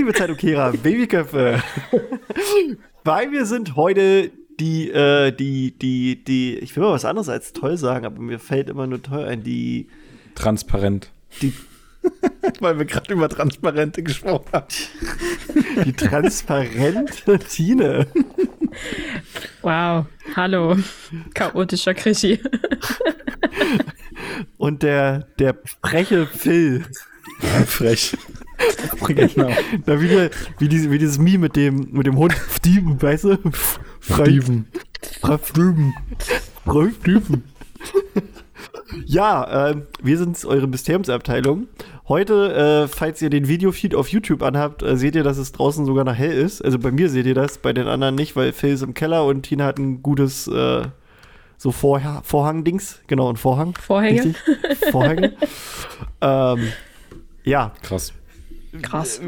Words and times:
Liebe 0.00 0.14
Zeitung 0.14 0.38
Kera, 0.38 0.70
Babyköpfe. 0.82 1.62
Bei 3.04 3.26
mir 3.26 3.44
sind 3.44 3.76
heute 3.76 4.30
die, 4.58 4.88
äh, 4.90 5.30
die, 5.30 5.72
die, 5.72 6.24
die, 6.24 6.56
ich 6.56 6.74
will 6.74 6.84
mal 6.84 6.92
was 6.92 7.04
anderes 7.04 7.28
als 7.28 7.52
toll 7.52 7.76
sagen, 7.76 8.06
aber 8.06 8.18
mir 8.18 8.38
fällt 8.38 8.70
immer 8.70 8.86
nur 8.86 9.02
toll 9.02 9.26
ein, 9.26 9.42
die. 9.42 9.88
Transparent. 10.34 11.10
Die. 11.42 11.52
Weil 12.60 12.78
wir 12.78 12.86
gerade 12.86 13.12
über 13.12 13.28
Transparente 13.28 14.02
gesprochen 14.02 14.46
haben. 14.54 14.68
Die 15.84 15.92
transparente 15.92 17.38
Tine. 17.38 18.06
Wow, 19.60 20.06
hallo, 20.34 20.78
chaotischer 21.34 21.92
Krischi. 21.92 22.40
Und 24.56 24.82
der, 24.82 25.26
der 25.38 25.58
freche 25.82 26.26
Phil. 26.26 26.86
Frech. 27.66 28.16
Genau. 29.06 29.50
Na, 29.86 30.00
wie, 30.00 30.08
der, 30.08 30.30
wie, 30.58 30.68
diese, 30.68 30.90
wie 30.90 30.98
dieses 30.98 31.18
Mie 31.18 31.38
mit 31.38 31.56
dem, 31.56 31.88
mit 31.92 32.06
dem 32.06 32.16
Hund 32.16 32.34
Steven, 32.50 33.00
weißt 33.00 33.24
du? 33.24 33.38
Steven. 34.00 34.66
Steven. 35.42 35.94
Steven. 37.00 37.44
Ja, 39.06 39.70
äh, 39.70 39.76
wir 40.02 40.18
sind 40.18 40.44
eure 40.44 40.66
Mysteriumsabteilung. 40.66 41.68
Heute, 42.08 42.84
äh, 42.84 42.88
falls 42.88 43.22
ihr 43.22 43.30
den 43.30 43.46
Videofeed 43.46 43.94
auf 43.94 44.08
YouTube 44.08 44.42
anhabt, 44.42 44.82
äh, 44.82 44.96
seht 44.96 45.14
ihr, 45.14 45.22
dass 45.22 45.38
es 45.38 45.52
draußen 45.52 45.86
sogar 45.86 46.04
noch 46.04 46.14
hell 46.14 46.32
ist. 46.32 46.64
Also 46.64 46.78
bei 46.78 46.90
mir 46.90 47.08
seht 47.08 47.26
ihr 47.26 47.34
das, 47.34 47.58
bei 47.58 47.72
den 47.72 47.86
anderen 47.86 48.16
nicht, 48.16 48.34
weil 48.34 48.52
Phil 48.52 48.74
ist 48.74 48.82
im 48.82 48.94
Keller 48.94 49.24
und 49.24 49.42
Tina 49.42 49.66
hat 49.66 49.78
ein 49.78 50.02
gutes 50.02 50.48
äh, 50.48 50.82
so 51.56 51.72
Vor 51.72 52.00
Vorhang-Dings. 52.24 53.02
Genau, 53.06 53.30
ein 53.30 53.36
Vorhang. 53.36 53.74
Vorhänge. 53.74 54.24
Richtig? 54.24 54.36
Vorhänge. 54.90 55.34
ähm, 56.20 56.72
ja. 57.44 57.72
Krass. 57.82 58.12
Krass. 58.82 59.20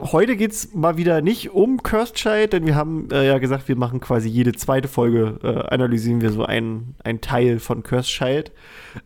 Heute 0.00 0.36
geht 0.36 0.52
es 0.52 0.74
mal 0.74 0.96
wieder 0.96 1.20
nicht 1.20 1.50
um 1.50 1.82
Cursed 1.82 2.16
Child, 2.16 2.54
denn 2.54 2.66
wir 2.66 2.74
haben 2.74 3.08
äh, 3.12 3.26
ja 3.26 3.38
gesagt, 3.38 3.68
wir 3.68 3.76
machen 3.76 4.00
quasi 4.00 4.28
jede 4.28 4.52
zweite 4.52 4.88
Folge, 4.88 5.38
äh, 5.42 5.72
analysieren 5.72 6.22
wir 6.22 6.32
so 6.32 6.44
einen, 6.44 6.96
Teil 7.20 7.58
von 7.58 7.82
Cursed 7.82 8.10
Child. 8.10 8.50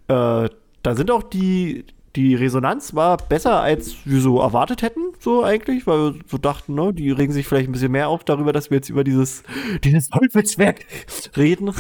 Äh, 0.09 0.49
da 0.83 0.95
sind 0.95 1.11
auch 1.11 1.25
die, 1.25 1.85
die 2.15 2.37
Resonanz 2.37 2.95
war 2.95 3.17
besser, 3.17 3.61
als 3.61 3.97
wir 4.05 4.21
so 4.21 4.41
erwartet 4.41 4.83
hätten, 4.83 5.01
so 5.19 5.43
eigentlich, 5.43 5.87
weil 5.87 5.99
wir 5.99 6.21
so 6.29 6.39
dachten, 6.39 6.75
ne, 6.75 6.93
die 6.93 7.11
regen 7.11 7.33
sich 7.33 7.49
vielleicht 7.49 7.69
ein 7.69 7.73
bisschen 7.73 7.93
mehr 7.93 8.09
auf 8.09 8.23
darüber, 8.23 8.53
dass 8.53 8.71
wir 8.71 8.77
jetzt 8.77 8.89
über 8.89 9.03
dieses, 9.03 9.43
dieses 9.83 10.11
Teufelswerk 10.11 10.87
reden. 11.37 11.73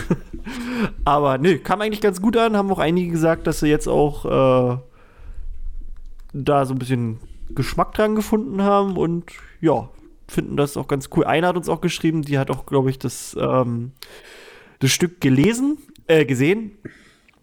Aber 1.04 1.38
nö, 1.38 1.58
kam 1.58 1.80
eigentlich 1.80 2.00
ganz 2.00 2.20
gut 2.20 2.36
an, 2.36 2.56
haben 2.56 2.70
auch 2.72 2.80
einige 2.80 3.12
gesagt, 3.12 3.46
dass 3.46 3.60
sie 3.60 3.68
jetzt 3.68 3.86
auch 3.86 4.24
äh, 4.24 4.78
da 6.32 6.66
so 6.66 6.74
ein 6.74 6.78
bisschen 6.78 7.20
Geschmack 7.50 7.92
dran 7.94 8.14
gefunden 8.14 8.62
haben 8.62 8.96
und 8.96 9.24
ja, 9.60 9.88
finden 10.28 10.56
das 10.56 10.76
auch 10.76 10.88
ganz 10.88 11.10
cool. 11.16 11.24
Einer 11.24 11.48
hat 11.48 11.56
uns 11.56 11.68
auch 11.68 11.80
geschrieben, 11.80 12.22
die 12.22 12.38
hat 12.38 12.50
auch, 12.50 12.66
glaube 12.66 12.90
ich, 12.90 12.98
das, 12.98 13.36
ähm, 13.38 13.92
das 14.78 14.90
Stück 14.90 15.20
gelesen, 15.20 15.78
äh, 16.06 16.24
gesehen 16.24 16.72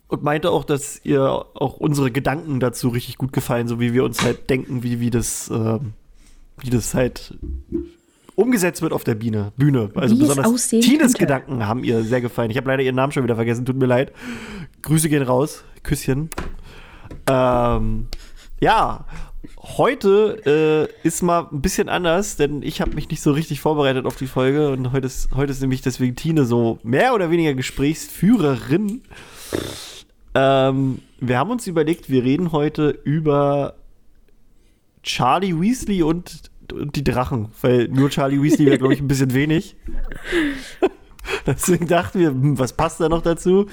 und 0.08 0.24
meinte 0.24 0.52
auch, 0.52 0.66
dass 0.66 1.00
ihr 1.06 1.22
auch 1.22 1.78
unsere 1.78 2.12
Gedanken 2.12 2.60
dazu 2.60 2.90
richtig 2.90 3.18
gut 3.18 3.34
gefallen, 3.34 3.68
so 3.68 3.80
wie 3.80 3.94
wir 3.94 4.04
uns 4.04 4.22
halt 4.22 4.50
denken, 4.50 4.84
wie, 4.84 5.00
wie 5.00 5.10
das, 5.10 5.50
äh, 5.50 5.80
wie 6.60 6.70
das 6.70 6.94
halt 6.94 7.38
umgesetzt 8.36 8.82
wird 8.82 8.94
auf 8.94 9.04
der 9.04 9.16
Bühne. 9.16 9.52
Bühne. 9.56 9.92
Also 9.96 10.16
wie 10.16 10.22
besonders 10.22 10.68
Tines 10.68 11.14
Gedanken 11.14 11.68
haben 11.68 11.84
ihr 11.84 12.04
sehr 12.04 12.22
gefallen. 12.22 12.52
Ich 12.52 12.58
habe 12.58 12.68
leider 12.68 12.84
ihren 12.84 12.96
Namen 12.96 13.12
schon 13.12 13.24
wieder 13.24 13.36
vergessen, 13.36 13.66
tut 13.66 13.76
mir 13.76 13.86
leid. 13.86 14.12
Grüße 14.82 15.10
gehen 15.10 15.24
raus. 15.24 15.64
Küsschen. 15.84 16.30
Ähm, 17.28 18.08
ja, 18.60 19.06
heute 19.58 20.90
äh, 21.04 21.08
ist 21.08 21.22
mal 21.22 21.48
ein 21.52 21.62
bisschen 21.62 21.90
anders, 21.90 22.36
denn 22.36 22.62
ich 22.62 22.82
habe 22.82 22.94
mich 22.94 23.10
nicht 23.10 23.22
so 23.22 23.32
richtig 23.32 23.60
vorbereitet 23.60 24.06
auf 24.06 24.16
die 24.16 24.28
Folge 24.28 24.70
und 24.70 24.92
heute 24.92 25.08
ist, 25.08 25.30
heute 25.36 25.52
ist 25.52 25.62
nämlich 25.62 25.82
deswegen 25.82 26.16
Tine 26.16 26.46
so 26.46 26.80
mehr 26.84 27.14
oder 27.14 27.32
weniger 27.32 27.54
Gesprächsführerin. 27.54 29.02
Ähm, 30.34 31.00
wir 31.20 31.38
haben 31.38 31.52
uns 31.52 31.68
überlegt, 31.68 32.10
wir 32.10 32.24
reden 32.24 32.52
heute 32.52 32.90
über 33.04 33.76
Charlie 35.04 35.60
Weasley 35.60 36.04
und, 36.04 36.52
und 36.72 36.96
die 36.96 37.04
Drachen, 37.04 37.50
weil 37.62 37.88
nur 37.88 38.10
Charlie 38.10 38.42
Weasley 38.42 38.68
wäre, 38.68 38.78
glaube 38.78 38.94
ich, 38.94 39.02
ein 39.02 39.08
bisschen 39.08 39.34
wenig. 39.34 39.76
Deswegen 41.46 41.88
dachten 41.88 42.20
wir, 42.20 42.30
hm, 42.30 42.60
was 42.60 42.74
passt 42.74 43.00
da 43.00 43.10
noch 43.10 43.22
dazu? 43.22 43.68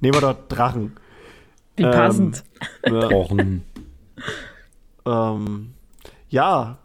Nehmen 0.00 0.14
wir 0.14 0.20
doch 0.20 0.48
Drachen. 0.48 0.92
Wie 1.76 1.82
passend. 1.82 2.44
Ähm, 2.84 2.94
ja. 2.94 4.24
Ähm, 5.08 5.74
ja, 6.28 6.78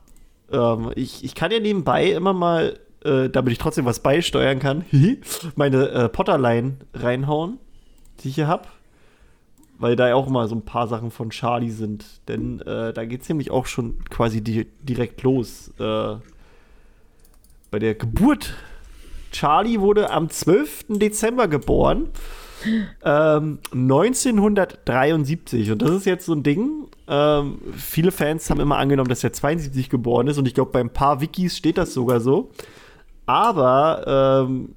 ähm, 0.52 0.92
ich, 0.96 1.24
ich 1.24 1.36
kann 1.36 1.52
ja 1.52 1.60
nebenbei 1.60 2.12
immer 2.12 2.34
mal, 2.34 2.80
äh, 3.04 3.30
damit 3.30 3.52
ich 3.52 3.58
trotzdem 3.58 3.86
was 3.86 4.00
beisteuern 4.00 4.60
kann, 4.60 4.86
meine 5.56 5.90
äh, 5.90 6.10
Potterline 6.10 6.78
reinhauen, 6.94 7.58
die 8.20 8.30
ich 8.30 8.36
hier 8.36 8.48
habe. 8.48 8.68
Weil 9.80 9.96
da 9.96 10.08
ja 10.08 10.16
auch 10.16 10.28
immer 10.28 10.48
so 10.48 10.56
ein 10.56 10.64
paar 10.64 10.88
Sachen 10.88 11.12
von 11.12 11.32
Charlie 11.32 11.72
sind. 11.72 12.06
Denn 12.30 12.62
äh, 12.62 12.94
da 12.94 13.04
geht 13.06 13.24
es 13.24 13.30
nämlich 13.30 13.52
auch 13.52 13.66
schon 13.66 13.98
quasi 14.06 14.42
di 14.42 14.68
direkt 14.82 15.24
los. 15.24 15.74
Äh, 15.80 16.16
bei 17.72 17.80
der 17.80 17.96
Geburt. 17.96 18.54
Charlie 19.32 19.80
wurde 19.80 20.12
am 20.12 20.30
12. 20.30 20.86
Dezember 20.90 21.48
geboren. 21.48 22.10
Ähm, 23.06 23.60
1973. 23.74 25.72
Und 25.72 25.82
das 25.82 25.92
ist 25.92 26.06
jetzt 26.06 26.26
so 26.26 26.34
ein 26.34 26.44
Ding. 26.44 26.88
Ähm, 27.08 27.60
viele 27.76 28.12
Fans 28.12 28.50
haben 28.50 28.60
immer 28.60 28.78
angenommen, 28.78 29.10
dass 29.10 29.24
er 29.24 29.34
72 29.34 29.90
geboren 29.90 30.28
ist. 30.28 30.38
Und 30.38 30.48
ich 30.48 30.54
glaube, 30.54 30.72
bei 30.72 30.80
ein 30.80 30.92
paar 30.92 31.22
Wikis 31.22 31.58
steht 31.58 31.78
das 31.78 31.94
sogar 31.94 32.20
so. 32.20 32.50
Aber 33.26 34.44
ähm, 34.44 34.76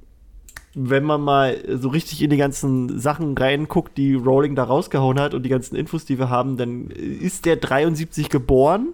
wenn 0.75 1.05
man 1.05 1.21
mal 1.21 1.57
so 1.79 1.89
richtig 1.89 2.23
in 2.23 2.31
die 2.31 2.37
ganzen 2.37 2.99
Sachen 2.99 3.37
reinguckt, 3.37 3.97
die 3.97 4.15
Rowling 4.15 4.55
da 4.55 4.65
rausgehauen 4.65 5.19
hat 5.19 5.33
und 5.33 5.43
die 5.43 5.49
ganzen 5.49 5.75
Infos, 5.75 6.05
die 6.05 6.19
wir 6.19 6.29
haben, 6.29 6.57
dann 6.57 6.89
ist 6.91 7.47
der 7.47 7.57
73 7.57 8.29
geboren. 8.29 8.89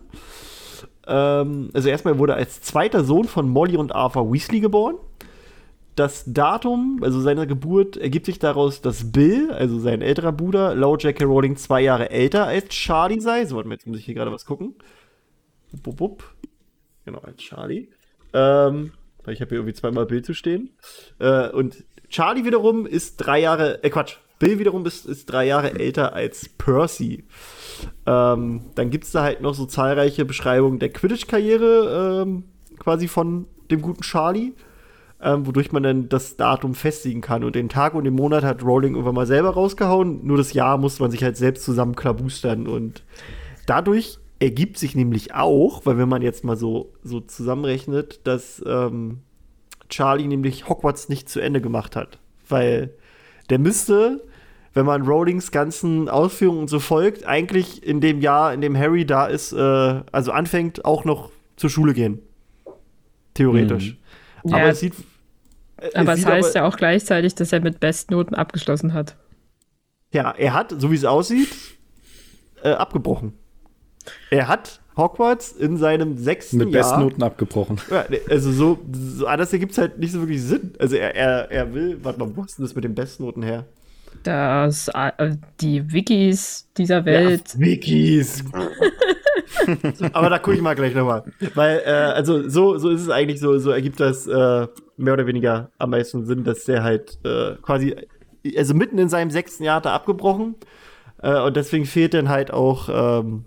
Ähm, 1.07 1.71
also 1.75 1.89
erstmal 1.89 2.19
wurde 2.19 2.35
er 2.35 2.39
als 2.39 2.61
zweiter 2.61 3.03
Sohn 3.05 3.25
von 3.25 3.49
Molly 3.49 3.77
und 3.77 3.95
Arthur 3.95 4.33
Weasley 4.33 4.61
geboren 4.61 4.95
das 5.95 6.25
Datum, 6.27 7.01
also 7.03 7.21
seine 7.21 7.47
Geburt, 7.47 7.97
ergibt 7.97 8.27
sich 8.27 8.39
daraus, 8.39 8.81
dass 8.81 9.13
Bill, 9.13 9.51
also 9.53 9.79
sein 9.79 10.01
älterer 10.01 10.33
Bruder, 10.33 10.75
laut 10.75 11.03
J.K. 11.03 11.25
Rowling 11.25 11.57
zwei 11.57 11.83
Jahre 11.83 12.11
älter 12.11 12.47
als 12.47 12.69
Charlie 12.71 13.21
sei. 13.21 13.45
So, 13.45 13.57
warte 13.57 13.69
mal, 13.69 13.75
jetzt 13.75 13.87
muss 13.87 13.99
ich 13.99 14.05
hier 14.05 14.15
gerade 14.15 14.33
was 14.33 14.47
gucken. 14.47 14.75
Wupp, 15.85 16.01
wupp. 16.01 16.25
Genau, 17.05 17.19
als 17.19 17.37
Charlie. 17.39 17.89
Ähm, 18.33 18.93
ich 19.27 19.41
habe 19.41 19.51
hier 19.51 19.59
irgendwie 19.59 19.75
zweimal 19.75 20.07
Bill 20.07 20.23
zu 20.23 20.35
stehen. 20.35 20.71
Äh, 21.19 21.51
und 21.51 21.85
Charlie 22.09 22.45
wiederum 22.45 22.87
ist 22.87 23.17
drei 23.17 23.41
Jahre, 23.41 23.83
äh, 23.85 23.91
Quatsch, 23.91 24.17
Bill 24.39 24.59
wiederum 24.59 24.85
ist, 24.87 25.07
ist 25.07 25.27
drei 25.27 25.47
Jahre 25.47 25.79
älter 25.79 26.15
als 26.15 26.49
Percy. 26.49 27.25
Ähm, 28.07 28.63
dann 28.75 28.91
gibt 28.91 29.05
es 29.05 29.13
da 29.13 29.23
halt 29.23 29.41
noch 29.41 29.55
so 29.55 29.67
zahlreiche 29.67 30.25
Beschreibungen 30.25 30.79
der 30.79 30.91
Quidditch-Karriere 30.91 32.23
ähm, 32.23 32.45
quasi 32.79 33.09
von 33.09 33.47
dem 33.71 33.83
guten 33.83 34.03
Charlie 34.03 34.55
ähm, 35.23 35.47
wodurch 35.47 35.71
man 35.73 35.85
dann 35.85 36.09
das 36.09 36.37
Datum 36.37 36.75
festigen 36.75 37.21
kann. 37.21 37.45
Und 37.45 37.55
den 37.55 37.69
Tag 37.69 37.95
und 37.95 38.05
den 38.05 38.15
Monat 38.15 38.43
hat 38.43 38.63
Rowling 38.63 38.95
irgendwann 38.95 39.15
mal 39.15 39.27
selber 39.27 39.51
rausgehauen. 39.51 40.27
Nur 40.27 40.37
das 40.37 40.53
Jahr 40.53 40.79
muss 40.79 40.99
man 40.99 41.11
sich 41.11 41.23
halt 41.23 41.37
selbst 41.37 41.65
zusammenklabustern. 41.65 42.67
Und 42.67 43.05
dadurch 43.67 44.19
ergibt 44.41 44.79
sich 44.79 44.97
nämlich 44.97 45.35
auch, 45.35 45.87
weil 45.87 45.97
wenn 45.99 46.09
man 46.09 46.23
jetzt 46.23 46.45
mal 46.45 46.57
so, 46.57 46.93
so 47.05 47.21
zusammenrechnet, 47.21 48.21
dass 48.25 48.63
ähm, 48.67 49.21
Charlie 49.89 50.27
nämlich 50.27 50.69
Hogwarts 50.69 51.09
nicht 51.09 51.29
zu 51.29 51.39
Ende 51.39 51.61
gemacht 51.61 51.95
hat. 51.95 52.19
Weil 52.49 52.91
der 53.49 53.61
müsste, 53.61 54.25
wenn 54.75 54.87
man 54.87 55.03
Rowlings 55.03 55.53
ganzen 55.53 56.09
Ausführungen 56.09 56.67
so 56.67 56.81
folgt, 56.81 57.25
eigentlich 57.27 57.87
in 57.87 58.01
dem 58.01 58.21
Jahr, 58.21 58.53
in 58.53 58.61
dem 58.61 58.77
Harry 58.77 59.07
da 59.07 59.27
ist, 59.27 59.53
äh, 59.53 59.57
also 60.11 60.33
anfängt, 60.33 60.85
auch 60.85 61.05
noch 61.05 61.31
zur 61.55 61.71
Schule 61.71 61.95
gehen. 61.95 62.19
Theoretisch. 63.35 63.97
Mhm. 64.43 64.55
Aber 64.55 64.65
ja. 64.65 64.71
es 64.71 64.81
sieht 64.81 64.95
aber 65.95 66.15
es 66.15 66.27
heißt 66.27 66.57
aber, 66.57 66.65
ja 66.65 66.69
auch 66.69 66.77
gleichzeitig, 66.77 67.35
dass 67.35 67.53
er 67.53 67.61
mit 67.61 67.81
Bestnoten 67.81 68.35
abgeschlossen 68.35 68.93
hat. 68.95 69.17
Ja, 70.13 70.33
er 70.33 70.53
hat, 70.53 70.75
so 70.79 70.91
wie 70.91 70.97
es 70.97 71.05
aussieht, 71.05 71.49
äh, 72.63 72.71
abgebrochen. 72.71 73.35
Er 74.31 74.49
hat 74.49 74.81
Hogwarts 74.97 75.53
in 75.53 75.77
seinem 75.77 76.19
sechsten 76.19 76.59
mit 76.59 76.71
Jahr. 76.71 76.85
Mit 76.85 77.07
Bestnoten 77.07 77.23
abgebrochen. 77.23 77.81
Ja, 77.91 78.05
also 78.29 78.53
so, 78.53 78.79
so 78.93 79.27
anders 79.27 79.53
ergibt 79.53 79.73
es 79.73 79.79
halt 79.79 79.99
nicht 79.99 80.13
so 80.13 80.21
wirklich 80.21 80.43
Sinn. 80.43 80.75
Also 80.79 80.97
er, 80.97 81.15
er, 81.15 81.51
er 81.51 81.75
will, 81.75 81.99
warte 82.03 82.21
mal, 82.21 82.37
wo 82.37 82.43
ist 82.43 82.59
denn 82.59 82.65
das 82.65 82.75
mit 82.75 82.85
den 82.85 82.95
Bestnoten 82.95 83.43
her? 83.43 83.65
Das, 84.23 84.89
äh, 84.89 85.37
die 85.61 85.91
Wikis 85.93 86.69
dieser 86.77 87.05
Welt. 87.05 87.55
Ja, 87.55 87.61
Wikis. 87.61 88.45
Aber 90.13 90.29
da 90.29 90.39
gucke 90.39 90.57
ich 90.57 90.63
mal 90.63 90.75
gleich 90.75 90.95
nochmal. 90.95 91.25
Weil, 91.55 91.83
äh, 91.85 91.91
also 91.91 92.49
so, 92.49 92.77
so 92.79 92.91
ist 92.91 93.03
es 93.03 93.09
eigentlich 93.09 93.41
so, 93.41 93.59
so 93.59 93.71
ergibt 93.71 94.01
das 94.01 94.27
äh, 94.27 94.67
mehr 95.03 95.15
oder 95.15 95.27
weniger 95.27 95.71
am 95.79 95.91
meisten 95.91 96.25
Sinn, 96.25 96.45
dass 96.45 96.65
der 96.65 96.83
halt 96.83 97.19
äh, 97.25 97.57
quasi, 97.63 97.95
also 98.57 98.75
mitten 98.75 98.99
in 98.99 99.09
seinem 99.09 99.31
sechsten 99.31 99.65
Jahr 99.65 99.77
hat 99.77 99.87
er 99.87 99.93
abgebrochen. 99.93 100.55
Äh, 101.23 101.41
und 101.41 101.57
deswegen 101.57 101.85
fehlt 101.85 102.15
dann 102.15 102.29
halt 102.29 102.53
auch 102.53 102.89
ähm, 102.91 103.45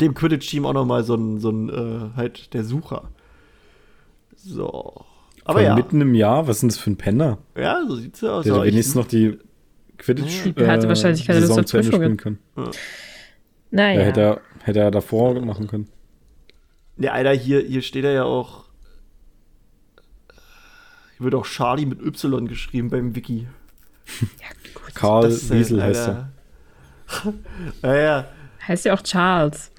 dem 0.00 0.14
Quidditch-Team 0.14 0.64
auch 0.66 0.72
noch 0.72 0.86
mal 0.86 1.04
so 1.04 1.14
ein, 1.14 1.38
so 1.38 1.50
ein 1.50 1.68
äh, 1.68 2.16
halt 2.16 2.54
der 2.54 2.64
Sucher. 2.64 3.10
So. 4.36 5.04
Aber 5.44 5.58
Von 5.60 5.66
ja. 5.66 5.74
mitten 5.74 6.00
im 6.00 6.14
Jahr, 6.14 6.46
was 6.46 6.56
ist 6.56 6.62
denn 6.62 6.68
das 6.70 6.78
für 6.78 6.90
ein 6.90 6.96
Penner? 6.96 7.38
Ja, 7.56 7.82
so 7.86 7.96
sieht's 7.96 8.20
ja 8.20 8.30
aus. 8.30 8.44
Der 8.44 8.62
wenigstens 8.62 8.94
noch 8.94 9.06
die 9.06 9.38
Quidditch 9.98 10.54
Der 10.56 10.70
hatte 10.70 10.88
wahrscheinlich 10.88 11.26
keine 11.26 11.40
Lust 11.40 11.54
Saison 11.54 11.64
auf 11.64 11.74
Ende 11.74 11.90
Prüfungen. 11.90 12.18
spielen 12.18 12.38
können. 12.54 12.70
Naja. 13.70 14.00
Ja. 14.00 14.06
hätte, 14.06 14.20
er, 14.20 14.40
hätte 14.64 14.80
er 14.80 14.90
davor 14.90 15.38
machen 15.40 15.66
können. 15.66 15.88
Ja, 16.98 17.12
Alter, 17.12 17.32
hier, 17.32 17.60
hier 17.60 17.82
steht 17.82 18.04
er 18.04 18.12
ja 18.12 18.24
auch. 18.24 18.59
Wird 21.20 21.34
auch 21.34 21.46
Charlie 21.46 21.86
mit 21.86 22.00
Y 22.02 22.46
geschrieben 22.48 22.90
beim 22.90 23.14
Wiki. 23.14 23.46
Karl 24.94 25.22
Das 25.22 25.50
äh, 25.50 25.58
Wiesel 25.58 25.82
heißt 25.82 26.08
er. 26.08 26.30
Alter. 27.06 27.34
Ja, 27.82 27.94
ja. 27.96 28.28
Heißt 28.66 28.84
ja 28.84 28.94
auch 28.94 29.02
Charles. 29.02 29.70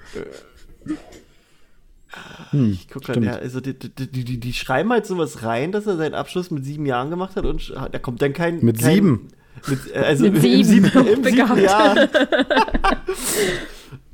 Hm, 2.50 2.72
Ich 2.72 2.88
guck 2.88 3.04
grad, 3.04 3.16
stimmt. 3.16 3.26
ja, 3.26 3.32
also 3.36 3.60
die, 3.60 3.72
die, 3.78 4.06
die, 4.24 4.38
die, 4.38 4.52
schreiben 4.52 4.90
halt 4.92 5.06
sowas 5.06 5.42
rein, 5.42 5.72
dass 5.72 5.86
er 5.86 5.96
seinen 5.96 6.14
Abschluss 6.14 6.50
mit 6.50 6.64
sieben 6.64 6.84
Jahren 6.86 7.08
gemacht 7.10 7.36
hat 7.36 7.44
und 7.46 7.72
da 7.90 7.98
kommt 7.98 8.20
dann 8.20 8.34
kein. 8.34 8.62
Mit 8.62 8.80
kein, 8.80 8.94
sieben? 8.94 9.28
Mit, 9.66 9.94
äh, 9.94 9.98
also 9.98 10.24
Mit 10.24 10.34
im 10.44 10.64
sieben, 10.64 10.84
im 10.94 11.24
siebten 11.24 11.58
Jahr. 11.58 12.08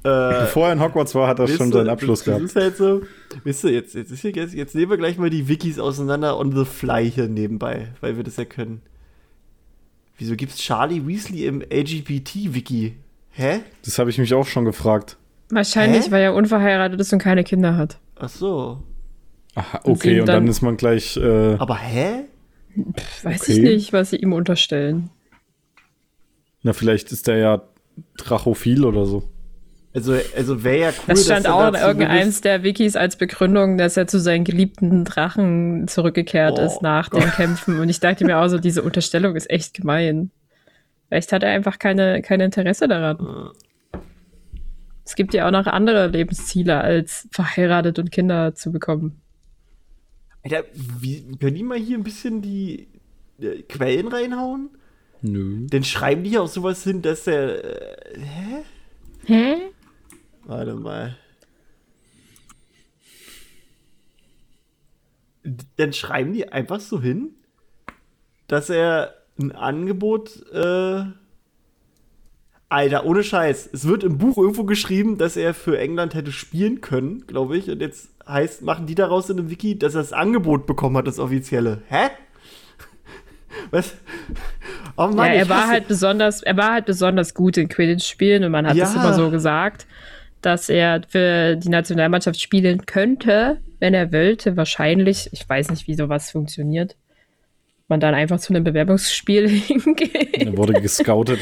Äh, 0.09 0.41
Bevor 0.43 0.67
er 0.69 0.73
in 0.73 0.81
Hogwarts 0.81 1.15
war, 1.15 1.29
hat 1.29 1.39
er 1.39 1.49
schon 1.49 1.73
seinen 1.73 1.89
Abschluss 1.89 2.25
gehabt. 2.25 2.43
Das 2.45 2.51
ist 2.51 2.57
halt 2.57 2.77
so, 2.77 3.03
weißt 3.45 3.65
du, 3.65 3.69
jetzt, 3.69 3.95
jetzt, 3.95 4.11
jetzt, 4.23 4.55
jetzt 4.55 4.75
nehmen 4.75 4.91
wir 4.91 4.97
gleich 4.97 5.19
mal 5.19 5.31
die 5.31 5.49
Wikis 5.49 5.79
auseinander 5.79 6.39
on 6.39 6.53
the 6.55 6.65
fly 6.65 7.11
hier 7.11 7.29
nebenbei, 7.29 7.89
weil 8.01 8.17
wir 8.17 8.25
das 8.25 8.37
ja 8.37 8.45
können. 8.45 8.83
Wieso 10.17 10.35
gibt's 10.37 10.57
Charlie 10.59 11.07
Weasley 11.07 11.47
im 11.47 11.61
LGBT-Wiki? 11.63 12.97
Hä? 13.31 13.61
Das 13.85 13.99
habe 13.99 14.11
ich 14.11 14.19
mich 14.19 14.35
auch 14.35 14.47
schon 14.47 14.65
gefragt. 14.65 15.17
Wahrscheinlich, 15.51 16.07
Hä? 16.07 16.11
weil 16.11 16.23
er 16.23 16.35
unverheiratet 16.35 17.01
ist 17.01 17.13
und 17.13 17.21
keine 17.21 17.45
Kinder 17.45 17.77
hat. 17.77 17.99
Ach 18.17 18.29
so. 18.29 18.83
Aha, 19.55 19.79
Und 19.85 19.93
okay, 19.93 20.21
und 20.21 20.27
dann, 20.27 20.37
dann- 20.43 20.49
ist 20.49 20.61
man 20.63 20.77
gleich. 20.77 21.17
Äh, 21.17 21.55
Aber 21.59 21.77
hä? 21.79 22.25
Weiß 23.23 23.43
Okay. 23.43 23.53
ich 23.53 23.59
nicht, 23.61 23.93
was 23.93 24.11
sie 24.11 24.17
ihm 24.17 24.33
unterstellen. 24.33 25.11
na, 26.63 26.73
vielleicht 26.73 27.13
ist 27.13 27.27
der 27.29 27.37
ja 27.39 27.63
Drachophil 28.19 28.85
oder 28.85 29.07
so. 29.07 29.29
Also, 29.99 30.17
also 30.37 30.63
wäre 30.65 30.79
ja 30.79 30.89
cool, 30.91 30.95
Das 31.09 31.25
stand 31.25 31.47
dass 31.47 31.53
auch 31.53 31.69
in 31.69 31.75
irgendeinem 31.75 32.11
zumindest- 32.19 32.45
der 32.45 32.63
Wikis 32.63 32.95
als 32.97 33.17
Begründung, 33.17 33.79
dass 33.79 33.97
er 33.97 34.07
zu 34.07 34.21
seinen 34.21 34.45
geliebten 34.45 35.05
Drachen 35.05 35.89
zurückgekehrt 35.89 36.59
Oh 36.59 36.63
ist 36.65 36.83
nach 36.83 37.09
den 37.09 37.29
Kämpfen. 37.33 37.81
Und 37.81 37.89
ich 37.89 37.99
dachte 38.01 38.25
mir 38.25 38.39
auch 38.39 38.49
so, 38.49 38.59
diese 38.59 38.83
Unterstellung 38.83 39.35
ist 39.35 39.51
echt 39.51 39.75
gemein. 39.75 40.31
Vielleicht 41.09 41.33
hat 41.33 41.43
er 41.43 41.51
einfach 41.51 41.79
keine, 41.79 42.23
kein 42.23 42.41
Interesse 42.41 42.87
daran. 42.87 43.51
Es 45.05 45.17
gibt 45.17 45.35
ja 45.35 45.47
auch 45.47 45.51
noch 45.51 45.67
andere 45.67 46.07
Lebensziele, 46.09 46.81
als 46.81 47.29
verheiratet 47.33 47.99
und 47.99 48.13
Kinder 48.13 48.55
zu 48.55 48.71
bekommen. 48.71 49.21
Alter, 50.45 50.65
wie, 50.75 51.27
können 51.41 51.57
die 51.57 51.63
mal 51.63 51.79
hier 51.79 51.97
ein 51.99 52.05
bisschen 52.05 52.43
die 52.43 52.89
äh, 53.41 53.63
Quellen 53.63 54.09
reinhauen? 54.09 54.71
Nö. 55.23 55.67
Dann 55.71 55.83
schreiben 55.83 56.23
die 56.23 56.39
auch 56.39 56.47
sowas 56.47 56.85
hin, 56.85 57.03
dass 57.03 57.27
er. 57.27 57.65
Äh, 57.65 58.21
hä? 58.21 58.63
Hä? 59.27 59.55
Warte 60.49 60.75
mal. 60.75 61.15
Dann 65.77 65.93
schreiben 65.93 66.33
die 66.33 66.49
einfach 66.51 66.81
so 66.81 67.01
hin, 67.01 67.31
dass 68.49 68.71
er 68.71 69.15
ein 69.39 69.53
Angebot. 69.53 70.43
Äh, 70.53 71.05
Alter, 72.71 73.07
ohne 73.07 73.23
Scheiß. 73.25 73.71
Es 73.73 73.87
wird 73.87 74.05
im 74.05 74.19
Buch 74.19 74.37
irgendwo 74.37 74.65
geschrieben, 74.65 75.17
dass 75.17 75.37
er 75.39 75.55
für 75.55 75.79
England 75.79 76.15
hätte 76.15 76.33
spielen 76.33 76.81
können, 76.83 77.27
glaube 77.27 77.57
ich. 77.57 77.71
Und 77.71 77.81
jetzt 77.81 78.11
heißt, 78.27 78.61
machen 78.63 78.87
die 78.87 78.95
daraus 78.95 79.31
in 79.31 79.39
dem 79.39 79.49
Wiki, 79.51 79.79
dass 79.79 79.95
er 79.95 80.01
das 80.03 80.13
Angebot 80.13 80.67
bekommen 80.67 80.97
hat, 80.99 81.07
das 81.07 81.19
offizielle. 81.19 81.81
Hä? 81.89 82.09
Was? 83.71 83.95
Oh 84.97 85.07
Mann, 85.07 85.29
ja, 85.29 85.35
er 85.35 85.49
war 85.49 85.63
hasse- 85.63 85.69
halt 85.71 85.89
besonders, 85.89 86.43
er 86.43 86.57
war 86.59 86.73
halt 86.73 86.85
besonders 86.87 87.33
gut 87.33 87.57
in 87.57 87.69
Quidditch-Spielen 87.71 88.45
und 88.45 88.51
man 88.53 88.67
hat 88.67 88.77
Ja. 88.77 88.93
immer 88.93 89.15
so 89.15 89.31
gesagt, 89.31 89.87
dass 90.43 90.69
er 90.69 91.03
für 91.09 91.57
die 91.57 91.69
Nationalmannschaft 91.69 92.41
spielen 92.41 92.87
könnte, 92.87 93.61
wenn 93.81 93.95
er 93.95 94.13
wollte. 94.13 94.57
Wahrscheinlich, 94.57 95.29
ich 95.33 95.49
weiß 95.49 95.71
nicht, 95.71 95.87
wie 95.89 95.95
sowas 95.95 96.31
funktioniert. 96.31 96.97
Man 97.89 98.01
dann 98.01 98.15
einfach 98.15 98.39
zu 98.39 98.53
einem 98.53 98.65
Bewerbungsspiel 98.65 99.49
hingeht. 99.49 100.43
Er 100.47 100.57
wurde 100.57 100.75
gescoutet 100.81 101.41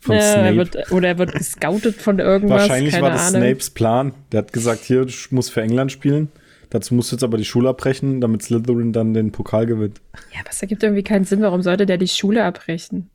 von 0.00 0.16
er 0.16 0.22
Snape. 0.22 0.56
wird, 0.56 0.92
oder 0.92 1.08
er 1.08 1.18
wird 1.18 1.32
gescoutet 1.32 1.96
von 2.02 2.18
irgendwas. 2.18 2.62
Wahrscheinlich 2.62 3.00
war 3.00 3.10
das 3.10 3.28
Ahnung. 3.28 3.42
Snapes 3.42 3.70
Plan. 3.70 4.14
Der 4.32 4.38
hat 4.38 4.52
gesagt, 4.52 4.84
hier, 4.84 5.04
du 5.04 5.12
musst 5.30 5.52
für 5.52 5.62
England 5.62 5.92
spielen. 5.92 6.28
Dazu 6.70 6.94
musst 6.94 7.12
du 7.12 7.16
jetzt 7.16 7.22
aber 7.22 7.38
die 7.38 7.44
Schule 7.44 7.68
abbrechen, 7.68 8.20
damit 8.20 8.42
Slytherin 8.42 8.92
dann 8.92 9.14
den 9.14 9.30
Pokal 9.30 9.66
gewinnt. 9.66 10.00
Ja, 10.34 10.40
aber 10.40 10.50
es 10.50 10.60
ergibt 10.60 10.82
irgendwie 10.82 11.04
keinen 11.04 11.24
Sinn. 11.24 11.40
Warum 11.40 11.62
sollte 11.62 11.86
der 11.86 11.96
die 11.98 12.08
Schule 12.08 12.42
abbrechen? 12.44 13.08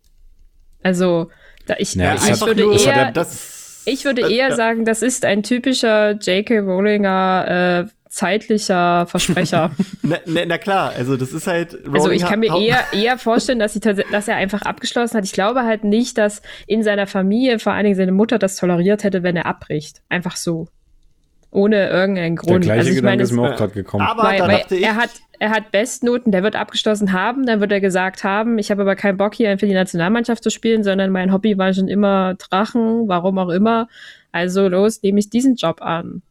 Also, 0.82 1.30
da 1.68 1.76
ich, 1.78 1.94
Ja, 1.96 2.16
ich, 2.16 2.22
hat- 2.32 2.42
würde 2.42 2.64
eher, 2.64 2.80
ja 2.96 3.12
das, 3.12 3.61
Ich 3.86 4.06
würde 4.06 4.22
äh, 4.22 4.36
eher 4.36 4.56
sagen, 4.56 4.86
das 4.86 5.02
ist 5.02 5.26
ein 5.26 5.44
typischer 5.44 6.12
J.K. 6.12 6.60
Rowlinger 6.60 7.88
äh, 7.88 7.92
zeitlicher 8.12 9.08
Versprecher. 9.08 9.72
Na, 10.04 10.18
na, 10.26 10.46
na 10.46 10.58
klar, 10.58 10.92
also 10.98 11.16
das 11.16 11.32
ist 11.32 11.48
halt. 11.48 11.74
also 11.74 12.08
Rowling 12.08 12.18
ich 12.18 12.26
kann 12.26 12.40
mir 12.42 12.54
eher, 12.58 12.84
eher 12.92 13.18
vorstellen, 13.18 13.60
dass, 13.60 13.74
sie 13.74 13.80
dass 13.80 14.28
er 14.28 14.36
einfach 14.36 14.64
abgeschlossen 14.64 15.18
hat. 15.18 15.24
Ich 15.24 15.32
glaube 15.32 15.64
halt 15.64 15.86
nicht, 15.86 16.18
dass 16.18 16.42
in 16.68 16.84
seiner 16.84 17.08
Familie, 17.08 17.58
vor 17.58 17.72
allen 17.72 17.86
Dingen 17.86 17.96
seine 17.96 18.12
Mutter, 18.12 18.38
das 18.38 18.58
toleriert 18.58 19.04
hätte, 19.04 19.24
wenn 19.24 19.38
er 19.38 19.46
abbricht. 19.46 20.02
Einfach 20.10 20.36
so. 20.36 20.68
Ohne 21.52 21.90
irgendeinen 21.90 22.38
Der 22.38 22.46
Grund. 22.46 22.64
gleiche 22.64 22.80
also 22.80 22.90
ich 22.92 22.96
Gedanke 22.96 23.12
meine, 23.12 23.24
ist 23.24 23.32
mir 23.34 23.42
auch 23.42 23.58
gerade 23.58 23.74
gekommen. 23.74 24.06
Aber 24.06 24.24
weil, 24.24 24.38
da 24.40 24.48
weil 24.48 24.60
dachte 24.60 24.76
ich. 24.78 24.84
er 24.86 24.96
hat, 24.96 25.10
er 25.38 25.50
hat 25.50 25.72
Bestnoten, 25.72 26.32
der 26.32 26.44
wird 26.44 26.56
abgeschlossen 26.56 27.12
haben, 27.12 27.46
dann 27.46 27.60
wird 27.60 27.74
er 27.74 27.82
gesagt 27.82 28.24
haben, 28.24 28.58
ich 28.58 28.72
habe 28.72 28.84
aber 28.84 28.96
keinen 28.96 29.18
Bock 29.18 29.36
hier 29.36 29.58
für 29.60 29.68
die 29.68 29.74
Nationalmannschaft 29.74 30.44
zu 30.44 30.50
spielen, 30.50 30.84
sondern 30.84 31.12
mein 31.12 31.34
Hobby 31.34 31.58
war 31.58 31.74
schon 31.74 31.90
immer 31.90 32.36
Drachen, 32.36 33.10
warum 33.10 33.38
auch 33.38 33.50
immer. 33.50 33.90
Also 34.32 34.70
los, 34.70 35.04
nehme 35.04 35.20
ich 35.20 35.30
diesen 35.30 35.56
Job 35.56 35.82
an. 35.82 36.22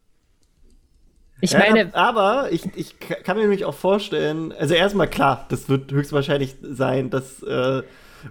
Ich 1.39 1.51
Ja, 1.51 1.59
meine, 1.59 1.93
aber 1.93 2.49
ich, 2.51 2.65
ich 2.75 2.99
kann 2.99 3.35
mir 3.35 3.43
nämlich 3.43 3.65
auch 3.65 3.73
vorstellen, 3.73 4.51
also 4.51 4.73
erstmal 4.73 5.07
klar, 5.07 5.45
das 5.49 5.69
wird 5.69 5.91
höchstwahrscheinlich 5.91 6.55
sein, 6.61 7.09
dass 7.09 7.41
äh, 7.43 7.81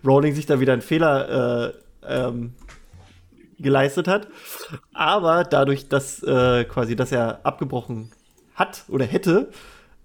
Rowling 0.04 0.34
sich 0.34 0.46
da 0.46 0.60
wieder 0.60 0.72
einen 0.72 0.82
Fehler 0.82 1.72
äh, 2.04 2.18
ähm, 2.26 2.54
geleistet 3.62 4.08
hat. 4.08 4.28
Aber 4.92 5.44
dadurch, 5.44 5.88
dass 5.88 6.22
äh, 6.22 6.64
quasi, 6.64 6.96
dass 6.96 7.12
er 7.12 7.40
abgebrochen 7.44 8.10
hat 8.54 8.84
oder 8.88 9.04
hätte, 9.04 9.50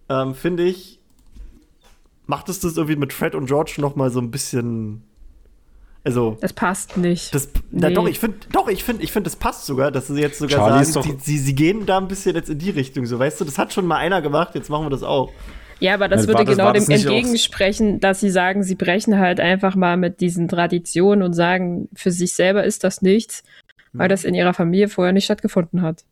ähm, 0.10 0.36
finde 0.36 0.64
ich, 0.64 1.00
macht 2.28 2.50
es 2.50 2.60
das 2.60 2.78
irgendwie 2.78 2.96
mit 2.96 3.14
Fred 3.14 3.36
und 3.36 3.46
George 3.46 3.76
noch 3.78 3.96
mal 3.96 4.10
so 4.10 4.20
ein 4.20 4.32
bisschen, 4.32 5.04
also 6.04 6.38
das 6.42 6.54
passt 6.54 6.98
nicht. 6.98 7.34
das, 7.34 7.50
na 7.72 7.90
Nee. 7.90 7.96
doch, 7.96 8.08
ich 8.08 8.20
finde, 8.20 8.38
doch, 8.52 8.68
ich 8.68 8.84
finde, 8.84 9.04
ich 9.04 9.12
finde, 9.12 9.30
das 9.30 9.36
passt 9.36 9.66
sogar, 9.66 9.92
dass 9.92 10.08
sie 10.08 10.20
jetzt 10.20 10.40
sogar 10.40 10.70
Charlie 10.70 10.86
sagen, 10.86 11.20
sie, 11.20 11.38
sie, 11.38 11.38
sie 11.40 11.56
gehen 11.56 11.86
da 11.86 11.98
ein 11.98 12.08
bisschen 12.08 12.36
jetzt 12.36 12.50
in 12.50 12.60
die 12.60 12.70
Richtung, 12.72 13.06
so, 13.06 13.20
weißt 13.20 13.42
du, 13.42 13.46
das 13.46 13.58
hat 13.58 13.74
schon 13.74 13.86
mal 13.86 13.98
einer 13.98 14.22
gemacht, 14.22 14.56
jetzt 14.56 14.70
machen 14.70 14.86
wir 14.86 14.90
das 14.90 15.04
auch. 15.04 15.32
Ja, 15.80 15.94
aber 15.94 16.08
das 16.08 16.28
würde 16.28 16.46
das- 16.46 16.56
genau 16.56 16.72
dem 16.72 16.86
das 16.86 16.90
entgegensprechen, 17.04 18.00
dass 18.00 18.20
sie 18.22 18.30
sagen, 18.30 18.64
sie 18.64 18.76
brechen 18.76 19.20
halt 19.20 19.40
einfach 19.40 19.76
mal 19.76 19.98
mit 19.98 20.22
diesen 20.22 20.48
Traditionen 20.48 21.22
und 21.24 21.34
sagen, 21.34 21.90
für 21.94 22.12
sich 22.12 22.34
selber 22.34 22.64
ist 22.64 22.84
das 22.84 23.02
nichts, 23.02 23.44
Hm. 23.92 24.00
weil 24.00 24.10
das 24.10 24.24
in 24.24 24.34
ihrer 24.36 24.54
Familie 24.54 24.88
vorher 24.88 25.14
nicht 25.14 25.26
stattgefunden 25.26 25.82
hat. 25.82 26.04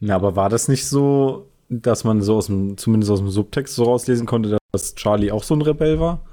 Na, 0.00 0.14
aber 0.14 0.36
war 0.36 0.48
das 0.48 0.68
nicht 0.68 0.86
so, 0.86 1.46
dass 1.70 2.04
man 2.04 2.20
so 2.22 2.36
aus 2.36 2.46
dem, 2.46 2.76
zumindest 2.76 3.10
aus 3.10 3.18
dem 3.20 3.30
Subtext 3.30 3.74
so 3.74 3.84
rauslesen 3.84 4.26
konnte, 4.26 4.58
dass 4.72 4.94
Charlie 4.94 5.30
auch 5.32 5.42
so 5.42 5.54
ein 5.54 5.62
Rebell 5.62 5.98
war? 5.98 6.24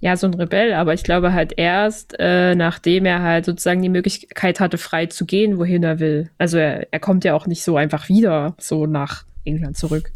Ja, 0.00 0.16
so 0.16 0.28
ein 0.28 0.34
Rebell, 0.34 0.74
aber 0.74 0.94
ich 0.94 1.02
glaube 1.02 1.32
halt 1.32 1.54
erst, 1.56 2.14
äh, 2.20 2.54
nachdem 2.54 3.04
er 3.04 3.22
halt 3.22 3.46
sozusagen 3.46 3.82
die 3.82 3.88
Möglichkeit 3.88 4.60
hatte, 4.60 4.78
frei 4.78 5.06
zu 5.06 5.26
gehen, 5.26 5.58
wohin 5.58 5.82
er 5.82 5.98
will. 5.98 6.30
Also 6.38 6.56
er, 6.58 6.86
er 6.92 7.00
kommt 7.00 7.24
ja 7.24 7.34
auch 7.34 7.46
nicht 7.48 7.64
so 7.64 7.76
einfach 7.76 8.08
wieder 8.08 8.54
so 8.58 8.86
nach 8.86 9.24
England 9.44 9.76
zurück. 9.76 10.12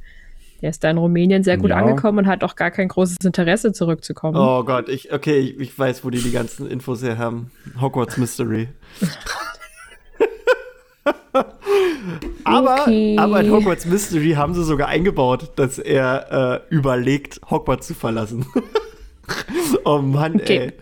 Er 0.63 0.71
ist 0.71 0.83
da 0.85 0.91
in 0.91 0.97
Rumänien 0.99 1.43
sehr 1.45 1.59
gut 1.59 1.71
Ja. 1.71 1.77
angekommen 1.77 2.19
und 2.21 2.27
hat 2.29 2.43
auch 2.45 2.55
gar 2.57 2.71
kein 2.71 2.87
großes 2.89 3.17
Interesse 3.25 3.73
zurückzukommen. 3.73 4.37
Oh 4.39 4.63
Gott, 4.65 4.89
ich, 4.89 5.13
okay, 5.13 5.39
ich, 5.41 5.59
ich 5.61 5.79
weiß, 5.79 6.05
wo 6.05 6.11
die 6.11 6.23
die 6.23 6.31
ganzen 6.31 6.71
Infos 6.71 7.03
her 7.03 7.19
haben. 7.19 7.51
Hogwarts 7.81 8.17
Mystery. 8.17 8.69
aber, 12.45 12.83
Okay. 12.83 13.17
aber 13.19 13.41
in 13.41 13.51
Hogwarts 13.51 13.87
Mystery 13.87 14.33
haben 14.33 14.55
sie 14.55 14.65
sogar 14.65 14.89
eingebaut, 14.89 15.51
dass 15.57 15.79
er 15.79 16.63
äh, 16.71 16.75
überlegt, 16.75 17.41
Hogwarts 17.51 17.87
zu 17.89 17.95
verlassen. 17.95 18.47
oh 19.85 19.99
Mann, 19.99 20.37
Okay. 20.37 20.73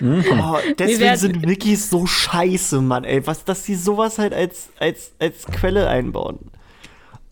ey. 0.00 0.08
Oh, 0.40 0.56
deswegen 0.78 1.16
sind 1.16 1.48
Wikis 1.48 1.90
so 1.90 2.06
scheiße, 2.06 2.80
Mann, 2.80 3.02
ey. 3.04 3.26
Was, 3.26 3.44
dass 3.44 3.64
sie 3.64 3.74
sowas 3.74 4.18
halt 4.18 4.32
als, 4.32 4.68
als, 4.78 5.12
als 5.18 5.44
Quelle 5.46 5.88
einbauen. 5.88 6.38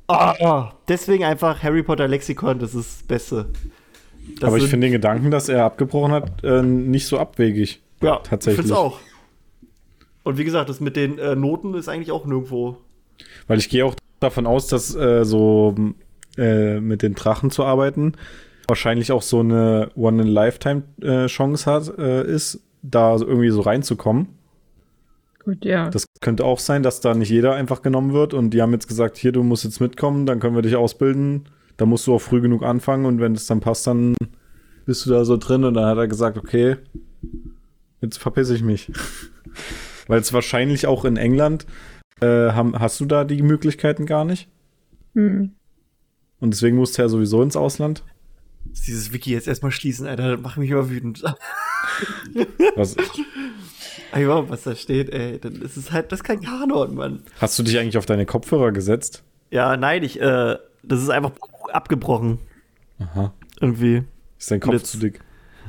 Oh, 0.08 0.32
oh. 0.40 0.64
Deswegen 0.88 1.24
einfach 1.24 1.62
Harry 1.62 1.82
Potter 1.82 2.06
Lexikon, 2.06 2.58
das 2.58 2.74
ist 2.74 3.00
das 3.00 3.06
Beste. 3.06 3.46
Das 4.40 4.48
aber 4.48 4.58
ich 4.58 4.68
finde 4.68 4.86
den 4.86 4.92
Gedanken, 4.92 5.30
dass 5.30 5.48
er 5.48 5.64
abgebrochen 5.64 6.12
hat, 6.12 6.44
äh, 6.44 6.62
nicht 6.62 7.06
so 7.06 7.18
abwegig. 7.18 7.80
ja, 8.02 8.16
tatsächlich. 8.16 8.66
Ich 8.66 8.66
find's 8.66 8.78
auch. 8.78 9.00
Und 10.24 10.38
wie 10.38 10.44
gesagt, 10.44 10.68
das 10.68 10.80
mit 10.80 10.96
den 10.96 11.18
äh, 11.18 11.36
Noten 11.36 11.74
ist 11.74 11.88
eigentlich 11.88 12.10
auch 12.10 12.26
nirgendwo. 12.26 12.78
Weil 13.46 13.58
ich 13.58 13.68
gehe 13.68 13.84
auch 13.84 13.94
davon 14.18 14.46
aus, 14.46 14.66
dass 14.66 14.94
äh, 14.94 15.24
so 15.24 15.74
äh, 16.36 16.80
mit 16.80 17.02
den 17.02 17.14
Drachen 17.14 17.50
zu 17.50 17.64
arbeiten 17.64 18.14
wahrscheinlich 18.68 19.12
auch 19.12 19.22
so 19.22 19.40
eine 19.40 19.90
One-in-Lifetime-Chance 19.94 21.70
hat, 21.70 21.98
äh, 21.98 22.26
ist, 22.26 22.60
da 22.82 23.16
irgendwie 23.16 23.50
so 23.50 23.62
reinzukommen. 23.62 24.35
Gut, 25.46 25.64
ja. 25.64 25.90
Das 25.90 26.06
könnte 26.20 26.44
auch 26.44 26.58
sein, 26.58 26.82
dass 26.82 27.00
da 27.00 27.14
nicht 27.14 27.30
jeder 27.30 27.54
einfach 27.54 27.80
genommen 27.80 28.12
wird 28.12 28.34
und 28.34 28.50
die 28.50 28.60
haben 28.60 28.72
jetzt 28.72 28.88
gesagt, 28.88 29.16
hier, 29.16 29.30
du 29.30 29.44
musst 29.44 29.62
jetzt 29.62 29.80
mitkommen, 29.80 30.26
dann 30.26 30.40
können 30.40 30.56
wir 30.56 30.62
dich 30.62 30.74
ausbilden. 30.74 31.48
Da 31.76 31.86
musst 31.86 32.08
du 32.08 32.14
auch 32.14 32.20
früh 32.20 32.40
genug 32.40 32.64
anfangen 32.64 33.06
und 33.06 33.20
wenn 33.20 33.32
es 33.32 33.46
dann 33.46 33.60
passt, 33.60 33.86
dann 33.86 34.16
bist 34.86 35.06
du 35.06 35.10
da 35.10 35.24
so 35.24 35.36
drin 35.36 35.62
und 35.62 35.74
dann 35.74 35.84
hat 35.84 35.98
er 35.98 36.08
gesagt, 36.08 36.36
okay, 36.36 36.78
jetzt 38.00 38.18
verpisse 38.18 38.56
ich 38.56 38.62
mich. 38.62 38.90
Weil 40.08 40.18
es 40.18 40.32
wahrscheinlich 40.32 40.88
auch 40.88 41.04
in 41.04 41.16
England 41.16 41.64
äh, 42.20 42.50
haben, 42.50 42.76
hast 42.76 42.98
du 42.98 43.04
da 43.04 43.22
die 43.22 43.40
Möglichkeiten 43.42 44.04
gar 44.04 44.24
nicht. 44.24 44.48
Hm. 45.14 45.52
Und 46.40 46.50
deswegen 46.50 46.76
musst 46.76 46.98
du 46.98 47.02
ja 47.02 47.08
sowieso 47.08 47.40
ins 47.40 47.56
Ausland. 47.56 48.02
Dieses 48.64 49.12
Wiki 49.12 49.30
jetzt 49.30 49.46
erstmal 49.46 49.70
schließen, 49.70 50.08
Alter, 50.08 50.32
das 50.32 50.40
macht 50.40 50.58
mich 50.58 50.70
immer 50.70 50.90
wütend. 50.90 51.22
Was, 52.74 52.96
Einfach, 54.16 54.48
was 54.48 54.62
da 54.64 54.74
steht, 54.74 55.10
ey, 55.12 55.38
dann 55.38 55.54
ist 55.62 55.76
es 55.76 55.92
halt, 55.92 56.10
das 56.12 56.20
ist 56.20 56.24
kein 56.24 56.40
Kanon, 56.40 56.94
Mann. 56.94 57.22
hast 57.40 57.58
du 57.58 57.62
dich 57.62 57.78
eigentlich 57.78 57.98
auf 57.98 58.06
deine 58.06 58.24
Kopfhörer 58.26 58.72
gesetzt? 58.72 59.22
Ja, 59.50 59.76
nein, 59.76 60.02
ich, 60.02 60.20
äh, 60.20 60.56
das 60.82 61.02
ist 61.02 61.10
einfach 61.10 61.32
abgebrochen. 61.72 62.38
Aha. 62.98 63.32
Irgendwie. 63.60 64.04
Ist 64.38 64.50
dein 64.50 64.60
Kopf 64.60 64.72
Jetzt- 64.74 64.86
zu 64.92 64.98
dick? 64.98 65.20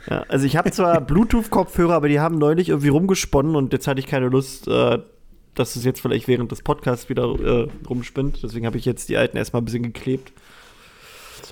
Ja, 0.10 0.24
also 0.30 0.46
ich 0.46 0.56
habe 0.56 0.72
zwar 0.72 1.02
Bluetooth-Kopfhörer, 1.06 1.94
aber 1.94 2.08
die 2.08 2.20
haben 2.20 2.38
neulich 2.38 2.70
irgendwie 2.70 2.90
rumgesponnen 2.90 3.56
und 3.56 3.74
jetzt 3.74 3.88
hatte 3.88 4.00
ich 4.00 4.06
keine 4.08 4.30
Lust, 4.30 4.68
äh, 4.68 5.00
dass 5.56 5.76
es 5.76 5.84
jetzt 5.84 6.00
vielleicht 6.00 6.28
während 6.28 6.52
des 6.52 6.62
Podcasts 6.62 7.10
wieder 7.10 7.24
äh, 7.40 7.68
rumspinnt. 7.90 8.42
Deswegen 8.44 8.66
habe 8.66 8.78
ich 8.78 8.86
jetzt 8.86 9.10
die 9.10 9.18
alten 9.18 9.36
erstmal 9.38 9.62
ein 9.62 9.66
bisschen 9.66 9.84
geklebt. 9.84 10.32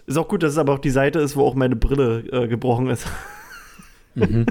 Ist 0.05 0.17
auch 0.17 0.27
gut, 0.27 0.43
dass 0.43 0.51
es 0.53 0.57
aber 0.57 0.73
auch 0.73 0.79
die 0.79 0.91
Seite 0.91 1.19
ist, 1.19 1.35
wo 1.35 1.45
auch 1.45 1.55
meine 1.55 1.75
Brille 1.75 2.19
äh, 2.31 2.47
gebrochen 2.47 2.87
ist. 2.89 3.07
Mhm. 4.13 4.45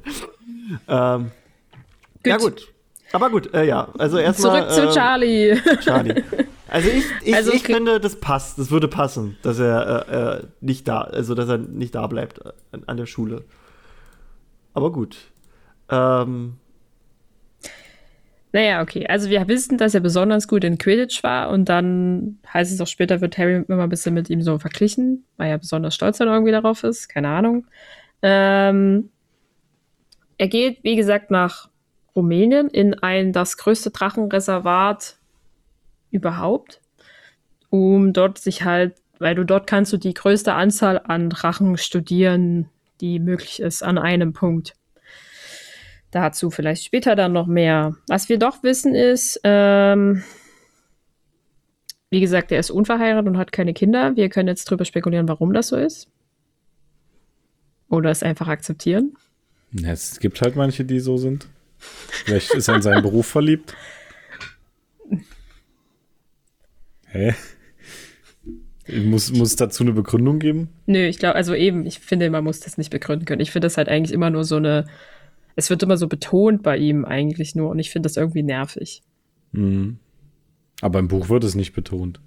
ähm, 0.88 1.30
Ja, 2.24 2.36
gut. 2.36 2.72
Aber 3.12 3.30
gut, 3.30 3.52
äh, 3.54 3.64
ja. 3.64 3.88
Also 3.98 4.18
erstmal. 4.18 4.68
Zurück 4.68 4.70
zu 4.70 4.88
äh, 4.88 4.94
Charlie. 4.94 5.56
Charlie. 5.80 6.22
Also 6.68 6.88
ich, 6.88 7.04
ich, 7.24 7.34
Also 7.34 7.52
ich 7.52 7.64
finde, 7.64 7.98
das 7.98 8.16
passt. 8.16 8.58
Das 8.58 8.70
würde 8.70 8.86
passen, 8.88 9.36
dass 9.42 9.58
er 9.58 10.08
äh, 10.08 10.38
äh, 10.38 10.42
nicht 10.60 10.86
da, 10.86 11.00
also 11.00 11.34
dass 11.34 11.48
er 11.48 11.58
nicht 11.58 11.94
da 11.94 12.06
bleibt 12.06 12.38
äh, 12.44 12.52
an, 12.72 12.84
an 12.86 12.96
der 12.96 13.06
Schule. 13.06 13.44
Aber 14.72 14.92
gut. 14.92 15.16
Ähm, 15.88 16.54
Naja, 18.52 18.82
okay. 18.82 19.06
Also 19.08 19.30
wir 19.30 19.48
wissen, 19.48 19.78
dass 19.78 19.94
er 19.94 20.00
besonders 20.00 20.46
gut 20.46 20.62
in 20.62 20.78
Quidditch 20.78 21.24
war 21.24 21.50
und 21.50 21.68
dann 21.68 22.38
heißt 22.52 22.72
es 22.72 22.80
auch 22.80 22.86
später, 22.86 23.20
wird 23.20 23.36
Harry 23.36 23.64
immer 23.66 23.82
ein 23.82 23.88
bisschen 23.88 24.14
mit 24.14 24.30
ihm 24.30 24.42
so 24.42 24.58
verglichen, 24.60 25.24
weil 25.36 25.50
er 25.50 25.58
besonders 25.58 25.96
stolz 25.96 26.18
dann 26.18 26.28
irgendwie 26.28 26.52
darauf 26.52 26.84
ist. 26.84 27.08
Keine 27.08 27.28
Ahnung. 27.28 27.66
Ähm, 28.22 29.10
er 30.38 30.48
geht, 30.48 30.84
wie 30.84 30.94
gesagt, 30.94 31.32
nach 31.32 31.68
Rumänien 32.14 32.68
in 32.68 32.94
ein 32.94 33.32
das 33.32 33.56
größte 33.56 33.90
Drachenreservat 33.90 35.16
überhaupt, 36.10 36.80
um 37.70 38.12
dort 38.12 38.38
sich 38.38 38.64
halt, 38.64 38.94
weil 39.18 39.34
du 39.34 39.44
dort 39.44 39.66
kannst 39.66 39.92
du 39.92 39.96
die 39.96 40.14
größte 40.14 40.54
Anzahl 40.54 41.00
an 41.04 41.30
Drachen 41.30 41.76
studieren, 41.76 42.68
die 43.00 43.18
möglich 43.18 43.60
ist 43.60 43.82
an 43.82 43.98
einem 43.98 44.32
Punkt. 44.32 44.74
Dazu 46.10 46.50
vielleicht 46.50 46.84
später 46.84 47.14
dann 47.14 47.32
noch 47.32 47.46
mehr. 47.46 47.94
Was 48.08 48.28
wir 48.28 48.38
doch 48.38 48.62
wissen 48.64 48.94
ist, 48.94 49.40
ähm, 49.44 50.24
wie 52.10 52.20
gesagt, 52.20 52.50
er 52.50 52.58
ist 52.58 52.70
unverheiratet 52.70 53.28
und 53.28 53.38
hat 53.38 53.52
keine 53.52 53.72
Kinder. 53.72 54.16
Wir 54.16 54.28
können 54.28 54.48
jetzt 54.48 54.64
drüber 54.64 54.84
spekulieren, 54.84 55.28
warum 55.28 55.52
das 55.52 55.68
so 55.68 55.76
ist. 55.76 56.10
Oder 57.88 58.10
es 58.10 58.24
einfach 58.24 58.48
akzeptieren. 58.48 59.16
Es 59.84 60.18
gibt 60.18 60.40
halt 60.40 60.56
manche, 60.56 60.84
die 60.84 60.98
so 60.98 61.16
sind. 61.16 61.48
Vielleicht 61.80 62.54
ist 62.54 62.68
er 62.68 62.76
in 62.76 62.82
seinen 62.82 63.02
Beruf 63.02 63.26
verliebt. 63.26 63.74
Hä? 67.06 67.34
Muss, 68.86 69.32
muss 69.32 69.50
es 69.50 69.56
dazu 69.56 69.84
eine 69.84 69.92
Begründung 69.92 70.38
geben? 70.38 70.68
Nö, 70.86 71.06
ich 71.06 71.18
glaube, 71.18 71.36
also 71.36 71.54
eben, 71.54 71.86
ich 71.86 72.00
finde, 72.00 72.28
man 72.30 72.44
muss 72.44 72.60
das 72.60 72.78
nicht 72.78 72.90
begründen 72.90 73.24
können. 73.24 73.40
Ich 73.40 73.50
finde 73.50 73.66
das 73.66 73.76
halt 73.76 73.88
eigentlich 73.88 74.12
immer 74.12 74.30
nur 74.30 74.44
so 74.44 74.56
eine, 74.56 74.86
es 75.56 75.70
wird 75.70 75.82
immer 75.82 75.96
so 75.96 76.08
betont 76.08 76.62
bei 76.62 76.76
ihm 76.76 77.04
eigentlich 77.04 77.54
nur 77.54 77.70
und 77.70 77.78
ich 77.78 77.90
finde 77.90 78.08
das 78.08 78.16
irgendwie 78.16 78.42
nervig. 78.42 79.02
Mhm. 79.52 79.98
Aber 80.80 80.98
im 80.98 81.08
Buch 81.08 81.28
wird 81.28 81.44
es 81.44 81.54
nicht 81.54 81.72
betont. 81.72 82.20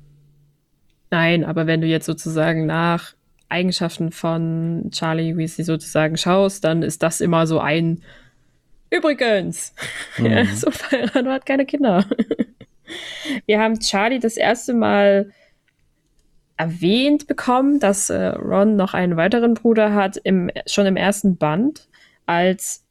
Nein, 1.12 1.43
aber 1.43 1.67
wenn 1.67 1.81
du 1.81 1.88
jetzt 1.88 2.05
sozusagen 2.05 2.65
nach 2.65 3.13
Eigenschaften 3.50 4.12
von 4.12 4.89
Charlie 4.91 5.38
Weasley 5.38 5.63
sozusagen 5.63 6.17
schaust, 6.17 6.63
dann 6.63 6.81
ist 6.81 7.03
das 7.03 7.22
immer 7.22 7.45
so 7.45 7.60
ein 7.60 8.01
Übrigens, 8.93 9.73
er 10.17 10.43
ist 10.43 10.65
unverheiratet 10.65 11.25
und 11.25 11.31
hat 11.31 11.45
keine 11.45 11.65
Kinder. 11.65 12.05
Wir 13.47 13.59
haben 13.59 13.79
Charlie 13.79 14.19
das 14.19 14.38
erste 14.38 14.73
Mal 14.75 15.31
erwähnt 16.57 17.25
bekommen, 17.25 17.79
dass 17.79 18.12
äh, 18.12 18.27
Ron 18.27 18.75
noch 18.75 18.93
einen 18.93 19.17
weiteren 19.17 19.55
Bruder 19.55 19.95
hat, 19.95 20.17
im, 20.17 20.51
schon 20.67 20.85
im 20.85 20.95
ersten 20.95 21.38
Band, 21.38 21.88
als 22.27 22.85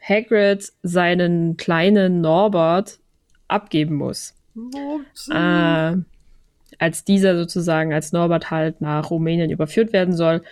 Hagrid 0.00 0.72
seinen 0.82 1.56
kleinen 1.56 2.20
Norbert 2.20 3.00
abgeben 3.48 3.96
muss. 3.96 4.34
Äh, 5.30 5.96
als 6.78 7.04
dieser 7.04 7.36
sozusagen, 7.36 7.92
als 7.92 8.12
Norbert 8.12 8.52
halt 8.52 8.80
nach 8.80 9.10
Rumänien 9.10 9.50
überführt 9.50 9.92
werden 9.92 10.14
soll, 10.14 10.42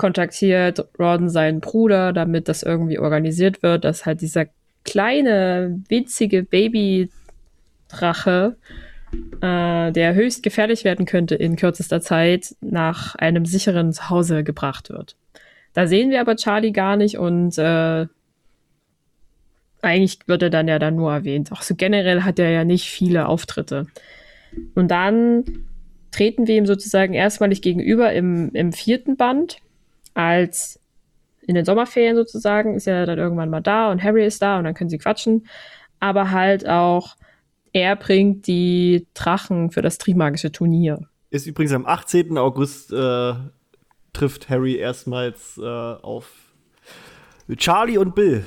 kontaktiert 0.00 0.88
Ron 0.98 1.28
seinen 1.28 1.60
Bruder, 1.60 2.14
damit 2.14 2.48
das 2.48 2.62
irgendwie 2.62 2.98
organisiert 2.98 3.62
wird, 3.62 3.84
dass 3.84 4.06
halt 4.06 4.22
dieser 4.22 4.46
kleine, 4.82 5.78
winzige 5.90 6.42
Babydrache, 6.42 7.10
äh, 9.42 9.92
der 9.92 10.14
höchst 10.14 10.42
gefährlich 10.42 10.84
werden 10.84 11.04
könnte 11.04 11.34
in 11.34 11.56
kürzester 11.56 12.00
Zeit, 12.00 12.56
nach 12.62 13.14
einem 13.16 13.44
sicheren 13.44 13.92
Zuhause 13.92 14.42
gebracht 14.42 14.88
wird. 14.88 15.16
Da 15.74 15.86
sehen 15.86 16.08
wir 16.10 16.22
aber 16.22 16.36
Charlie 16.36 16.72
gar 16.72 16.96
nicht 16.96 17.18
und 17.18 17.58
äh, 17.58 18.06
eigentlich 19.82 20.20
wird 20.26 20.42
er 20.42 20.50
dann 20.50 20.66
ja 20.66 20.78
dann 20.78 20.96
nur 20.96 21.12
erwähnt. 21.12 21.52
Auch 21.52 21.60
so 21.60 21.74
generell 21.74 22.22
hat 22.22 22.38
er 22.38 22.48
ja 22.48 22.64
nicht 22.64 22.88
viele 22.88 23.28
Auftritte. 23.28 23.86
Und 24.74 24.90
dann 24.90 25.44
treten 26.10 26.46
wir 26.46 26.56
ihm 26.56 26.64
sozusagen 26.64 27.12
erstmalig 27.12 27.60
gegenüber 27.60 28.14
im, 28.14 28.50
im 28.54 28.72
vierten 28.72 29.18
Band, 29.18 29.58
als 30.14 30.78
in 31.42 31.54
den 31.54 31.64
Sommerferien 31.64 32.16
sozusagen, 32.16 32.74
ist 32.76 32.86
er 32.86 33.06
dann 33.06 33.18
irgendwann 33.18 33.50
mal 33.50 33.60
da 33.60 33.90
und 33.90 34.02
Harry 34.02 34.24
ist 34.24 34.40
da 34.42 34.58
und 34.58 34.64
dann 34.64 34.74
können 34.74 34.90
sie 34.90 34.98
quatschen. 34.98 35.46
Aber 35.98 36.30
halt 36.30 36.68
auch, 36.68 37.16
er 37.72 37.96
bringt 37.96 38.46
die 38.46 39.06
Drachen 39.14 39.70
für 39.70 39.82
das 39.82 39.98
Trimagische 39.98 40.52
Turnier. 40.52 41.00
ist 41.30 41.46
übrigens 41.46 41.72
am 41.72 41.86
18. 41.86 42.36
August 42.38 42.92
äh, 42.92 43.34
trifft 44.12 44.48
Harry 44.48 44.76
erstmals 44.76 45.58
äh, 45.58 45.64
auf 45.64 46.26
Charlie 47.56 47.98
und 47.98 48.14
Bill. 48.14 48.44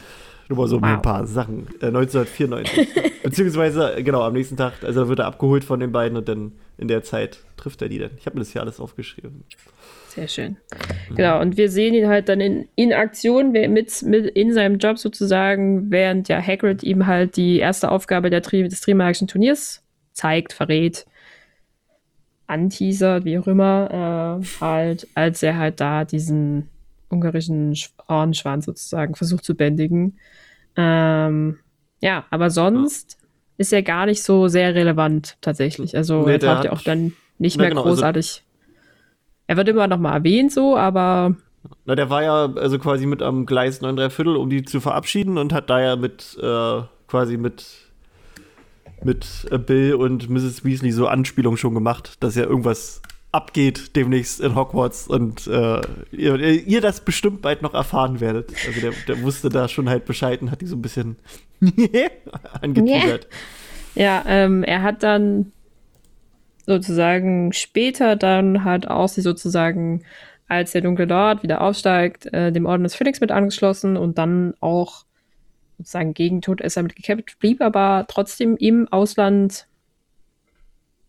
Nur 0.50 0.58
mal 0.60 0.68
so 0.68 0.78
Wow. 0.78 0.84
ein 0.84 1.02
paar 1.02 1.26
Sachen. 1.26 1.68
Äh, 1.82 1.88
1994. 1.88 2.90
Beziehungsweise, 3.24 4.04
genau, 4.04 4.22
am 4.24 4.34
nächsten 4.34 4.58
Tag, 4.58 4.84
also 4.84 5.08
wird 5.08 5.20
er 5.20 5.26
abgeholt 5.26 5.64
von 5.64 5.80
den 5.80 5.92
beiden 5.92 6.18
und 6.18 6.28
dann 6.28 6.54
in 6.78 6.88
der 6.88 7.04
Zeit 7.04 7.40
trifft 7.58 7.82
er 7.82 7.90
die 7.90 8.00
dann. 8.00 8.12
Ich 8.18 8.26
habe 8.26 8.36
mir 8.36 8.42
das 8.42 8.52
hier 8.52 8.62
alles 8.62 8.80
aufgeschrieben. 8.80 9.44
Sehr 10.16 10.28
schön. 10.28 10.58
Genau, 11.16 11.42
und 11.42 11.58
wir 11.58 11.70
sehen 11.70 11.94
ihn 11.96 12.08
halt 12.08 12.30
dann 12.30 12.40
in, 12.40 12.68
in 12.76 12.94
Aktion 12.94 13.52
mit, 13.52 13.70
mit 14.04 14.28
in 14.28 14.54
seinem 14.54 14.78
Job 14.78 14.98
sozusagen, 15.00 15.90
während 15.92 16.28
ja 16.30 16.40
Hagrid 16.42 16.84
ihm 16.84 17.08
halt 17.08 17.36
die 17.36 17.58
erste 17.58 17.90
Aufgabe 17.90 18.30
der 18.30 18.42
Tri 18.44 18.64
des 18.68 18.82
Trimagischen 18.82 19.28
Turniers 19.28 19.82
zeigt, 20.12 20.54
verrät, 20.54 21.06
anteasert, 22.48 23.26
wie 23.26 23.38
auch 23.40 23.48
immer, 23.48 24.40
äh, 24.42 24.46
halt, 24.62 25.08
als 25.16 25.42
er 25.44 25.58
halt 25.58 25.80
da 25.80 26.04
diesen 26.06 26.70
ungarischen 27.10 27.74
Sch- 27.74 27.90
Ohrenschwanz 28.08 28.66
sozusagen 28.66 29.16
versucht 29.16 29.46
zu 29.46 29.56
bändigen. 29.56 30.18
Ähm, 30.76 31.60
ja, 32.02 32.26
aber 32.30 32.50
sonst 32.50 33.18
ist 33.58 33.72
er 33.72 33.82
gar 33.84 34.06
nicht 34.06 34.24
so 34.24 34.48
sehr 34.48 34.76
relevant 34.76 35.38
tatsächlich. 35.42 35.96
Also 35.96 36.26
Nee, 36.26 36.34
er 36.34 36.40
taucht 36.40 36.66
ja 36.66 36.72
auch 36.72 36.82
dann 36.82 37.14
nicht 37.40 37.58
mehr 37.58 37.70
genau, 37.70 37.84
also- 37.84 37.96
großartig. 37.96 38.44
Er 39.54 39.58
wird 39.58 39.70
immer 39.70 39.88
noch 39.88 40.00
mal 40.00 40.16
erwähnt 40.16 40.52
so, 40.52 40.76
aber 40.76 41.36
Na, 41.86 41.96
der 41.96 42.10
war 42.10 42.24
ja 42.24 42.54
also 42.56 42.80
quasi 42.80 43.06
mit 43.06 43.22
am 43.22 43.46
Gleis 43.46 43.82
9 43.82 43.96
3 43.96 44.10
Viertel, 44.10 44.36
um 44.36 44.50
die 44.50 44.64
zu 44.64 44.82
verabschieden 44.82 45.38
und 45.38 45.54
hat 45.54 45.70
da 45.70 45.80
ja 45.80 45.96
mit 45.96 46.38
äh, 46.42 46.82
quasi 47.08 47.38
mit 47.38 47.66
mit 49.04 49.48
äh, 49.52 49.60
Bill 49.60 49.94
und 49.94 50.30
Mrs. 50.30 50.66
Weasley 50.66 50.92
so 50.92 51.08
Anspielungen 51.08 51.58
schon 51.58 51.76
gemacht, 51.76 52.24
dass 52.24 52.36
er 52.36 52.48
irgendwas 52.48 53.02
abgeht 53.32 53.96
demnächst 53.96 54.42
in 54.42 54.56
Hogwarts 54.56 55.08
und 55.08 55.46
äh, 55.48 55.82
ihr, 56.12 56.40
ihr, 56.40 56.82
das 56.82 57.02
bestimmt 57.02 57.42
bald 57.42 57.62
noch 57.62 57.74
erfahren 57.74 58.20
werdet. 58.22 58.54
Also 58.66 58.80
der, 58.80 58.92
der 59.08 59.22
wusste 59.24 59.50
da 59.50 59.68
schon 59.68 59.90
halt 59.90 60.06
Bescheid 60.06 60.42
und 60.42 60.52
hat 60.52 60.62
die 60.62 60.68
so 60.68 60.76
ein 60.76 60.82
bisschen 60.82 61.18
angeteasert. 62.62 63.28
Ja, 63.96 64.24
ähm, 64.28 64.64
er 64.64 64.82
hat 64.84 65.04
dann 65.04 65.52
sozusagen 66.66 67.54
später 67.54 68.16
dann 68.16 68.64
hat 68.64 68.88
auch 68.88 69.08
sie 69.08 69.22
sozusagen, 69.22 70.04
als 70.48 70.72
der 70.72 70.82
Dunkle 70.82 71.06
Lord 71.06 71.44
wieder 71.44 71.62
aufsteigt, 71.62 72.32
äh, 72.34 72.52
dem 72.52 72.66
Orden 72.66 72.84
des 72.84 72.96
Phoenix 72.96 73.22
mit 73.22 73.32
angeschlossen 73.32 73.98
und 73.98 74.18
dann 74.18 74.54
auch 74.60 75.06
sozusagen 75.78 76.14
gegen 76.14 76.42
Todesser 76.42 76.84
mit 76.84 76.96
gekämpft, 76.96 77.40
blieb 77.40 77.62
aber 77.62 78.06
trotzdem 78.08 78.56
im 78.58 78.88
Ausland, 78.92 79.68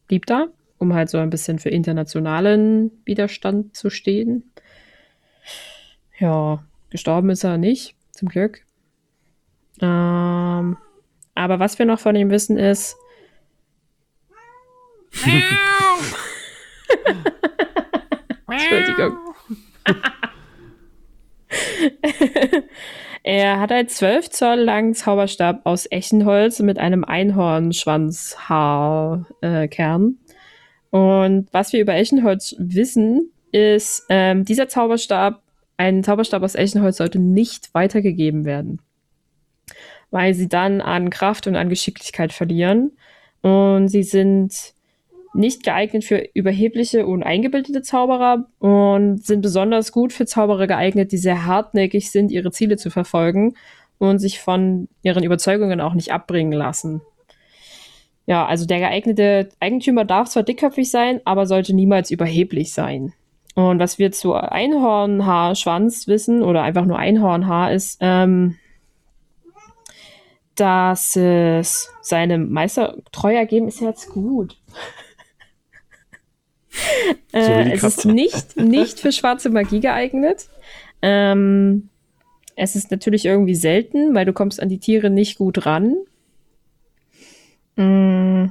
blieb 0.09 0.27
da, 0.27 0.47
um 0.79 0.95
halt 0.95 1.11
so 1.11 1.19
ein 1.19 1.31
bisschen 1.31 1.59
für 1.59 1.71
internationalen 1.71 2.91
Widerstand 3.05 3.77
zu 3.77 3.91
stehen. 3.91 4.51
Ja, 6.19 6.65
gestorben 6.91 7.31
ist 7.31 7.45
er 7.45 7.59
nicht, 7.59 7.95
zum 8.13 8.29
Glück. 8.29 8.63
Ähm, 9.81 10.77
aber 11.35 11.59
was 11.59 11.79
wir 11.79 11.87
noch 11.87 11.99
von 12.01 12.17
ihm 12.17 12.31
wissen 12.31 12.57
ist, 12.57 12.97
Entschuldigung. 18.50 19.18
er 23.23 23.61
hat 23.61 23.71
einen 23.73 23.88
12 23.88 24.30
Zoll 24.30 24.61
langen 24.61 24.94
Zauberstab 24.94 25.61
aus 25.64 25.90
Eichenholz 25.90 26.61
mit 26.61 26.78
einem 26.78 27.04
Einhornschwanzhaarkern. 27.04 29.25
Äh, 29.40 30.97
Und 30.97 31.49
was 31.52 31.73
wir 31.73 31.80
über 31.80 31.92
Eichenholz 31.92 32.54
wissen, 32.59 33.30
ist, 33.52 34.04
ähm, 34.09 34.44
dieser 34.44 34.68
Zauberstab, 34.68 35.42
ein 35.76 36.02
Zauberstab 36.04 36.42
aus 36.42 36.56
Eichenholz 36.56 36.99
sollte 36.99 37.18
nicht 37.18 37.75
weitergegeben 37.75 38.44
werden, 38.44 38.80
weil 40.11 40.35
sie 40.35 40.49
dann 40.49 40.80
an 40.80 41.11
Kraft 41.11 41.47
und 41.47 41.56
an 41.56 41.68
Geschicklichkeit 41.68 42.33
verlieren. 42.33 42.92
Und 43.42 43.88
sie 43.88 44.04
sind 44.04 44.75
nicht 45.35 45.64
geeignet 45.64 46.05
für 46.05 46.29
überhebliche 46.33 47.07
und 47.07 47.23
eingebildete 47.23 47.83
Zauberer 47.83 48.47
und 48.61 49.25
sind 49.25 49.43
besonders 49.43 49.93
gut 49.93 50.12
für 50.12 50.26
Zauberer 50.26 50.67
geeignet, 50.67 51.12
die 51.12 51.19
sehr 51.19 51.45
hartnäckig 51.45 52.11
sind, 52.11 52.31
ihre 52.31 52.53
Ziele 52.53 52.76
zu 52.76 52.91
verfolgen 52.91 53.55
und 53.99 54.19
sich 54.19 54.41
von 54.41 54.88
ihren 55.03 55.25
Überzeugungen 55.25 55.81
auch 55.81 55.95
nicht 55.95 56.12
abbringen 56.12 56.53
lassen. 56.53 57.03
Ja, 58.26 58.47
also 58.47 58.64
der 58.64 58.79
geeignete 58.79 59.50
Eigentümer 59.61 60.05
darf 60.05 60.29
zwar 60.29 60.45
dickköpfig 60.45 60.91
sein, 60.91 61.21
aber 61.25 61.47
sollte 61.47 61.75
niemals 61.75 62.11
überheblich 62.11 62.73
sein. 62.73 63.12
Und 63.55 63.79
was 63.79 63.99
wir 63.99 64.12
zu 64.12 64.35
Einhornhaarschwanz 64.35 66.09
wissen, 66.09 66.43
oder 66.43 66.62
einfach 66.62 66.87
nur 66.87 66.99
Einhornhaar, 66.99 67.73
ist, 67.73 67.99
ähm, 68.01 68.57
dass 70.55 71.16
es 71.16 71.92
seinem 72.01 72.51
Meister 72.51 72.97
treu 73.12 73.35
ergeben 73.35 73.68
ist 73.68 73.81
jetzt 73.81 74.11
gut. 74.11 74.57
Äh, 77.33 77.73
es 77.73 77.83
ist 77.83 78.05
nicht, 78.05 78.57
nicht 78.57 79.01
für 79.01 79.13
schwarze 79.13 79.51
Magie 79.51 79.81
geeignet. 79.81 80.49
Ähm, 81.03 81.89
es 82.57 82.77
ist 82.77 82.91
natürlich 82.91 83.25
irgendwie 83.25 83.55
selten, 83.55 84.15
weil 84.15 84.25
du 84.25 84.33
kommst 84.33 84.61
an 84.61 84.69
die 84.69 84.79
Tiere 84.79 85.11
nicht 85.11 85.39
gut 85.39 85.67
ran. 85.67 85.97
Mm. 87.77 88.51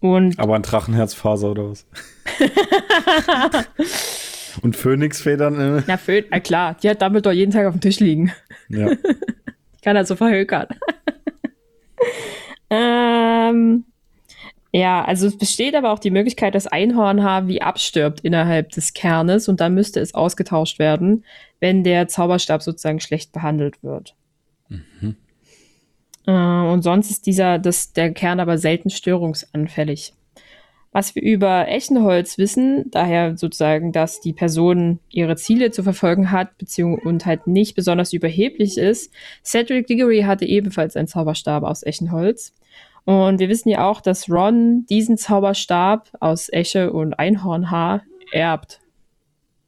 Und 0.00 0.38
Aber 0.38 0.54
ein 0.54 0.62
Drachenherzfaser 0.62 1.50
oder 1.50 1.70
was? 1.70 1.86
Und 4.62 4.76
Phönixfedern? 4.76 5.78
Äh. 5.78 5.82
Na, 5.86 5.96
Phön 5.96 6.24
na 6.30 6.40
klar, 6.40 6.76
die 6.82 6.88
hat 6.88 7.02
Dumbledore 7.02 7.34
jeden 7.34 7.52
Tag 7.52 7.66
auf 7.66 7.74
dem 7.74 7.80
Tisch 7.80 8.00
liegen. 8.00 8.32
Ja. 8.68 8.90
Ich 9.78 9.82
kann 9.82 9.96
also 9.96 10.16
verhökern. 10.16 10.66
ähm, 12.68 13.84
ja, 14.78 15.04
also 15.04 15.26
es 15.26 15.36
besteht 15.36 15.74
aber 15.74 15.92
auch 15.92 15.98
die 15.98 16.10
Möglichkeit, 16.10 16.54
dass 16.54 16.68
Einhornhaar 16.68 17.48
wie 17.48 17.60
abstirbt 17.62 18.20
innerhalb 18.20 18.70
des 18.70 18.92
Kernes 18.92 19.48
und 19.48 19.60
dann 19.60 19.74
müsste 19.74 19.98
es 19.98 20.14
ausgetauscht 20.14 20.78
werden, 20.78 21.24
wenn 21.58 21.82
der 21.82 22.06
Zauberstab 22.06 22.62
sozusagen 22.62 23.00
schlecht 23.00 23.32
behandelt 23.32 23.82
wird. 23.82 24.14
Mhm. 24.68 25.16
Äh, 26.26 26.30
und 26.32 26.82
sonst 26.82 27.10
ist 27.10 27.26
dieser, 27.26 27.58
das, 27.58 27.92
der 27.92 28.12
Kern 28.12 28.38
aber 28.38 28.56
selten 28.56 28.90
störungsanfällig. 28.90 30.14
Was 30.92 31.14
wir 31.14 31.22
über 31.22 31.66
Eichenholz 31.66 32.38
wissen, 32.38 32.90
daher 32.90 33.36
sozusagen, 33.36 33.92
dass 33.92 34.20
die 34.20 34.32
Person 34.32 35.00
ihre 35.10 35.36
Ziele 35.36 35.70
zu 35.70 35.82
verfolgen 35.82 36.30
hat, 36.30 36.56
beziehungsweise 36.56 37.08
und 37.08 37.26
halt 37.26 37.46
nicht 37.46 37.74
besonders 37.74 38.12
überheblich 38.12 38.78
ist. 38.78 39.12
Cedric 39.44 39.86
Diggory 39.86 40.22
hatte 40.22 40.46
ebenfalls 40.46 40.96
einen 40.96 41.08
Zauberstab 41.08 41.64
aus 41.64 41.84
Eichenholz. 41.84 42.54
Und 43.08 43.38
wir 43.38 43.48
wissen 43.48 43.70
ja 43.70 43.88
auch, 43.88 44.02
dass 44.02 44.28
Ron 44.28 44.84
diesen 44.84 45.16
Zauberstab 45.16 46.10
aus 46.20 46.50
Esche 46.50 46.92
und 46.92 47.18
Einhornhaar 47.18 48.02
erbt. 48.32 48.80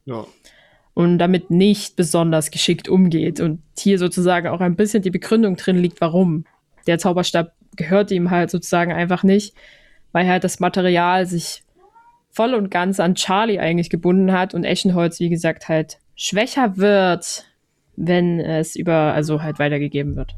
Ja. 0.05 0.27
Und 0.93 1.17
damit 1.17 1.51
nicht 1.51 1.97
besonders 1.97 2.51
geschickt 2.51 2.87
umgeht. 2.87 3.41
Und 3.41 3.63
hier 3.79 3.99
sozusagen 3.99 4.47
auch 4.49 4.61
ein 4.61 4.77
bisschen 4.77 5.03
die 5.03 5.11
Begründung 5.11 5.57
drin 5.57 5.79
liegt, 5.79 6.03
warum. 6.03 6.45
Der 6.87 6.99
Zauberstab 6.99 7.55
gehört 7.77 8.11
ihm 8.11 8.31
halt 8.31 8.51
sozusagen 8.51 8.93
einfach 8.93 9.23
nicht, 9.23 9.55
weil 10.13 10.29
halt 10.29 10.45
das 10.45 10.61
Material 10.61 11.25
sich 11.25 11.63
voll 12.29 12.53
und 12.53 12.71
ganz 12.71 13.01
an 13.01 13.15
Charlie 13.15 13.59
eigentlich 13.59 13.89
gebunden 13.89 14.33
hat 14.33 14.53
und 14.53 14.65
Eschenholz, 14.65 15.19
wie 15.19 15.31
gesagt, 15.31 15.67
halt 15.67 15.99
schwächer 16.15 16.77
wird, 16.77 17.47
wenn 17.97 18.39
es 18.39 18.77
über, 18.77 19.15
also 19.15 19.43
halt 19.43 19.59
weitergegeben 19.59 20.15
wird. 20.15 20.37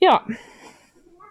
Ja, 0.00 0.24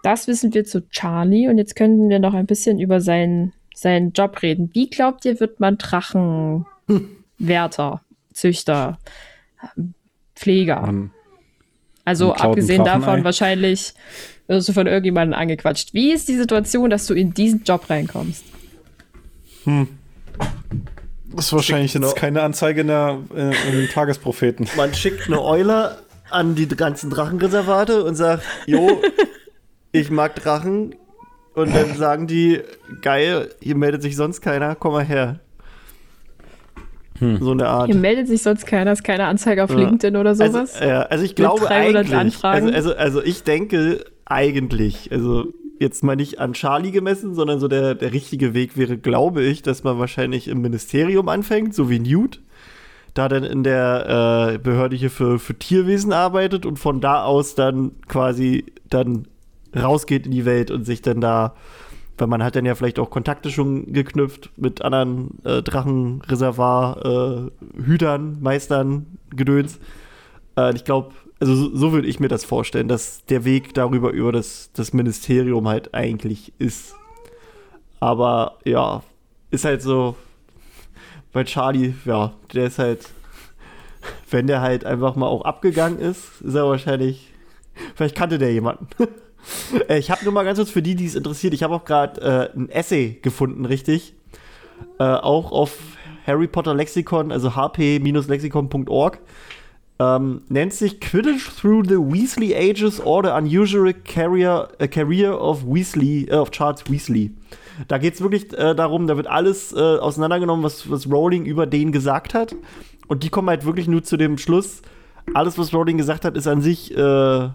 das 0.06 0.28
wissen 0.28 0.54
wir 0.54 0.64
zu 0.64 0.88
Charlie 0.88 1.48
und 1.48 1.58
jetzt 1.58 1.74
könnten 1.74 2.08
wir 2.08 2.20
noch 2.20 2.32
ein 2.32 2.46
bisschen 2.46 2.78
über 2.78 3.00
seinen, 3.00 3.52
seinen 3.74 4.12
Job 4.12 4.40
reden. 4.40 4.70
Wie 4.72 4.88
glaubt 4.88 5.24
ihr, 5.24 5.40
wird 5.40 5.58
man 5.58 5.78
Drachenwärter, 5.78 8.02
Züchter, 8.32 8.98
Pfleger? 10.36 10.82
Man, 10.82 11.10
also 12.04 12.34
abgesehen 12.34 12.84
davon 12.84 13.24
wahrscheinlich 13.24 13.94
wirst 14.46 14.68
du 14.68 14.72
von 14.72 14.86
irgendjemandem 14.86 15.36
angequatscht. 15.36 15.92
Wie 15.92 16.12
ist 16.12 16.28
die 16.28 16.36
Situation, 16.36 16.88
dass 16.88 17.08
du 17.08 17.14
in 17.14 17.34
diesen 17.34 17.64
Job 17.64 17.90
reinkommst? 17.90 18.44
Das 19.64 19.88
ist 21.46 21.52
wahrscheinlich 21.52 21.94
jetzt 21.94 22.14
keine 22.14 22.42
Anzeige 22.42 22.82
in, 22.82 22.86
der, 22.86 23.18
äh, 23.34 23.52
in 23.68 23.72
den 23.72 23.88
Tagespropheten. 23.88 24.68
Man 24.76 24.94
schickt 24.94 25.26
eine 25.26 25.42
Eule 25.42 25.98
an 26.30 26.54
die 26.54 26.68
ganzen 26.68 27.10
Drachenreservate 27.10 28.04
und 28.04 28.14
sagt, 28.14 28.44
jo, 28.66 29.02
ich 30.00 30.10
mag 30.10 30.34
Drachen. 30.36 30.94
Und 31.54 31.74
dann 31.74 31.94
sagen 31.96 32.26
die, 32.26 32.60
geil, 33.02 33.50
hier 33.60 33.76
meldet 33.76 34.02
sich 34.02 34.16
sonst 34.16 34.40
keiner, 34.40 34.74
komm 34.74 34.92
mal 34.92 35.04
her. 35.04 35.40
So 37.18 37.52
eine 37.52 37.66
Art. 37.68 37.86
Hier 37.86 37.94
meldet 37.94 38.28
sich 38.28 38.42
sonst 38.42 38.66
keiner, 38.66 38.92
ist 38.92 39.02
keine 39.02 39.24
Anzeige 39.24 39.64
auf 39.64 39.70
Ja. 39.70 39.76
LinkedIn 39.76 40.16
oder 40.16 40.34
sowas. 40.34 40.74
Also, 40.74 40.84
äh, 40.84 41.06
also 41.08 41.24
ich 41.24 41.34
glaube 41.34 41.64
300 41.64 41.96
eigentlich, 41.96 42.14
Anfragen. 42.14 42.66
also, 42.74 42.90
also, 42.90 42.94
also 42.94 43.22
ich 43.22 43.42
denke 43.42 44.04
eigentlich, 44.26 45.10
also 45.12 45.46
jetzt 45.78 46.04
mal 46.04 46.16
nicht 46.16 46.40
an 46.40 46.52
Charlie 46.52 46.90
gemessen, 46.90 47.34
sondern 47.34 47.58
so 47.58 47.68
der, 47.68 47.94
der 47.94 48.12
richtige 48.12 48.52
Weg 48.54 48.76
wäre, 48.76 48.98
glaube 48.98 49.42
ich, 49.42 49.62
dass 49.62 49.82
man 49.84 49.98
wahrscheinlich 49.98 50.48
im 50.48 50.60
Ministerium 50.60 51.28
anfängt, 51.28 51.74
so 51.74 51.88
wie 51.88 52.00
Newt, 52.00 52.42
da 53.14 53.28
dann 53.28 53.44
in 53.44 53.62
der 53.62 54.52
äh, 54.54 54.58
Behörde 54.58 54.96
hier 54.96 55.10
für, 55.10 55.38
für 55.38 55.54
Tierwesen 55.54 56.12
arbeitet 56.12 56.66
und 56.66 56.78
von 56.78 57.00
da 57.00 57.24
aus 57.24 57.54
dann 57.54 57.92
quasi 58.08 58.66
dann 58.90 59.26
rausgeht 59.76 60.26
in 60.26 60.32
die 60.32 60.44
Welt 60.44 60.70
und 60.70 60.84
sich 60.84 61.02
dann 61.02 61.20
da, 61.20 61.54
weil 62.18 62.28
man 62.28 62.42
hat 62.42 62.56
dann 62.56 62.64
ja 62.64 62.74
vielleicht 62.74 62.98
auch 62.98 63.10
Kontakte 63.10 63.50
schon 63.50 63.92
geknüpft 63.92 64.50
mit 64.56 64.80
anderen 64.82 65.38
äh, 65.44 65.62
Drachenreservoir-Hütern, 65.62 68.38
Meistern, 68.40 69.18
Gedöns. 69.30 69.78
Äh, 70.56 70.74
ich 70.74 70.84
glaube, 70.84 71.14
also 71.40 71.54
so, 71.54 71.76
so 71.76 71.92
würde 71.92 72.08
ich 72.08 72.20
mir 72.20 72.28
das 72.28 72.44
vorstellen, 72.44 72.88
dass 72.88 73.24
der 73.26 73.44
Weg 73.44 73.74
darüber 73.74 74.10
über 74.10 74.32
das, 74.32 74.70
das 74.72 74.92
Ministerium 74.92 75.68
halt 75.68 75.94
eigentlich 75.94 76.52
ist. 76.58 76.96
Aber 78.00 78.58
ja, 78.64 79.02
ist 79.50 79.64
halt 79.64 79.82
so, 79.82 80.16
bei 81.36 81.44
Charlie, 81.44 81.92
ja, 82.06 82.32
der 82.54 82.66
ist 82.66 82.78
halt, 82.78 83.10
wenn 84.30 84.46
der 84.46 84.62
halt 84.62 84.86
einfach 84.86 85.16
mal 85.16 85.26
auch 85.26 85.44
abgegangen 85.44 85.98
ist, 85.98 86.40
ist 86.40 86.54
er 86.54 86.66
wahrscheinlich, 86.66 87.30
vielleicht 87.94 88.16
kannte 88.16 88.38
der 88.38 88.54
jemanden. 88.54 88.88
Äh, 89.88 89.98
ich 89.98 90.10
habe 90.10 90.24
nur 90.24 90.32
mal 90.32 90.44
ganz 90.44 90.58
kurz 90.58 90.70
für 90.70 90.82
die, 90.82 90.94
die 90.94 91.06
es 91.06 91.14
interessiert, 91.14 91.54
ich 91.54 91.62
habe 91.62 91.74
auch 91.74 91.84
gerade 91.84 92.20
äh, 92.54 92.58
ein 92.58 92.68
Essay 92.68 93.18
gefunden, 93.22 93.64
richtig? 93.64 94.14
Äh, 94.98 95.04
auch 95.04 95.52
auf 95.52 95.78
Harry 96.26 96.46
Potter 96.46 96.74
Lexikon, 96.74 97.32
also 97.32 97.50
hp-lexikon.org. 97.54 99.18
Ähm, 99.98 100.42
nennt 100.48 100.74
sich 100.74 101.00
Quidditch 101.00 101.48
Through 101.58 101.84
the 101.84 101.96
Weasley 101.96 102.54
Ages 102.54 103.00
or 103.00 103.24
the 103.24 103.30
Unusual 103.30 103.94
Career, 103.94 104.68
äh, 104.78 104.88
career 104.88 105.40
of 105.40 105.64
Weasley, 105.64 106.26
äh, 106.28 106.34
of 106.34 106.50
Charles 106.50 106.84
Weasley. 106.90 107.30
Da 107.88 107.96
geht 107.98 108.14
es 108.14 108.20
wirklich 108.20 108.52
äh, 108.52 108.74
darum, 108.74 109.06
da 109.06 109.16
wird 109.16 109.26
alles 109.26 109.72
äh, 109.72 109.78
auseinandergenommen, 109.78 110.62
was, 110.62 110.90
was 110.90 111.10
Rowling 111.10 111.46
über 111.46 111.66
den 111.66 111.92
gesagt 111.92 112.34
hat. 112.34 112.54
Und 113.08 113.22
die 113.22 113.30
kommen 113.30 113.48
halt 113.48 113.64
wirklich 113.64 113.88
nur 113.88 114.02
zu 114.02 114.16
dem 114.16 114.36
Schluss, 114.36 114.82
alles, 115.34 115.58
was 115.58 115.72
Rowling 115.72 115.96
gesagt 115.96 116.24
hat, 116.24 116.36
ist 116.36 116.46
an 116.46 116.60
sich 116.60 116.96
äh, 116.96 117.48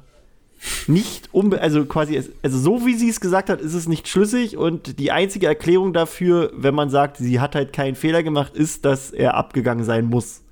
nicht 0.88 1.30
unbe 1.32 1.62
also 1.62 1.86
quasi, 1.86 2.22
also 2.44 2.58
so 2.58 2.86
wie 2.86 2.96
sie 2.96 3.10
es 3.10 3.20
gesagt 3.20 3.50
hat, 3.50 3.62
ist 3.62 3.74
es 3.74 3.88
nicht 3.88 4.08
schlüssig 4.08 4.58
und 4.58 5.00
die 5.00 5.12
einzige 5.12 5.48
Erklärung 5.48 5.94
dafür, 5.94 6.52
wenn 6.56 6.76
man 6.76 6.90
sagt, 6.90 7.18
sie 7.18 7.40
hat 7.40 7.56
halt 7.56 7.74
keinen 7.74 7.96
Fehler 7.96 8.24
gemacht, 8.24 8.56
ist, 8.56 8.86
dass 8.86 9.12
er 9.12 9.36
abgegangen 9.36 9.84
sein 9.84 10.06
muss. 10.06 10.44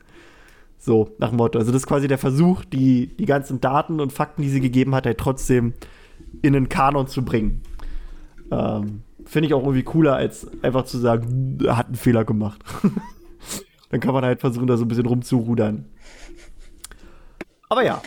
So, 0.77 1.11
nach 1.19 1.29
dem 1.29 1.37
Motto. 1.37 1.59
Also 1.59 1.71
das 1.71 1.83
ist 1.83 1.87
quasi 1.87 2.07
der 2.07 2.17
Versuch, 2.17 2.63
die, 2.65 3.07
die 3.07 3.25
ganzen 3.25 3.59
Daten 3.59 3.99
und 3.99 4.13
Fakten, 4.13 4.41
die 4.41 4.49
sie 4.49 4.61
gegeben 4.61 4.95
hat, 4.95 5.05
halt 5.05 5.17
trotzdem 5.17 5.73
in 6.41 6.53
den 6.53 6.69
Kanon 6.69 7.07
zu 7.07 7.23
bringen. 7.23 7.61
Ähm, 8.49 9.03
Finde 9.25 9.47
ich 9.47 9.53
auch 9.53 9.61
irgendwie 9.61 9.83
cooler, 9.83 10.15
als 10.15 10.47
einfach 10.63 10.85
zu 10.85 10.97
sagen, 10.97 11.59
er 11.63 11.77
hat 11.77 11.87
einen 11.87 11.95
Fehler 11.95 12.23
gemacht. 12.23 12.61
Dann 13.89 13.99
kann 13.99 14.13
man 14.13 14.23
halt 14.23 14.39
versuchen, 14.39 14.67
da 14.67 14.77
so 14.77 14.85
ein 14.85 14.87
bisschen 14.87 15.05
rumzurudern. 15.05 15.85
Aber 17.67 17.83
ja. 17.83 18.01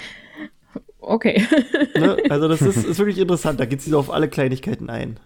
Okay. 1.03 1.47
ne? 1.97 2.17
Also, 2.31 2.49
das 2.49 2.62
ist, 2.62 2.85
ist 2.85 2.99
wirklich 2.99 3.19
interessant. 3.19 3.61
Da 3.61 3.67
geht 3.67 3.83
sie 3.83 3.93
auf 3.95 4.11
alle 4.11 4.29
Kleinigkeiten 4.29 4.88
ein. 4.88 5.19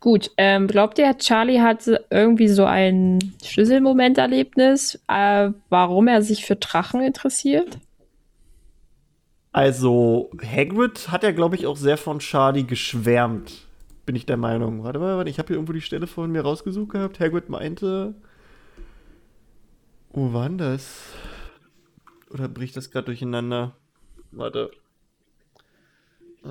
Gut, 0.00 0.32
ähm, 0.36 0.66
glaubt 0.66 0.98
ihr, 0.98 1.16
Charlie 1.16 1.60
hat 1.60 1.88
irgendwie 2.10 2.48
so 2.48 2.64
ein 2.66 3.32
Schlüsselmomenterlebnis, 3.42 5.00
äh, 5.08 5.50
warum 5.70 6.08
er 6.08 6.20
sich 6.20 6.44
für 6.44 6.56
Drachen 6.56 7.00
interessiert? 7.00 7.78
Also, 9.52 10.30
Hagrid 10.42 11.10
hat 11.10 11.22
ja, 11.22 11.30
glaube 11.30 11.56
ich, 11.56 11.66
auch 11.66 11.76
sehr 11.76 11.96
von 11.96 12.18
Charlie 12.18 12.64
geschwärmt. 12.64 13.66
Bin 14.04 14.16
ich 14.16 14.26
der 14.26 14.36
Meinung. 14.36 14.84
Warte 14.84 14.98
mal, 14.98 15.16
warte, 15.16 15.30
ich 15.30 15.38
habe 15.38 15.48
hier 15.48 15.56
irgendwo 15.56 15.72
die 15.72 15.80
Stelle 15.80 16.06
von 16.06 16.30
mir 16.30 16.42
rausgesucht 16.42 16.90
gehabt. 16.90 17.20
Hagrid 17.20 17.48
meinte. 17.48 18.14
Wo 20.12 20.32
war 20.32 20.48
denn 20.48 20.58
das? 20.58 21.14
Oder 22.34 22.48
bricht 22.48 22.76
das 22.76 22.90
gerade 22.90 23.06
durcheinander? 23.06 23.76
Warte. 24.32 24.70
Äh. 26.44 26.48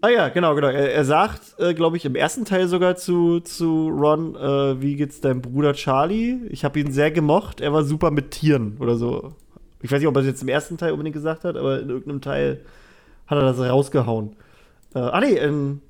Ah 0.00 0.08
ja, 0.08 0.28
genau, 0.28 0.54
genau. 0.54 0.68
Er, 0.68 0.94
er 0.94 1.04
sagt, 1.04 1.58
äh, 1.58 1.74
glaube 1.74 1.96
ich, 1.96 2.04
im 2.04 2.14
ersten 2.14 2.44
Teil 2.44 2.68
sogar 2.68 2.94
zu, 2.94 3.40
zu 3.40 3.88
Ron, 3.88 4.36
äh, 4.36 4.80
wie 4.80 4.94
geht's 4.94 5.20
deinem 5.20 5.42
Bruder 5.42 5.72
Charlie? 5.72 6.38
Ich 6.50 6.64
habe 6.64 6.78
ihn 6.78 6.92
sehr 6.92 7.10
gemocht. 7.10 7.60
Er 7.60 7.72
war 7.72 7.82
super 7.82 8.12
mit 8.12 8.30
Tieren 8.30 8.76
oder 8.78 8.94
so. 8.94 9.34
Ich 9.82 9.90
weiß 9.90 9.98
nicht, 9.98 10.08
ob 10.08 10.14
er 10.14 10.20
es 10.20 10.28
jetzt 10.28 10.42
im 10.42 10.48
ersten 10.48 10.78
Teil 10.78 10.92
unbedingt 10.92 11.14
gesagt 11.14 11.42
hat, 11.44 11.56
aber 11.56 11.80
in 11.80 11.88
irgendeinem 11.88 12.20
Teil 12.20 12.64
hat 13.26 13.38
er 13.38 13.44
das 13.44 13.58
rausgehauen. 13.58 14.36
Äh, 14.94 15.00
ah 15.00 15.20
nee, 15.20 15.36
in, 15.36 15.80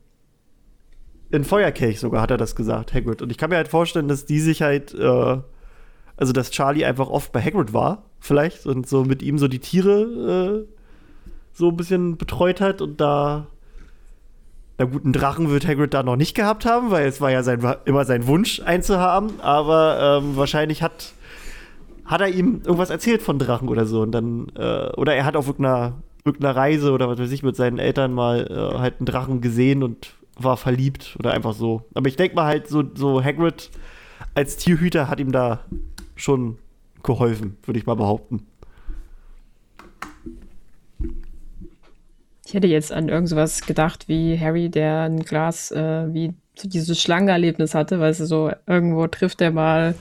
in 1.30 1.44
Feuerkelch 1.44 2.00
sogar 2.00 2.22
hat 2.22 2.30
er 2.30 2.38
das 2.38 2.56
gesagt, 2.56 2.94
Hagrid. 2.94 3.20
Und 3.20 3.30
ich 3.30 3.37
kann 3.37 3.50
mir 3.50 3.56
halt 3.56 3.68
vorstellen, 3.68 4.09
dass 4.09 4.24
die 4.24 4.40
sich 4.40 4.62
halt, 4.62 4.94
äh, 4.94 5.38
also 6.16 6.33
dass 6.33 6.50
Charlie 6.50 6.85
einfach 6.85 7.09
oft 7.09 7.33
bei 7.33 7.42
Hagrid 7.42 7.72
war, 7.72 8.05
vielleicht, 8.20 8.66
und 8.66 8.88
so 8.88 9.05
mit 9.05 9.22
ihm 9.22 9.38
so 9.38 9.48
die 9.48 9.59
Tiere 9.59 10.66
äh, 10.66 10.74
so 11.52 11.68
ein 11.68 11.76
bisschen 11.76 12.16
betreut 12.16 12.61
hat 12.61 12.81
und 12.81 13.00
da 13.00 13.46
na 14.79 14.85
gut, 14.85 15.05
einen 15.05 15.12
Drachen 15.12 15.48
wird 15.50 15.66
Hagrid 15.66 15.94
da 15.94 16.02
noch 16.02 16.16
nicht 16.16 16.35
gehabt 16.35 16.66
haben, 16.66 16.90
weil 16.90 17.07
es 17.07 17.20
war 17.20 17.31
ja 17.31 17.42
sein, 17.42 17.61
immer 17.87 18.05
sein 18.05 18.26
Wunsch, 18.26 18.61
einen 18.61 18.83
zu 18.83 18.98
haben. 18.98 19.40
Aber 19.40 20.20
ähm, 20.22 20.37
wahrscheinlich 20.37 20.83
hat, 20.83 21.12
hat 22.05 22.20
er 22.20 22.29
ihm 22.29 22.61
irgendwas 22.62 22.90
erzählt 22.90 23.22
von 23.22 23.38
Drachen 23.38 23.68
oder 23.68 23.87
so. 23.87 24.02
Und 24.02 24.12
dann, 24.12 24.48
äh, 24.55 24.90
oder 24.96 25.14
er 25.14 25.24
hat 25.24 25.37
auf 25.37 25.46
irgendeiner, 25.46 25.94
irgendeiner 26.24 26.57
Reise 26.57 26.92
oder 26.92 27.09
was 27.09 27.18
weiß 27.18 27.33
ich 27.33 27.42
mit 27.42 27.57
seinen 27.57 27.79
Eltern 27.79 28.12
mal 28.12 28.46
äh, 28.50 28.79
halt 28.79 28.96
einen 28.98 29.07
Drachen 29.07 29.40
gesehen 29.40 29.83
und 29.83 30.14
war 30.38 30.59
verliebt 30.59 31.16
oder 31.18 31.33
einfach 31.33 31.55
so. 31.55 31.87
Aber 31.94 32.09
ich 32.09 32.16
denke 32.16 32.37
mal 32.37 32.44
halt, 32.44 32.68
so, 32.68 32.85
so 32.94 33.24
Hagrid 33.24 33.70
als 34.35 34.59
Tierhüter 34.59 35.09
hat 35.09 35.20
ihm 35.20 35.33
da 35.33 35.61
schon 36.16 36.59
geholfen, 37.02 37.57
würde 37.64 37.79
ich 37.79 37.87
mal 37.87 37.94
behaupten. 37.94 38.46
Ich 42.46 42.55
hätte 42.55 42.66
jetzt 42.66 42.92
an 42.92 43.09
irgendwas 43.09 43.66
gedacht, 43.66 44.09
wie 44.09 44.38
Harry, 44.38 44.68
der 44.68 45.02
ein 45.02 45.20
Glas, 45.24 45.70
äh, 45.72 46.12
wie 46.12 46.33
so 46.57 46.68
dieses 46.68 47.00
Schlangenerlebnis 47.00 47.74
hatte, 47.74 48.00
weil 48.00 48.14
du, 48.14 48.26
so 48.26 48.50
irgendwo 48.66 49.07
trifft 49.09 49.40
er 49.40 49.50
mal 49.50 49.94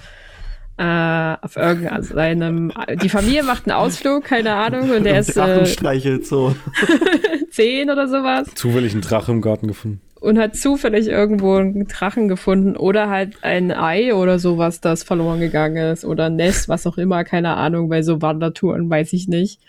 äh, 0.78 1.36
auf 1.42 1.56
irgendeinem, 1.56 2.72
die 3.02 3.10
Familie 3.10 3.44
macht 3.44 3.68
einen 3.68 3.78
Ausflug, 3.78 4.26
keine 4.26 4.54
Ahnung, 4.54 4.92
und 4.92 5.04
der 5.06 5.20
ist 5.20 5.38
äh, 5.38 5.66
streichelt 5.66 6.28
so. 6.28 6.56
zehn 7.50 7.90
oder 7.90 8.08
sowas. 8.08 8.50
Zufällig 8.56 8.94
einen 8.94 9.02
Drache 9.02 9.32
im 9.32 9.42
Garten 9.42 9.68
gefunden. 9.68 10.02
Und 10.26 10.40
hat 10.40 10.56
zufällig 10.56 11.08
irgendwo 11.08 11.54
einen 11.58 11.88
Drachen 11.88 12.28
gefunden 12.28 12.76
oder 12.76 13.12
halt 13.12 13.44
ein 13.44 13.72
Ei 13.72 14.12
oder 14.16 14.40
sowas, 14.40 14.82
das 14.82 15.04
verloren 15.04 15.40
gegangen 15.40 15.92
ist 15.92 16.04
oder 16.04 16.26
ein 16.26 16.36
Nest, 16.36 16.68
was 16.68 16.88
auch 16.88 16.98
immer, 16.98 17.24
keine 17.24 17.56
Ahnung, 17.58 17.90
bei 17.90 18.02
so 18.02 18.24
Wandertouren 18.24 18.90
weiß 18.90 19.14
ich 19.14 19.28
nicht. 19.28 19.62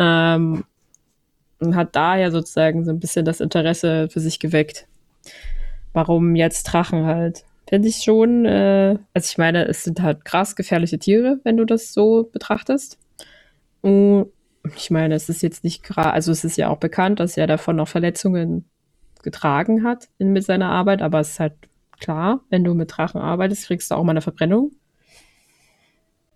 Ähm, 0.00 0.64
und 1.60 1.76
hat 1.76 1.94
daher 1.94 2.32
sozusagen 2.32 2.84
so 2.84 2.90
ein 2.90 2.98
bisschen 2.98 3.24
das 3.24 3.40
Interesse 3.40 4.08
für 4.10 4.18
sich 4.18 4.40
geweckt. 4.40 4.88
Warum 5.92 6.34
jetzt 6.34 6.64
Drachen 6.64 7.06
halt? 7.06 7.44
Finde 7.68 7.86
ich 7.86 7.98
schon, 7.98 8.44
äh, 8.44 8.98
also 9.14 9.30
ich 9.30 9.38
meine, 9.38 9.68
es 9.68 9.84
sind 9.84 10.02
halt 10.02 10.24
krass 10.24 10.56
gefährliche 10.56 10.98
Tiere, 10.98 11.38
wenn 11.44 11.56
du 11.56 11.64
das 11.64 11.92
so 11.92 12.28
betrachtest. 12.32 12.98
Und 13.82 14.26
ich 14.76 14.90
meine, 14.90 15.14
es 15.14 15.28
ist 15.28 15.42
jetzt 15.42 15.62
nicht 15.62 15.84
gerade, 15.84 16.12
also 16.12 16.32
es 16.32 16.42
ist 16.42 16.56
ja 16.56 16.70
auch 16.70 16.78
bekannt, 16.78 17.20
dass 17.20 17.36
er 17.36 17.46
davon 17.46 17.76
noch 17.76 17.86
Verletzungen 17.86 18.64
getragen 19.22 19.84
hat 19.84 20.08
in, 20.18 20.32
mit 20.32 20.44
seiner 20.44 20.70
Arbeit, 20.70 21.02
aber 21.02 21.20
es 21.20 21.30
ist 21.30 21.40
halt 21.40 21.54
klar, 22.00 22.40
wenn 22.50 22.64
du 22.64 22.74
mit 22.74 22.96
Drachen 22.96 23.20
arbeitest, 23.20 23.66
kriegst 23.66 23.90
du 23.90 23.94
auch 23.94 24.04
mal 24.04 24.10
eine 24.12 24.20
Verbrennung. 24.20 24.72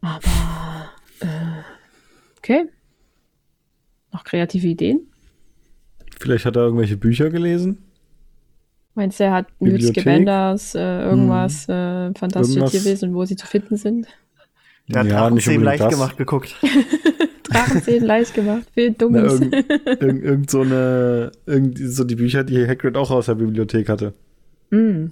Aber, 0.00 0.90
äh, 1.20 1.26
okay. 2.38 2.66
Noch 4.12 4.24
kreative 4.24 4.66
Ideen? 4.66 5.10
Vielleicht 6.18 6.46
hat 6.46 6.56
er 6.56 6.62
irgendwelche 6.62 6.96
Bücher 6.96 7.30
gelesen. 7.30 7.82
Meinst 8.94 9.20
du, 9.20 9.24
er 9.24 9.32
hat 9.32 9.46
nützliche 9.60 10.02
Benders, 10.02 10.74
äh, 10.74 11.02
irgendwas, 11.02 11.68
hm. 11.68 11.74
äh, 11.74 12.14
fantastische 12.18 12.60
irgendwas. 12.60 12.82
Tierwesen, 12.82 13.14
wo 13.14 13.24
sie 13.26 13.36
zu 13.36 13.46
finden 13.46 13.76
sind? 13.76 14.06
Der 14.88 15.00
hat 15.00 15.08
ja, 15.08 15.30
nicht 15.30 15.46
leicht 15.46 15.82
das. 15.82 15.92
gemacht 15.92 16.16
geguckt. 16.16 16.54
Drachenzählen 17.48 18.04
leicht 18.04 18.34
gemacht, 18.34 18.64
für 18.74 18.90
Dummies. 18.90 19.40
Na, 19.40 19.56
irgend, 19.56 19.86
irgend, 20.02 20.24
irgend, 20.24 20.50
so 20.50 20.60
eine, 20.60 21.32
irgend 21.46 21.78
so 21.78 22.04
die 22.04 22.16
Bücher, 22.16 22.44
die 22.44 22.66
Hagrid 22.66 22.96
auch 22.96 23.10
aus 23.10 23.26
der 23.26 23.34
Bibliothek 23.34 23.88
hatte. 23.88 24.12
Mm. 24.70 25.06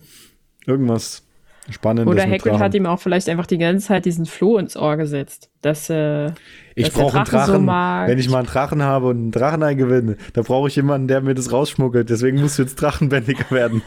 Irgendwas 0.67 1.24
Spannendes. 1.71 2.13
Oder 2.13 2.31
Hagrid 2.31 2.59
hat 2.59 2.75
ihm 2.75 2.87
auch 2.87 3.01
vielleicht 3.01 3.29
einfach 3.29 3.47
die 3.47 3.57
ganze 3.57 3.87
Zeit 3.87 4.05
diesen 4.05 4.27
Floh 4.27 4.59
ins 4.59 4.77
Ohr 4.77 4.97
gesetzt. 4.97 5.51
Dass, 5.63 5.89
äh, 5.89 6.31
ich 6.75 6.93
brauche 6.93 7.17
einen 7.17 7.25
Drachen. 7.25 7.67
So 7.67 7.67
Wenn 7.67 8.19
ich 8.19 8.29
mal 8.29 8.39
einen 8.39 8.47
Drachen 8.47 8.83
habe 8.83 9.07
und 9.07 9.17
einen 9.17 9.31
Drachen 9.31 9.63
eingewinne, 9.63 10.17
da 10.35 10.43
brauche 10.43 10.69
ich 10.69 10.77
jemanden, 10.77 11.09
der 11.09 11.23
mir 11.23 11.35
das 11.35 11.53
rausschmuggelt. 11.53 12.11
Deswegen 12.11 12.39
musst 12.39 12.59
du 12.59 12.63
jetzt 12.65 12.75
drachenbändiger 12.77 13.51
werden. 13.51 13.83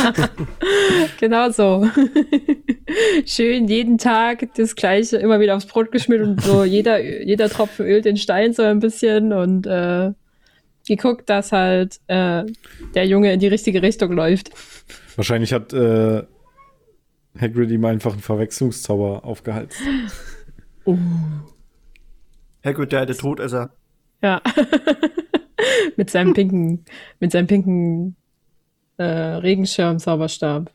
genau 1.20 1.50
so. 1.50 1.86
Schön 3.26 3.68
jeden 3.68 3.98
Tag 3.98 4.48
das 4.56 4.74
Gleiche 4.74 5.18
immer 5.18 5.38
wieder 5.38 5.56
aufs 5.56 5.66
Brot 5.66 5.92
geschmiert 5.92 6.22
und 6.22 6.42
so 6.42 6.64
jeder, 6.64 7.00
jeder 7.00 7.48
Tropfen 7.48 7.86
ölt 7.86 8.04
den 8.04 8.16
Stein 8.16 8.52
so 8.52 8.62
ein 8.62 8.80
bisschen 8.80 9.32
und 9.32 9.66
äh, 9.66 10.10
geguckt, 10.86 11.30
dass 11.30 11.52
halt 11.52 12.00
äh, 12.08 12.44
der 12.94 13.06
Junge 13.06 13.32
in 13.32 13.40
die 13.40 13.46
richtige 13.46 13.82
Richtung 13.82 14.12
läuft. 14.12 14.50
Wahrscheinlich 15.16 15.52
hat 15.52 15.72
äh, 15.72 16.24
Hagrid 17.38 17.70
ihm 17.70 17.84
einfach 17.84 18.12
einen 18.12 18.22
Verwechslungszauber 18.22 19.24
aufgehalst. 19.24 19.80
Oh. 20.84 20.98
Hagrid, 22.64 22.90
der 22.90 22.98
alte 22.98 23.16
Todesser. 23.16 23.70
Ja. 24.20 24.42
mit 25.96 26.10
seinem 26.10 26.34
pinken, 26.34 26.84
mit 27.20 27.30
seinem 27.30 27.46
pinken 27.46 28.16
äh, 28.96 29.04
Regenschirm-Zauberstab. 29.04 30.72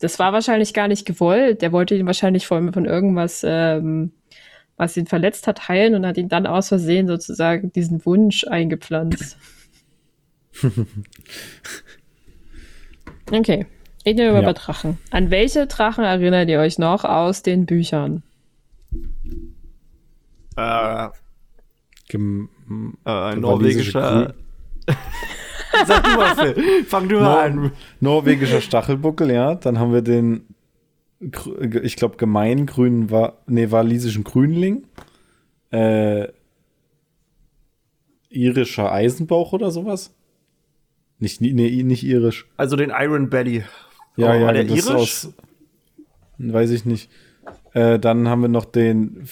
Das 0.00 0.18
war 0.18 0.34
wahrscheinlich 0.34 0.74
gar 0.74 0.86
nicht 0.86 1.06
gewollt. 1.06 1.62
Der 1.62 1.72
wollte 1.72 1.94
ihn 1.94 2.06
wahrscheinlich 2.06 2.46
von, 2.46 2.72
von 2.74 2.84
irgendwas, 2.84 3.42
ähm, 3.42 4.12
was 4.76 4.98
ihn 4.98 5.06
verletzt 5.06 5.46
hat, 5.46 5.68
heilen 5.68 5.94
und 5.94 6.06
hat 6.06 6.18
ihn 6.18 6.28
dann 6.28 6.46
aus 6.46 6.68
Versehen 6.68 7.08
sozusagen 7.08 7.72
diesen 7.72 8.04
Wunsch 8.04 8.46
eingepflanzt. 8.46 9.38
okay. 13.32 13.66
Reden 14.08 14.20
wir 14.20 14.30
über 14.30 14.40
ja. 14.40 14.52
Drachen. 14.54 14.96
An 15.10 15.30
welche 15.30 15.66
Drachen 15.66 16.02
erinnert 16.02 16.48
ihr 16.48 16.60
euch 16.60 16.78
noch 16.78 17.04
aus 17.04 17.42
den 17.42 17.66
Büchern? 17.66 18.22
Äh, 20.56 21.08
Gem 22.08 22.48
äh, 23.04 23.36
norwegischer. 23.36 24.32
Sag 25.86 26.04
du 26.04 26.10
mal, 26.16 26.34
Phil. 26.36 26.84
Fang 26.84 27.06
du 27.10 27.20
mal 27.20 27.50
an. 27.50 27.72
Norwegischer 28.00 28.62
Stachelbuckel, 28.62 29.30
ja. 29.30 29.56
Dann 29.56 29.78
haben 29.78 29.92
wir 29.92 30.00
den, 30.00 30.46
ich 31.82 31.96
glaube, 31.96 32.16
gemeingrünen 32.16 33.10
nee, 33.46 33.70
walisischen 33.70 34.24
Grünling. 34.24 34.86
Äh, 35.70 36.28
irischer 38.30 38.90
Eisenbauch 38.90 39.52
oder 39.52 39.70
sowas. 39.70 40.14
Nicht, 41.18 41.42
nee, 41.42 41.82
nicht 41.82 42.04
irisch. 42.04 42.48
Also 42.56 42.74
den 42.76 42.90
Iron 42.98 43.28
Belly. 43.28 43.64
Ja, 44.18 44.30
Oh, 44.30 44.34
ja, 44.34 44.46
war 44.46 44.52
der 44.52 44.64
das 44.64 44.76
irisch? 44.78 44.94
aus. 44.94 45.28
Weiß 46.38 46.70
ich 46.70 46.84
nicht. 46.84 47.10
Äh, 47.72 47.98
dann 47.98 48.28
haben 48.28 48.42
wir 48.42 48.48
noch 48.48 48.64
den, 48.66 49.28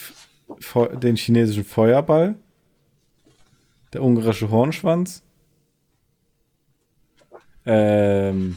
den 1.03 1.17
chinesischen 1.17 1.65
Feuerball. 1.65 2.37
Der 3.93 4.03
ungarische 4.03 4.51
Hornschwanz. 4.51 5.23
Ähm. 7.65 8.57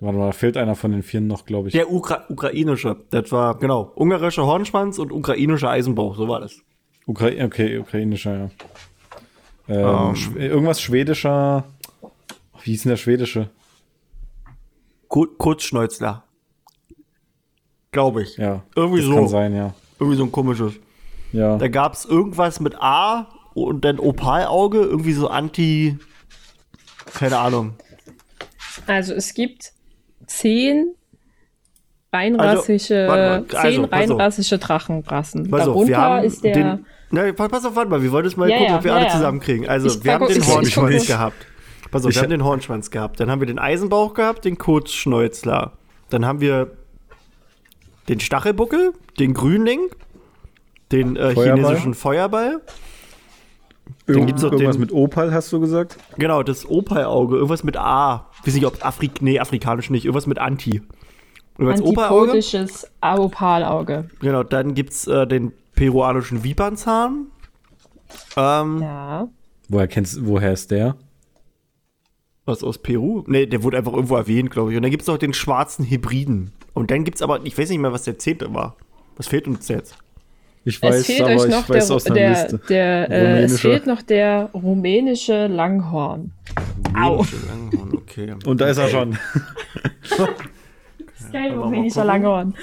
Warte 0.00 0.16
mal, 0.18 0.26
da 0.26 0.32
fehlt 0.32 0.56
einer 0.56 0.76
von 0.76 0.92
den 0.92 1.02
vier 1.02 1.20
noch, 1.20 1.44
glaube 1.44 1.68
ich. 1.68 1.72
Der 1.72 1.90
Ukra 1.90 2.24
ukrainische. 2.28 2.96
Das 3.10 3.32
war, 3.32 3.58
genau, 3.58 3.90
ungarischer 3.96 4.46
Hornschwanz 4.46 4.98
und 4.98 5.10
ukrainischer 5.10 5.70
Eisenbauch. 5.70 6.16
So 6.16 6.28
war 6.28 6.40
das. 6.40 6.60
Ukra 7.06 7.26
okay, 7.44 7.78
ukrainischer, 7.78 8.36
ja. 8.38 8.50
Ähm, 9.68 10.08
Ähm. 10.10 10.16
Schw 10.16 10.38
irgendwas 10.38 10.80
schwedischer. 10.80 11.64
Wie 12.62 12.70
hieß 12.72 12.82
denn 12.84 12.90
der 12.90 12.96
schwedische? 12.96 13.50
Ku- 15.08 15.26
Kurzschnäuzler. 15.38 16.24
Glaube 17.92 18.22
ich. 18.22 18.36
Ja. 18.36 18.62
Irgendwie 18.76 19.00
das 19.00 19.06
so. 19.08 19.14
Kann 19.14 19.28
sein, 19.28 19.54
ja. 19.56 19.74
Irgendwie 19.98 20.16
so 20.18 20.24
ein 20.24 20.32
komisches. 20.32 20.74
Ja. 21.32 21.56
Da 21.56 21.68
gab 21.68 21.94
es 21.94 22.04
irgendwas 22.04 22.60
mit 22.60 22.76
A 22.80 23.28
und 23.54 23.84
dann 23.84 23.98
Opalauge, 23.98 24.78
irgendwie 24.80 25.12
so 25.12 25.28
anti. 25.28 25.98
Keine 27.14 27.38
Ahnung. 27.38 27.74
Also 28.86 29.14
es 29.14 29.34
gibt 29.34 29.72
zehn 30.26 30.94
reinrassische, 32.12 33.10
Also, 33.10 33.12
mal, 33.12 33.30
also, 33.34 33.46
zehn 33.48 33.82
pass 33.82 33.90
auf. 33.90 33.92
reinrassische 34.10 34.58
Drachenrassen. 34.58 35.50
Pass 35.50 35.60
auf, 35.62 35.66
Darunter 35.66 35.88
wir 35.88 35.98
haben 35.98 36.24
ist 36.24 36.44
der. 36.44 36.54
den. 36.54 36.86
Na, 37.10 37.32
pass 37.32 37.64
auf, 37.64 37.74
warte 37.74 37.90
mal, 37.90 38.02
wir 38.02 38.12
wollten 38.12 38.28
jetzt 38.28 38.36
mal 38.36 38.48
Ja, 38.50 38.56
gucken, 38.58 38.70
ja, 38.72 38.78
ob 38.78 38.84
wir 38.84 38.90
ja, 38.90 38.96
alle 38.98 39.06
ja. 39.06 39.12
zusammenkriegen. 39.12 39.66
Also, 39.68 39.88
Ich 39.88 40.04
wir 40.04 40.12
haben 40.12 40.26
den 40.28 40.46
Hornschwanz 40.46 41.06
gehabt. 41.06 41.46
Pass 41.90 42.04
auf, 42.04 42.10
Ich 42.10 42.16
wir 42.16 42.22
haben 42.22 42.30
hab- 42.32 42.38
den 42.38 42.44
Hornschwanz 42.44 42.90
gehabt. 42.90 43.18
Dann 43.20 43.30
haben 43.30 43.40
wir 43.40 43.46
den 43.46 43.58
Eisenbauch 43.58 44.14
gehabt, 44.14 44.44
den 44.44 44.58
Kurzschnäuzler. 44.58 45.72
Dann 46.10 46.26
haben 46.26 46.40
wir 46.40 46.70
den 48.08 48.20
Stachelbuckel, 48.20 48.92
den 49.18 49.34
Grünling, 49.34 49.80
den 50.92 51.16
äh, 51.16 51.32
Feuerball. 51.34 51.56
chinesischen 51.64 51.94
Feuerball. 51.94 52.60
Irgend, 54.06 54.26
gibt's 54.26 54.42
noch 54.42 54.52
irgendwas 54.52 54.76
den- 54.76 54.80
mit 54.80 54.92
Opal, 54.92 55.32
hast 55.32 55.52
du 55.52 55.60
gesagt? 55.60 55.96
Genau, 56.16 56.42
das 56.42 56.68
Opalauge, 56.68 57.36
irgendwas 57.36 57.64
mit 57.64 57.76
A. 57.76 58.26
Weiß 58.44 58.54
nicht, 58.54 58.66
ob 58.66 58.84
Afrik, 58.84 59.20
nee, 59.22 59.38
afrikanisch 59.38 59.90
nicht, 59.90 60.04
irgendwas 60.04 60.26
mit 60.26 60.38
Anti. 60.38 60.82
Irgendwas 61.58 61.82
Opalauge. 61.82 62.32
Antipodisches 62.32 62.90
Opalauge. 63.02 64.08
Genau, 64.20 64.42
dann 64.44 64.74
gibt's 64.74 65.06
äh, 65.06 65.26
den 65.26 65.52
peruanischen 65.74 66.44
Vipernzahn. 66.44 67.26
Ähm, 68.36 68.80
Ja. 68.82 69.28
Woher 69.68 69.88
kennst 69.88 70.24
woher 70.26 70.52
ist 70.52 70.70
der? 70.70 70.96
Was 72.48 72.64
aus 72.64 72.78
Peru? 72.78 73.24
Nee, 73.26 73.44
der 73.44 73.62
wurde 73.62 73.76
einfach 73.76 73.92
irgendwo 73.92 74.16
erwähnt, 74.16 74.50
glaube 74.50 74.70
ich. 74.70 74.76
Und 74.78 74.82
dann 74.82 74.90
gibt's 74.90 75.06
noch 75.06 75.18
den 75.18 75.34
schwarzen 75.34 75.84
Hybriden. 75.84 76.50
Und 76.72 76.90
dann 76.90 77.04
gibt's 77.04 77.20
aber, 77.20 77.44
ich 77.44 77.58
weiß 77.58 77.68
nicht 77.68 77.78
mehr, 77.78 77.92
was 77.92 78.04
der 78.04 78.18
zehnte 78.18 78.54
war. 78.54 78.74
Was 79.18 79.28
fehlt 79.28 79.46
uns 79.46 79.68
jetzt? 79.68 79.98
Ich 80.64 80.80
weiß, 80.80 80.96
es 80.96 81.06
fehlt 81.06 81.20
aber 81.20 81.32
euch 81.32 81.44
ich 81.44 81.50
noch 81.50 81.68
weiß 81.68 81.88
der, 82.04 82.14
der, 82.14 82.30
Liste. 82.30 82.60
der 82.70 83.10
äh, 83.10 83.14
es 83.14 83.34
Rumänische. 83.34 83.58
fehlt 83.68 83.86
noch 83.86 84.00
der 84.00 84.48
rumänische 84.54 85.46
Langhorn. 85.46 86.30
Au. 86.94 87.22
Langhorn, 87.48 87.94
Okay. 87.94 88.34
Und 88.46 88.62
da 88.62 88.68
ist 88.68 88.78
er 88.78 88.88
schon. 88.88 89.18
Kein 91.32 91.52
rumänischer. 91.52 92.04
Langhorn. 92.06 92.54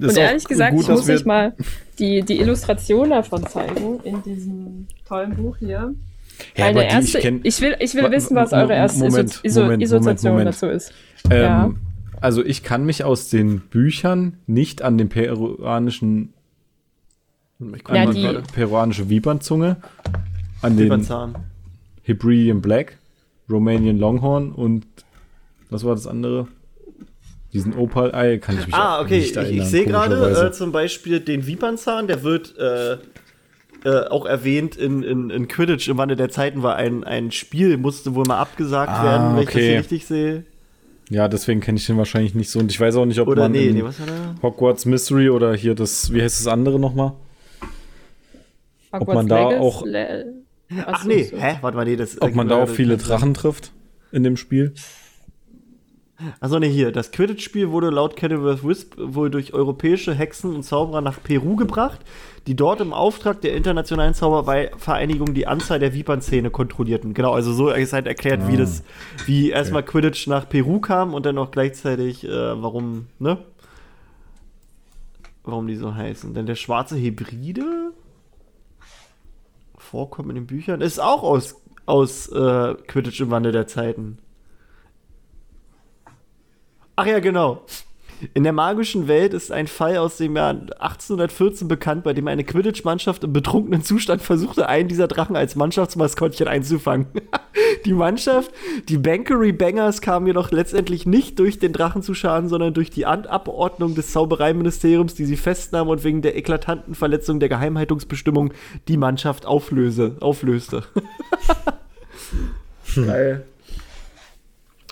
Das 0.00 0.12
Und 0.12 0.18
ehrlich 0.18 0.44
gesagt, 0.44 0.76
gut, 0.76 0.82
ich 0.82 0.88
muss 0.88 1.08
euch 1.08 1.24
mal 1.24 1.52
die, 1.98 2.22
die 2.22 2.38
Illustration 2.38 3.10
davon 3.10 3.44
zeigen 3.48 3.98
in 4.04 4.22
diesem 4.22 4.86
tollen 5.04 5.34
Buch 5.34 5.56
hier. 5.58 5.96
Ja, 6.56 6.66
Meine 6.66 6.88
erste, 6.90 7.18
ich 7.18 7.24
kenn- 7.24 7.40
ich, 7.42 7.60
will, 7.60 7.76
ich 7.80 7.94
will 7.94 8.10
wissen, 8.10 8.34
was 8.36 8.52
eure 8.52 8.72
erste 8.74 8.98
Moment, 9.04 9.30
Iso 9.30 9.40
Iso 9.42 9.60
Moment, 9.62 9.82
Isotation 9.82 10.32
Moment, 10.32 10.48
dazu 10.48 10.66
ist. 10.66 10.92
Ähm, 11.30 11.40
Ja. 11.42 11.70
Also 12.20 12.44
ich 12.44 12.62
kann 12.62 12.84
mich 12.86 13.02
aus 13.04 13.30
den 13.30 13.60
Büchern 13.60 14.38
nicht 14.46 14.82
an 14.82 14.96
den 14.98 15.08
peruanischen, 15.08 16.32
an 17.60 17.76
Ja, 17.94 18.06
die 18.06 18.38
peruanische 18.52 19.08
Vipernzunge, 19.08 19.76
an 20.62 20.76
den 20.76 20.84
Vipernzahn. 20.86 21.34
Hebridean 22.02 22.60
Black, 22.60 22.98
Romanian 23.50 23.98
Longhorn 23.98 24.52
und 24.52 24.86
was 25.70 25.84
war 25.84 25.94
das 25.94 26.06
andere? 26.06 26.48
Diesen 27.52 27.74
Opal 27.76 28.14
Ei 28.14 28.38
kann 28.38 28.58
ich 28.58 28.66
mich 28.66 28.74
Ah, 28.74 29.00
okay. 29.00 29.18
nicht 29.18 29.30
Ich, 29.32 29.36
erinnern. 29.36 29.64
ich 29.64 29.70
sehe 29.70 29.84
gerade 29.84 30.46
äh, 30.46 30.52
zum 30.52 30.72
Beispiel 30.72 31.20
den 31.20 31.46
Vipernzahn, 31.46 32.06
der 32.06 32.22
wird 32.22 32.56
äh, 32.56 32.96
äh, 33.84 34.06
auch 34.08 34.26
erwähnt 34.26 34.76
in, 34.76 35.02
in, 35.02 35.30
in 35.30 35.48
Quidditch 35.48 35.88
im 35.88 35.98
Wandel 35.98 36.16
der 36.16 36.28
Zeiten, 36.30 36.62
war 36.62 36.76
ein, 36.76 37.04
ein 37.04 37.30
Spiel, 37.32 37.76
musste 37.76 38.14
wohl 38.14 38.24
mal 38.26 38.38
abgesagt 38.38 38.92
Ah, 38.92 39.04
werden, 39.04 39.34
wenn 39.36 39.42
ich 39.42 39.46
das 39.46 39.54
okay. 39.56 39.68
hier 39.70 39.78
richtig 39.78 40.06
sehe. 40.06 40.44
ja, 41.10 41.28
deswegen 41.28 41.60
kenne 41.60 41.78
ich 41.78 41.86
den 41.86 41.98
wahrscheinlich 41.98 42.34
nicht 42.34 42.50
so 42.50 42.58
und 42.60 42.70
ich 42.70 42.78
weiß 42.80 42.96
auch 42.96 43.06
nicht, 43.06 43.18
ob 43.20 43.28
Oder 43.28 43.42
man 43.42 43.52
nee, 43.52 43.66
in 43.68 43.74
nee, 43.74 43.84
was 43.84 43.98
war 44.00 44.06
da? 44.06 44.34
Hogwarts 44.42 44.86
Mystery 44.86 45.28
oder 45.30 45.54
hier 45.54 45.74
das, 45.74 46.12
wie 46.12 46.22
heißt 46.22 46.40
das 46.40 46.46
andere 46.46 46.78
nochmal? 46.78 47.12
Ob 48.92 49.08
man 49.08 49.26
da 49.26 49.46
auch- 49.46 49.84
Le 49.86 50.26
Ach 50.86 51.04
nee, 51.04 51.24
so. 51.24 51.36
hä? 51.36 51.58
Warte 51.60 51.76
mal, 51.76 51.84
nee, 51.84 51.96
das. 51.96 52.20
Ob 52.22 52.34
man 52.34 52.48
da 52.48 52.62
auch 52.62 52.68
viele 52.68 52.96
Drachen 52.96 53.34
trifft 53.34 53.72
in 54.10 54.22
dem 54.22 54.38
Spiel? 54.38 54.72
Achso, 56.40 56.58
nee, 56.58 56.68
hier. 56.68 56.92
Das 56.92 57.10
Quidditch-Spiel 57.10 57.70
wurde 57.70 57.90
laut 57.90 58.16
Kenilworth 58.16 58.66
Wisp 58.66 58.94
wohl 58.98 59.30
durch 59.30 59.54
europäische 59.54 60.14
Hexen 60.14 60.54
und 60.54 60.62
Zauberer 60.62 61.00
nach 61.00 61.22
Peru 61.22 61.56
gebracht, 61.56 62.00
die 62.46 62.56
dort 62.56 62.80
im 62.80 62.92
Auftrag 62.92 63.40
der 63.40 63.54
internationalen 63.54 64.14
Zaubervereinigung 64.14 65.34
die 65.34 65.46
Anzahl 65.46 65.78
der 65.78 65.94
Vipernzähne 65.94 66.50
kontrollierten. 66.50 67.14
Genau, 67.14 67.32
also 67.32 67.52
so 67.52 67.70
ist 67.70 67.92
halt 67.92 68.06
erklärt, 68.06 68.48
wie 68.48 68.54
Ah, 68.54 68.58
das, 68.58 68.82
wie 69.26 69.50
erstmal 69.50 69.82
Quidditch 69.82 70.26
nach 70.26 70.48
Peru 70.48 70.80
kam 70.80 71.14
und 71.14 71.26
dann 71.26 71.38
auch 71.38 71.50
gleichzeitig, 71.50 72.24
äh, 72.24 72.62
warum, 72.62 73.06
ne? 73.18 73.38
Warum 75.44 75.66
die 75.66 75.76
so 75.76 75.94
heißen. 75.94 76.34
Denn 76.34 76.46
der 76.46 76.54
schwarze 76.54 76.96
Hybride 76.96 77.92
vorkommt 79.76 80.30
in 80.30 80.36
den 80.36 80.46
Büchern, 80.46 80.80
ist 80.80 81.00
auch 81.00 81.22
aus, 81.22 81.60
aus 81.84 82.28
äh, 82.28 82.74
Quidditch 82.86 83.20
im 83.20 83.30
Wandel 83.30 83.52
der 83.52 83.66
Zeiten. 83.66 84.18
Ach 86.96 87.06
ja, 87.06 87.20
genau. 87.20 87.64
In 88.34 88.44
der 88.44 88.52
magischen 88.52 89.08
Welt 89.08 89.34
ist 89.34 89.50
ein 89.50 89.66
Fall 89.66 89.96
aus 89.96 90.18
dem 90.18 90.36
Jahr 90.36 90.50
1814 90.50 91.66
bekannt, 91.66 92.04
bei 92.04 92.12
dem 92.12 92.28
eine 92.28 92.44
Quidditch-Mannschaft 92.44 93.24
im 93.24 93.32
betrunkenen 93.32 93.82
Zustand 93.82 94.22
versuchte, 94.22 94.68
einen 94.68 94.88
dieser 94.88 95.08
Drachen 95.08 95.34
als 95.34 95.56
Mannschaftsmaskottchen 95.56 96.46
einzufangen. 96.46 97.06
die 97.84 97.94
Mannschaft, 97.94 98.52
die 98.88 98.98
Bankery 98.98 99.52
Bangers, 99.52 100.00
kam 100.00 100.26
jedoch 100.26 100.52
letztendlich 100.52 101.04
nicht 101.04 101.38
durch 101.40 101.58
den 101.58 101.72
Drachen 101.72 102.02
zu 102.02 102.14
Schaden, 102.14 102.48
sondern 102.48 102.74
durch 102.74 102.90
die 102.90 103.06
Abordnung 103.06 103.96
des 103.96 104.12
Zaubereiministeriums, 104.12 105.14
die 105.14 105.24
sie 105.24 105.36
festnahm 105.36 105.88
und 105.88 106.04
wegen 106.04 106.22
der 106.22 106.36
eklatanten 106.36 106.94
Verletzung 106.94 107.40
der 107.40 107.48
Geheimhaltungsbestimmung 107.48 108.52
die 108.86 108.98
Mannschaft 108.98 109.46
auflöse, 109.46 110.16
auflöste. 110.20 110.84
Geil. 112.94 113.46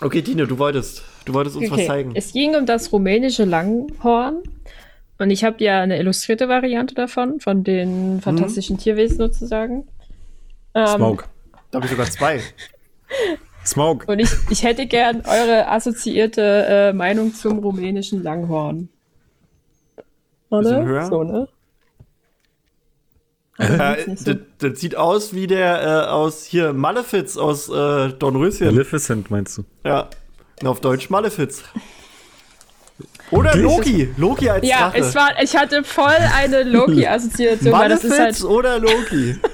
Okay, 0.01 0.21
Tine, 0.23 0.47
du 0.47 0.57
wolltest, 0.57 1.03
du 1.25 1.33
wolltest 1.33 1.55
uns 1.55 1.69
was 1.69 1.77
Okay. 1.77 1.87
zeigen. 1.87 2.11
Es 2.15 2.33
ging 2.33 2.55
um 2.55 2.65
das 2.65 2.91
rumänische 2.91 3.45
Langhorn. 3.45 4.41
Und 5.19 5.29
ich 5.29 5.43
habe 5.43 5.63
ja 5.63 5.81
eine 5.81 5.99
illustrierte 5.99 6.49
Variante 6.49 6.95
davon, 6.95 7.39
von 7.39 7.63
den 7.63 8.21
fantastischen 8.21 8.79
Tierwesen 8.79 9.17
sozusagen. 9.17 9.87
Ähm, 10.73 10.87
Smoke. 10.87 11.25
Da 11.69 11.77
habe 11.77 11.85
ich 11.85 11.91
sogar 11.91 12.07
zwei. 12.09 12.41
Smoke. 13.65 14.11
Und 14.11 14.17
ich, 14.17 14.31
ich 14.49 14.63
hätte 14.63 14.87
gern 14.87 15.21
eure 15.27 15.67
assoziierte 15.67 16.65
äh, 16.67 16.93
Meinung 16.93 17.35
zum 17.35 17.59
rumänischen 17.59 18.23
Langhorn. 18.23 18.89
Oder? 20.49 20.83
höher? 20.83 21.05
So, 21.05 21.21
ne? 21.23 21.47
Äh, 23.59 24.07
nicht 24.09 24.19
so. 24.25 24.33
das, 24.59 24.79
sieht 24.79 24.95
aus 24.95 25.33
wie 25.33 25.45
der 25.47 25.81
äh, 25.81 26.09
aus 26.09 26.45
hier 26.45 26.73
Malefiz 26.73 27.37
aus 27.37 27.69
äh, 27.69 28.09
Dornröschen. 28.13 28.67
Maleficent 28.67 29.29
meinst 29.29 29.57
du? 29.57 29.63
Ja. 29.85 30.07
Auf 30.63 30.79
Deutsch 30.81 31.09
Malefiz. 31.09 31.63
Oder 33.31 33.55
Loki. 33.55 34.09
Loki 34.17 34.49
als 34.49 34.67
Ja, 34.67 34.89
Drache. 34.89 34.97
es 34.99 35.15
war, 35.15 35.29
ich 35.41 35.55
hatte 35.55 35.83
voll 35.83 36.11
eine 36.37 36.63
Loki-Assoziation, 36.63 37.71
weil 37.71 37.89
das 37.89 38.03
ist 38.03 38.09
Malefiz 38.17 38.41
halt. 38.43 38.51
oder 38.51 38.79
Loki. 38.79 39.35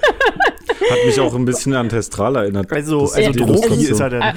Hat 0.90 1.06
mich 1.06 1.20
auch 1.20 1.34
ein 1.36 1.44
bisschen 1.46 1.74
an 1.74 1.90
Testral 1.90 2.36
erinnert. 2.38 2.72
Also, 2.72 3.02
also 3.02 3.32
die 3.32 3.40
Drogi 3.40 3.86
ist 3.88 4.00
er 4.00 4.10
denn. 4.10 4.22
Ah, 4.24 4.34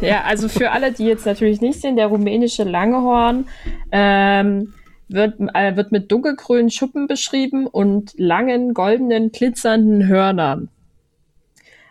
Ja, 0.00 0.22
also 0.24 0.48
für 0.48 0.70
alle, 0.70 0.92
die 0.92 1.04
jetzt 1.06 1.24
natürlich 1.26 1.60
nicht 1.60 1.80
sehen, 1.80 1.96
der 1.96 2.06
rumänische 2.08 2.64
Langhorn 2.64 3.46
ähm, 3.92 4.74
wird, 5.08 5.40
äh, 5.54 5.76
wird 5.76 5.92
mit 5.92 6.10
dunkelgrünen 6.10 6.70
Schuppen 6.70 7.06
beschrieben 7.06 7.66
und 7.66 8.12
langen, 8.16 8.74
goldenen, 8.74 9.32
glitzernden 9.32 10.06
Hörnern. 10.06 10.68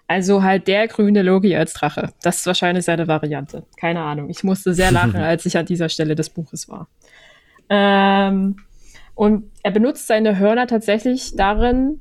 Also 0.07 0.43
halt 0.43 0.67
der 0.67 0.87
grüne 0.87 1.23
Logi 1.23 1.55
als 1.55 1.73
Drache. 1.73 2.11
Das 2.21 2.37
ist 2.37 2.45
wahrscheinlich 2.45 2.85
seine 2.85 3.07
Variante. 3.07 3.63
Keine 3.77 4.01
Ahnung. 4.01 4.29
Ich 4.29 4.43
musste 4.43 4.73
sehr 4.73 4.91
lachen, 4.91 5.15
als 5.15 5.45
ich 5.45 5.57
an 5.57 5.65
dieser 5.65 5.89
Stelle 5.89 6.15
des 6.15 6.29
Buches 6.29 6.69
war. 6.69 6.87
Ähm, 7.69 8.57
und 9.15 9.49
er 9.63 9.71
benutzt 9.71 10.07
seine 10.07 10.37
Hörner 10.37 10.67
tatsächlich 10.67 11.35
darin, 11.35 11.99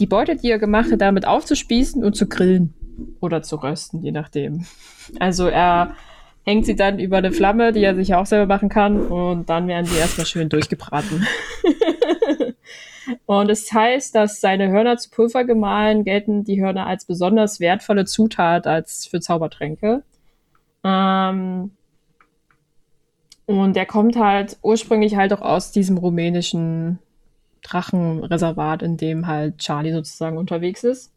die 0.00 0.06
Beute, 0.06 0.34
die 0.34 0.50
er 0.50 0.58
gemacht 0.58 0.90
hat, 0.90 1.00
damit 1.00 1.26
aufzuspießen 1.26 2.02
und 2.02 2.16
zu 2.16 2.26
grillen. 2.26 2.74
oder 3.20 3.42
zu 3.42 3.56
rösten, 3.56 4.02
je 4.02 4.12
nachdem. 4.12 4.64
Also 5.20 5.46
er 5.46 5.94
hängt 6.44 6.66
sie 6.66 6.76
dann 6.76 6.98
über 6.98 7.18
eine 7.18 7.32
Flamme, 7.32 7.72
die 7.72 7.82
er 7.82 7.94
sich 7.94 8.14
auch 8.14 8.26
selber 8.26 8.46
machen 8.46 8.68
kann, 8.68 9.00
und 9.00 9.48
dann 9.48 9.66
werden 9.66 9.88
die 9.90 9.98
erstmal 9.98 10.26
schön 10.26 10.48
durchgebraten. 10.48 11.26
und 13.26 13.50
es 13.50 13.72
heißt, 13.72 14.14
dass 14.14 14.40
seine 14.40 14.68
Hörner 14.68 14.98
zu 14.98 15.10
Pulver 15.10 15.44
gemahlen 15.44 16.04
gelten 16.04 16.44
die 16.44 16.62
Hörner 16.62 16.86
als 16.86 17.06
besonders 17.06 17.60
wertvolle 17.60 18.04
Zutat 18.04 18.66
als 18.66 19.06
für 19.06 19.20
Zaubertränke. 19.20 20.02
Ähm, 20.84 21.70
und 23.46 23.76
der 23.76 23.86
kommt 23.86 24.16
halt 24.16 24.58
ursprünglich 24.62 25.16
halt 25.16 25.32
auch 25.32 25.42
aus 25.42 25.72
diesem 25.72 25.98
rumänischen 25.98 26.98
Drachenreservat, 27.62 28.82
in 28.82 28.98
dem 28.98 29.26
halt 29.26 29.58
Charlie 29.58 29.92
sozusagen 29.92 30.36
unterwegs 30.36 30.84
ist. 30.84 31.13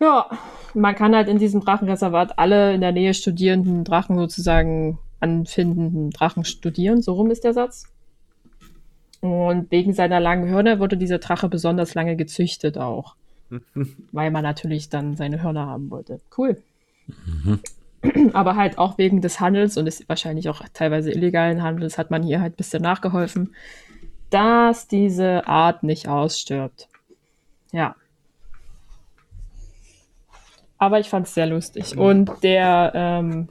Ja, 0.00 0.28
man 0.74 0.94
kann 0.94 1.14
halt 1.14 1.28
in 1.28 1.38
diesem 1.38 1.60
Drachenreservat 1.60 2.38
alle 2.38 2.74
in 2.74 2.80
der 2.80 2.92
Nähe 2.92 3.14
studierenden 3.14 3.84
Drachen 3.84 4.16
sozusagen 4.16 4.98
anfindenden 5.20 6.10
Drachen 6.10 6.44
studieren. 6.44 7.00
So 7.00 7.14
rum 7.14 7.30
ist 7.30 7.44
der 7.44 7.54
Satz. 7.54 7.86
Und 9.20 9.70
wegen 9.70 9.94
seiner 9.94 10.20
langen 10.20 10.50
Hörner 10.50 10.80
wurde 10.80 10.96
dieser 10.96 11.18
Drache 11.18 11.48
besonders 11.48 11.94
lange 11.94 12.16
gezüchtet 12.16 12.76
auch. 12.76 13.16
weil 14.12 14.30
man 14.30 14.42
natürlich 14.42 14.88
dann 14.88 15.16
seine 15.16 15.42
Hörner 15.42 15.66
haben 15.66 15.90
wollte. 15.90 16.20
Cool. 16.36 16.62
Mhm. 17.06 17.60
Aber 18.32 18.56
halt 18.56 18.78
auch 18.78 18.98
wegen 18.98 19.20
des 19.20 19.40
Handels 19.40 19.76
und 19.76 19.86
des 19.86 20.08
wahrscheinlich 20.08 20.48
auch 20.48 20.62
teilweise 20.72 21.10
illegalen 21.10 21.62
Handels 21.62 21.96
hat 21.96 22.10
man 22.10 22.22
hier 22.22 22.40
halt 22.40 22.54
ein 22.54 22.56
bisschen 22.56 22.82
nachgeholfen, 22.82 23.54
dass 24.30 24.88
diese 24.88 25.46
Art 25.46 25.82
nicht 25.82 26.08
ausstirbt. 26.08 26.88
Ja. 27.72 27.96
Aber 30.78 31.00
ich 31.00 31.08
fand 31.08 31.26
es 31.26 31.34
sehr 31.34 31.46
lustig. 31.46 31.96
Und 31.96 32.30
der 32.42 32.92
ähm, 32.94 33.48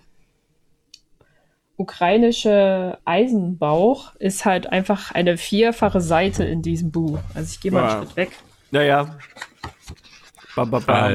ukrainische 1.77 2.97
Eisenbauch 3.05 4.15
ist 4.15 4.45
halt 4.45 4.67
einfach 4.67 5.11
eine 5.11 5.37
vierfache 5.37 6.01
Seite 6.01 6.43
in 6.43 6.61
diesem 6.61 6.91
Buch. 6.91 7.19
Also 7.33 7.51
ich 7.51 7.61
gehe 7.61 7.71
mal 7.71 7.89
einen 7.89 8.03
Schritt 8.03 8.15
weg. 8.15 8.31
Naja. 8.71 9.17
Bam, 10.55 10.69
bam, 10.69 10.83
bam. 10.83 11.13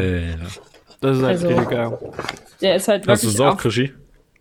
Das 1.01 1.17
ist 1.17 1.23
halt 1.23 1.45
also, 1.45 1.69
geil. 1.71 1.99
Der 2.61 2.77
ist 2.77 2.89
halt 2.89 3.07
wirklich. 3.07 3.25
Hast 3.25 3.25
du 3.25 3.29
es 3.29 3.41
auch, 3.41 3.57
Krischi? 3.57 3.93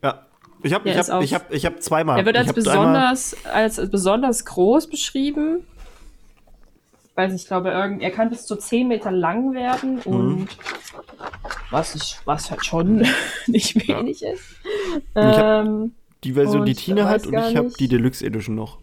Ja. 0.04 0.26
Ich 0.64 0.74
habe 0.74 0.90
ich 0.90 0.98
hab, 0.98 1.22
ich 1.22 1.34
hab, 1.34 1.54
ich 1.54 1.66
hab 1.66 1.82
zweimal. 1.82 2.18
Er 2.18 2.26
wird 2.26 2.38
als 2.38 2.52
besonders, 2.52 3.36
als 3.46 3.90
besonders 3.90 4.46
groß 4.46 4.90
beschrieben. 4.90 5.68
Weiß 7.14 7.34
ich 7.34 7.48
glaube, 7.48 7.70
irgend, 7.70 8.02
er 8.02 8.12
kann 8.12 8.30
bis 8.30 8.46
zu 8.46 8.56
10 8.56 8.88
Meter 8.88 9.12
lang 9.12 9.54
werden 9.54 9.96
mhm. 9.96 10.02
und 10.06 10.40
mhm. 10.40 10.48
Was, 11.72 11.96
ich, 11.96 12.18
was 12.26 12.52
halt 12.52 12.66
schon 12.66 13.06
nicht 13.48 13.88
wenig 13.88 14.22
ja. 14.22 14.32
ist. 14.32 14.44
Ähm, 15.16 15.94
die 16.24 16.34
Version, 16.34 16.66
die 16.66 16.74
Tina 16.74 17.08
hat 17.08 17.28
und 17.28 17.34
ich 17.34 17.56
habe 17.56 17.72
die 17.80 17.88
Deluxe 17.88 18.26
Edition 18.26 18.56
noch. 18.56 18.80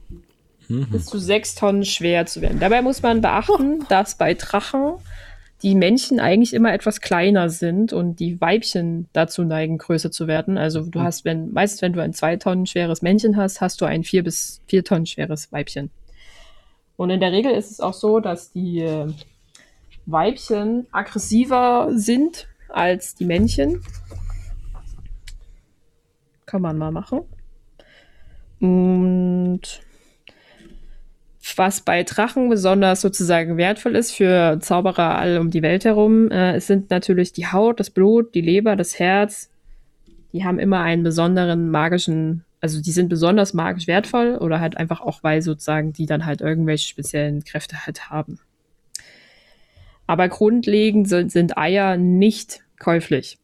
Mhm. 0.68 0.88
Bis 0.90 1.06
zu 1.06 1.18
6 1.18 1.56
Tonnen 1.56 1.84
schwer 1.84 2.26
zu 2.26 2.40
werden. 2.40 2.60
Dabei 2.60 2.82
muss 2.82 3.02
man 3.02 3.20
beachten, 3.20 3.80
oh. 3.82 3.86
dass 3.88 4.16
bei 4.16 4.34
Drachen 4.34 4.94
die 5.62 5.74
Männchen 5.74 6.20
eigentlich 6.20 6.52
immer 6.52 6.72
etwas 6.72 7.00
kleiner 7.00 7.48
sind 7.48 7.92
und 7.92 8.20
die 8.20 8.40
Weibchen 8.40 9.08
dazu 9.12 9.44
neigen, 9.44 9.78
größer 9.78 10.10
zu 10.10 10.26
werden. 10.26 10.58
Also 10.58 10.82
du 10.82 10.98
mhm. 10.98 11.02
hast, 11.04 11.24
wenn, 11.24 11.52
meist 11.52 11.80
wenn 11.82 11.92
du 11.92 12.02
ein 12.02 12.12
zwei 12.12 12.36
Tonnen 12.36 12.66
schweres 12.66 13.02
Männchen 13.02 13.36
hast, 13.36 13.60
hast 13.60 13.80
du 13.80 13.84
ein 13.84 14.04
vier 14.04 14.22
bis 14.22 14.60
vier 14.66 14.84
Tonnen 14.84 15.06
schweres 15.06 15.52
Weibchen. 15.52 15.90
Und 16.96 17.10
in 17.10 17.20
der 17.20 17.32
Regel 17.32 17.52
ist 17.52 17.70
es 17.70 17.80
auch 17.80 17.94
so, 17.94 18.20
dass 18.20 18.52
die 18.52 18.80
äh, 18.80 19.06
Weibchen 20.06 20.86
aggressiver 20.92 21.90
sind 21.94 22.46
als 22.74 23.14
die 23.14 23.24
Männchen. 23.24 23.80
Kann 26.46 26.62
man 26.62 26.76
mal 26.76 26.90
machen. 26.90 27.22
Und 28.60 29.60
was 31.56 31.80
bei 31.82 32.02
Drachen 32.02 32.48
besonders 32.48 33.00
sozusagen 33.00 33.56
wertvoll 33.56 33.96
ist 33.96 34.12
für 34.12 34.58
Zauberer 34.60 35.18
all 35.18 35.38
um 35.38 35.50
die 35.50 35.62
Welt 35.62 35.84
herum, 35.84 36.30
äh, 36.30 36.54
es 36.56 36.66
sind 36.66 36.90
natürlich 36.90 37.32
die 37.32 37.46
Haut, 37.46 37.80
das 37.80 37.90
Blut, 37.90 38.34
die 38.34 38.40
Leber, 38.40 38.76
das 38.76 38.98
Herz. 38.98 39.50
Die 40.32 40.44
haben 40.44 40.58
immer 40.58 40.80
einen 40.80 41.02
besonderen 41.02 41.70
magischen, 41.70 42.44
also 42.60 42.80
die 42.82 42.90
sind 42.90 43.08
besonders 43.08 43.54
magisch 43.54 43.86
wertvoll 43.86 44.36
oder 44.36 44.58
halt 44.58 44.76
einfach 44.76 45.00
auch, 45.00 45.22
weil 45.22 45.42
sozusagen 45.42 45.92
die 45.92 46.06
dann 46.06 46.26
halt 46.26 46.40
irgendwelche 46.40 46.88
speziellen 46.88 47.44
Kräfte 47.44 47.86
halt 47.86 48.10
haben. 48.10 48.40
Aber 50.06 50.28
grundlegend 50.28 51.08
sind, 51.08 51.30
sind 51.30 51.56
Eier 51.56 51.96
nicht 51.96 52.63
käuflich. 52.78 53.38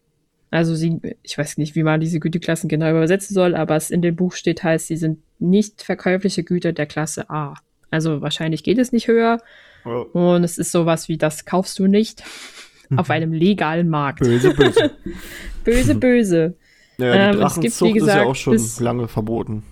Also 0.51 0.75
sie, 0.75 1.01
ich 1.23 1.39
weiß 1.39 1.59
nicht, 1.59 1.77
wie 1.77 1.85
man 1.85 2.01
diese 2.01 2.19
Güteklassen 2.19 2.69
genau 2.69 2.91
übersetzen 2.91 3.35
soll, 3.35 3.55
aber 3.55 3.77
es 3.77 3.91
in 3.91 4.03
dem 4.03 4.17
Buch 4.17 4.33
steht 4.33 4.65
heißt, 4.65 4.89
sie 4.89 4.97
sind 4.97 5.21
nicht 5.39 5.83
verkäufliche 5.83 6.43
Güter 6.43 6.73
der 6.73 6.87
Klasse 6.87 7.31
A. 7.31 7.55
Also 7.91 8.21
wahrscheinlich 8.21 8.65
geht 8.65 8.79
es 8.79 8.93
nicht 8.93 9.09
höher. 9.09 9.41
Oh. 9.85 10.07
Und 10.13 10.45
es 10.45 10.59
ist 10.59 10.73
sowas 10.73 11.09
wie, 11.09 11.19
das 11.19 11.45
kaufst 11.45 11.79
du 11.79 11.87
nicht 11.87 12.23
auf 12.97 13.11
einem 13.11 13.33
legalen 13.33 13.89
Markt. 13.89 14.21
Böse, 14.21 14.55
böse. 14.55 14.91
böse, 15.65 15.95
böse. 15.95 16.57
Ja, 16.99 17.33
die 17.33 17.39
ähm, 17.39 17.45
es 17.45 17.61
gibt, 17.61 17.81
wie 17.83 17.93
gesagt, 17.93 18.19
ist 18.19 18.23
ja 18.23 18.25
auch 18.25 18.37
schon 18.37 18.53
bis, 18.53 18.81
lange 18.81 19.09
verboten. 19.09 19.63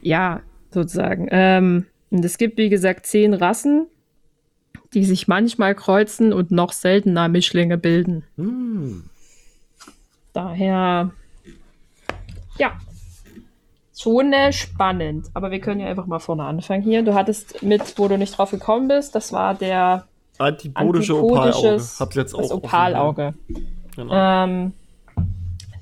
Ja, 0.00 0.40
sozusagen. 0.70 1.28
Ähm, 1.30 1.86
und 2.10 2.24
es 2.24 2.38
gibt, 2.38 2.58
wie 2.58 2.68
gesagt, 2.68 3.06
zehn 3.06 3.34
Rassen, 3.34 3.86
die 4.94 5.04
sich 5.04 5.28
manchmal 5.28 5.74
kreuzen 5.74 6.32
und 6.32 6.50
noch 6.50 6.72
seltener 6.72 7.28
Mischlinge 7.28 7.76
bilden. 7.76 8.24
Hm. 8.36 9.04
Daher, 10.32 11.10
ja, 12.58 12.72
schon 13.96 14.32
spannend. 14.50 15.26
Aber 15.34 15.50
wir 15.50 15.60
können 15.60 15.80
ja 15.80 15.88
einfach 15.88 16.06
mal 16.06 16.18
vorne 16.18 16.44
anfangen 16.44 16.82
hier. 16.82 17.02
Du 17.02 17.14
hattest 17.14 17.62
mit, 17.62 17.98
wo 17.98 18.08
du 18.08 18.18
nicht 18.18 18.36
drauf 18.36 18.50
gekommen 18.50 18.88
bist, 18.88 19.14
das 19.14 19.32
war 19.32 19.54
der 19.54 20.06
antipodische 20.38 21.16
Opalauge. 21.16 21.82
Hab's 21.98 22.14
jetzt 22.16 22.34
auch 22.34 22.42
das 22.42 22.50
Opalauge. 22.50 23.34
Genau. 23.96 24.12
Ähm, 24.12 24.72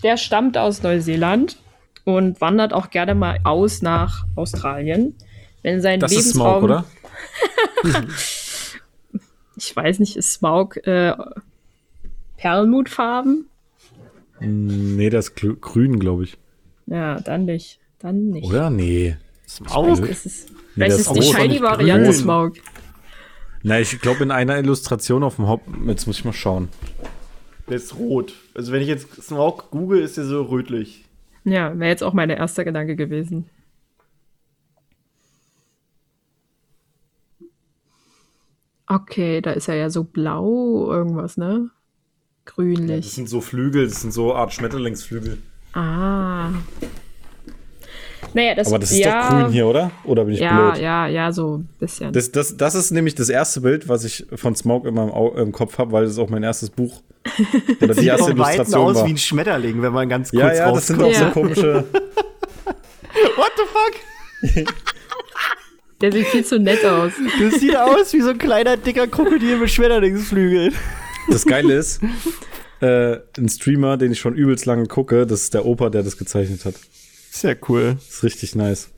der 0.03 0.17
stammt 0.17 0.59
aus 0.59 0.83
Neuseeland 0.83 1.57
und 2.05 2.41
wandert 2.41 2.73
auch 2.73 2.91
gerne 2.91 3.15
mal 3.15 3.39
aus 3.45 3.83
nach 3.83 4.25
Australien. 4.37 5.15
Wenn 5.63 5.81
sein 5.81 6.01
das 6.01 6.11
Lebensraum. 6.11 6.25
Ist 6.25 6.61
Smaug, 6.61 6.63
oder? 6.65 6.85
ich 9.57 9.75
weiß 9.75 9.99
nicht, 9.99 10.17
ist 10.17 10.33
Smaug 10.33 10.77
äh, 10.87 11.15
Perlmutfarben? 12.37 13.47
Nee, 14.41 15.11
das 15.11 15.29
ist 15.29 15.61
grün, 15.61 15.99
glaube 15.99 16.25
ich. 16.25 16.37
Ja, 16.87 17.21
dann 17.21 17.45
nicht. 17.45 17.79
Dann 17.99 18.31
nicht. 18.31 18.47
Oder? 18.49 18.71
Nee. 18.71 19.17
Smaug? 19.49 20.01
Ist 20.01 20.27
es, 20.27 20.47
nee, 20.51 20.87
vielleicht 20.87 20.99
ist 20.99 21.15
die 21.15 21.23
Shiny-Variante 21.23 22.13
Smaug. 22.13 22.55
Na, 23.63 23.79
ich 23.79 24.01
glaube, 24.01 24.25
in 24.25 24.31
einer 24.33 24.59
Illustration 24.59 25.23
auf 25.23 25.37
dem 25.37 25.47
Hop, 25.47 25.63
jetzt 25.87 26.07
muss 26.07 26.19
ich 26.19 26.25
mal 26.25 26.33
schauen. 26.33 26.69
Der 27.69 27.77
ist 27.77 27.97
rot. 27.97 28.35
Also, 28.55 28.73
wenn 28.73 28.83
ich 28.83 28.89
jetzt 28.89 29.23
Smaug 29.23 29.71
google, 29.71 30.01
ist 30.01 30.17
der 30.17 30.25
so 30.25 30.43
rötlich. 30.43 31.05
Ja, 31.45 31.79
wäre 31.79 31.91
jetzt 31.91 32.03
auch 32.03 32.13
mein 32.13 32.31
erster 32.31 32.65
Gedanke 32.65 32.97
gewesen. 32.97 33.49
Okay, 38.95 39.41
da 39.41 39.53
ist 39.53 39.69
er 39.69 39.77
ja 39.77 39.91
so 39.91 40.05
blau, 40.05 40.91
irgendwas, 40.91 41.37
ne? 41.37 41.71
Grünlich. 42.45 42.89
Ja, 42.89 42.97
das 42.97 43.15
sind 43.15 43.29
so 43.29 43.41
Flügel, 43.41 43.89
das 43.89 44.03
sind 44.03 44.13
so 44.13 44.35
Art 44.35 44.53
Schmetterlingsflügel. 44.53 45.39
Ah. 45.73 46.51
Naja, 48.35 48.55
das, 48.55 48.69
Aber 48.69 48.79
das 48.79 48.93
ist 48.93 48.99
ja, 48.99 49.29
doch 49.29 49.41
grün 49.41 49.53
hier, 49.53 49.67
oder? 49.67 49.91
Oder 50.05 50.25
bin 50.25 50.35
ich 50.35 50.41
ja, 50.41 50.71
blöd? 50.71 50.83
Ja, 50.83 51.07
ja, 51.07 51.33
so 51.33 51.59
ein 51.59 51.69
bisschen. 51.79 52.13
Das, 52.13 52.33
das, 52.33 52.57
das 52.57 52.75
ist 52.75 52.91
nämlich 52.91 53.15
das 53.15 53.29
erste 53.29 53.61
Bild, 53.61 53.89
was 53.89 54.05
ich 54.05 54.27
von 54.35 54.55
Smoke 54.55 54.89
in 54.89 54.95
meinem 54.95 55.11
Au 55.11 55.35
im 55.35 55.53
Kopf 55.53 55.79
habe, 55.79 55.93
weil 55.93 56.05
das 56.05 56.13
ist 56.13 56.19
auch 56.19 56.31
mein 56.31 56.43
erstes 56.43 56.71
Buch. 56.71 57.03
Oder 57.81 57.95
die 57.95 58.07
erste 58.07 58.33
Illustration 58.33 58.83
aus 58.83 58.97
war. 58.97 59.07
wie 59.07 59.11
ein 59.11 59.19
Schmetterling, 59.19 59.83
wenn 59.83 59.93
man 59.93 60.09
ganz 60.09 60.31
kurz 60.31 60.43
Ja, 60.43 60.55
ja, 60.55 60.73
das 60.73 60.87
sind 60.87 61.03
auch 61.03 61.13
ja. 61.13 61.19
so 61.19 61.31
komische. 61.31 61.85
What 63.37 63.53
the 63.57 63.63
fuck? 63.73 64.75
Der 66.03 66.13
sieht 66.13 66.27
viel 66.27 66.45
zu 66.45 66.59
nett 66.59 66.85
aus. 66.85 67.13
Das 67.41 67.61
sieht 67.61 67.77
aus 67.77 68.13
wie 68.13 68.21
so 68.21 68.31
ein 68.31 68.39
kleiner, 68.39 68.77
dicker 68.77 69.07
Krokodil 69.07 69.57
mit 69.57 69.71
Schmetterlingsflügeln. 69.71 70.75
Das 71.31 71.47
Geile 71.47 71.75
ist, 71.75 72.01
äh, 72.81 73.19
ein 73.39 73.49
Streamer, 73.49 73.97
den 73.97 74.11
ich 74.11 74.19
schon 74.19 74.35
übelst 74.35 74.67
lange 74.67 74.87
gucke, 74.87 75.27
das 75.27 75.45
ist 75.45 75.55
der 75.55 75.65
Opa, 75.65 75.89
der 75.89 76.03
das 76.03 76.19
gezeichnet 76.19 76.65
hat. 76.65 76.75
Sehr 77.31 77.57
cool. 77.69 77.95
Das 77.95 78.09
ist 78.09 78.25
richtig 78.25 78.57
nice. 78.57 78.91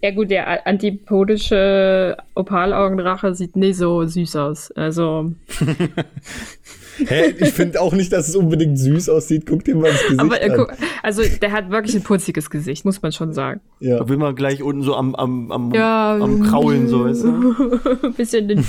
Ja 0.00 0.10
gut, 0.10 0.30
der 0.30 0.66
antipodische 0.66 2.16
Opalaugendrache 2.34 3.34
sieht 3.34 3.54
nicht 3.54 3.76
so 3.76 4.04
süß 4.04 4.34
aus. 4.36 4.72
Also 4.72 5.32
Hä? 6.98 7.34
Ich 7.38 7.52
finde 7.52 7.80
auch 7.80 7.92
nicht, 7.92 8.12
dass 8.12 8.28
es 8.28 8.36
unbedingt 8.36 8.78
süß 8.78 9.08
aussieht. 9.08 9.46
Guck 9.46 9.64
dir 9.64 9.74
mal 9.74 9.90
ins 9.90 10.02
Gesicht 10.02 10.20
Aber 10.20 10.42
äh, 10.42 10.50
an. 10.50 10.56
guck, 10.56 10.72
also 11.02 11.22
der 11.40 11.52
hat 11.52 11.70
wirklich 11.70 11.94
ein 11.94 12.02
putziges 12.02 12.50
Gesicht, 12.50 12.84
muss 12.84 13.00
man 13.02 13.12
schon 13.12 13.32
sagen. 13.32 13.60
Ja. 13.80 13.98
Da 13.98 14.08
will 14.08 14.16
man 14.18 14.34
gleich 14.34 14.62
unten 14.62 14.82
so 14.82 14.94
am, 14.94 15.14
am, 15.14 15.50
am, 15.50 15.72
Ja. 15.74 16.16
am 16.20 16.42
Kraulen, 16.42 16.88
so 16.88 17.04
weißt 17.04 17.24
du? 17.24 17.54
ein 18.06 18.14
bisschen 18.14 18.48
den, 18.48 18.64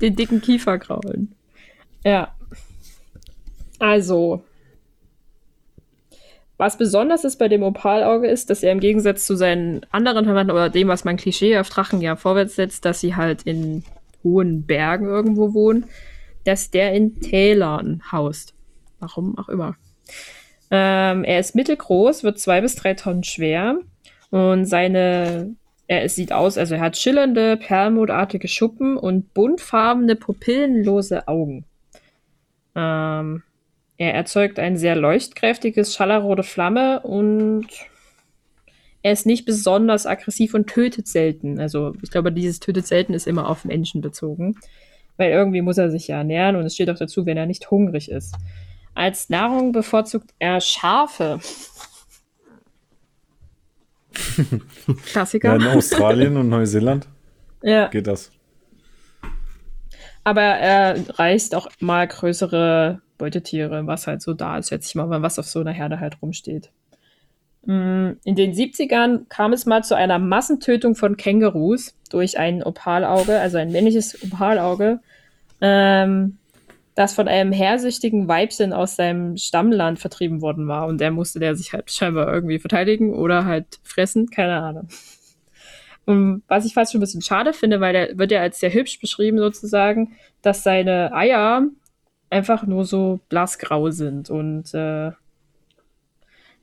den 0.00 0.16
dicken 0.16 0.40
Kiefer 0.40 0.78
kraulen. 0.78 1.32
Ja. 2.04 2.34
Also. 3.78 4.42
Was 6.56 6.76
besonders 6.76 7.22
ist 7.22 7.38
bei 7.38 7.46
dem 7.46 7.62
Opalauge 7.62 8.26
ist, 8.26 8.50
dass 8.50 8.64
er 8.64 8.72
im 8.72 8.80
Gegensatz 8.80 9.24
zu 9.24 9.36
seinen 9.36 9.82
anderen 9.92 10.24
Verwandten 10.24 10.50
oder 10.50 10.68
dem, 10.68 10.88
was 10.88 11.04
man 11.04 11.16
Klischee 11.16 11.56
auf 11.58 11.68
Drachen 11.68 12.00
ja 12.00 12.16
vorwärts 12.16 12.56
setzt, 12.56 12.84
dass 12.84 13.00
sie 13.00 13.14
halt 13.14 13.42
in 13.44 13.84
hohen 14.24 14.64
Bergen 14.64 15.06
irgendwo 15.06 15.54
wohnen, 15.54 15.84
dass 16.44 16.70
der 16.70 16.92
in 16.92 17.20
Tälern 17.20 18.02
haust. 18.10 18.54
Warum 19.00 19.38
auch 19.38 19.48
immer. 19.48 19.76
Ähm, 20.70 21.24
er 21.24 21.40
ist 21.40 21.54
mittelgroß, 21.54 22.24
wird 22.24 22.38
zwei 22.38 22.60
bis 22.60 22.74
drei 22.74 22.94
Tonnen 22.94 23.24
schwer 23.24 23.78
und 24.30 24.66
seine, 24.66 25.54
er 25.86 26.08
sieht 26.08 26.32
aus, 26.32 26.58
also 26.58 26.74
er 26.74 26.80
hat 26.80 26.98
schillernde, 26.98 27.56
perlmuttartige 27.56 28.48
Schuppen 28.48 28.96
und 28.96 29.32
buntfarbene, 29.32 30.16
pupillenlose 30.16 31.26
Augen. 31.26 31.64
Ähm, 32.74 33.42
er 33.96 34.14
erzeugt 34.14 34.58
ein 34.58 34.76
sehr 34.76 34.94
leuchtkräftiges, 34.94 35.94
schallerrote 35.94 36.42
Flamme 36.42 37.00
und 37.00 37.66
er 39.02 39.12
ist 39.12 39.26
nicht 39.26 39.46
besonders 39.46 40.06
aggressiv 40.06 40.54
und 40.54 40.68
tötet 40.68 41.08
selten. 41.08 41.58
Also 41.58 41.94
ich 42.02 42.10
glaube, 42.10 42.30
dieses 42.30 42.60
tötet 42.60 42.86
selten 42.86 43.14
ist 43.14 43.26
immer 43.26 43.48
auf 43.48 43.64
Menschen 43.64 44.00
bezogen. 44.00 44.56
Weil 45.18 45.30
irgendwie 45.32 45.60
muss 45.60 45.76
er 45.76 45.90
sich 45.90 46.08
ja 46.08 46.16
ernähren 46.18 46.56
und 46.56 46.64
es 46.64 46.74
steht 46.74 46.88
auch 46.88 46.96
dazu, 46.98 47.26
wenn 47.26 47.36
er 47.36 47.44
nicht 47.46 47.70
hungrig 47.70 48.10
ist. 48.10 48.34
Als 48.94 49.28
Nahrung 49.28 49.72
bevorzugt 49.72 50.30
er 50.38 50.60
Schafe. 50.62 51.38
ja, 54.38 54.58
Klassiker. 55.12 55.54
in 55.56 55.66
Australien 55.66 56.36
und 56.36 56.48
Neuseeland 56.48 57.06
Ja, 57.62 57.88
geht 57.88 58.06
das. 58.06 58.30
aber 60.24 60.42
er 60.42 60.96
reißt 61.18 61.54
auch 61.54 61.68
mal 61.80 62.06
größere 62.06 63.00
Beutetiere, 63.18 63.86
was 63.86 64.06
halt 64.06 64.22
so 64.22 64.34
da 64.34 64.58
ist, 64.58 64.68
schätze 64.68 64.88
ich 64.88 64.94
mal, 64.94 65.22
was 65.22 65.38
auf 65.38 65.46
so 65.46 65.60
einer 65.60 65.72
Herde 65.72 66.00
halt 66.00 66.20
rumsteht. 66.22 66.70
Mm, 67.64 68.12
In 68.24 68.36
den 68.36 68.52
70ern 68.52 69.26
kam 69.28 69.52
es 69.52 69.66
mal 69.66 69.84
zu 69.84 69.94
einer 69.94 70.18
Massentötung 70.18 70.94
von 70.94 71.16
Kängurus 71.16 71.94
durch 72.10 72.38
ein 72.38 72.62
Opalauge, 72.62 73.38
also 73.38 73.58
ein 73.58 73.72
männliches 73.72 74.22
Opalauge, 74.22 75.00
ähm, 75.60 76.38
das 76.94 77.14
von 77.14 77.28
einem 77.28 77.52
hersüchtigen 77.52 78.26
Weibchen 78.26 78.72
aus 78.72 78.96
seinem 78.96 79.36
Stammland 79.36 80.00
vertrieben 80.00 80.40
worden 80.42 80.66
war. 80.66 80.86
Und 80.86 81.00
der 81.00 81.12
musste 81.12 81.38
der 81.38 81.54
sich 81.54 81.72
halt 81.72 81.90
scheinbar 81.90 82.32
irgendwie 82.32 82.58
verteidigen 82.58 83.14
oder 83.14 83.44
halt 83.44 83.78
fressen, 83.84 84.30
keine 84.30 84.60
Ahnung. 84.60 84.88
Und 86.06 86.42
was 86.48 86.64
ich 86.64 86.72
fast 86.72 86.90
schon 86.90 87.00
ein 87.00 87.02
bisschen 87.02 87.22
schade 87.22 87.52
finde, 87.52 87.80
weil 87.80 87.92
der 87.92 88.18
wird 88.18 88.32
ja 88.32 88.40
als 88.40 88.60
sehr 88.60 88.72
hübsch 88.72 88.98
beschrieben 88.98 89.38
sozusagen, 89.38 90.16
dass 90.40 90.62
seine 90.62 91.12
Eier 91.12 91.66
einfach 92.30 92.66
nur 92.66 92.84
so 92.84 93.20
blassgrau 93.28 93.90
sind 93.90 94.30
und 94.30 94.72
äh, 94.74 95.12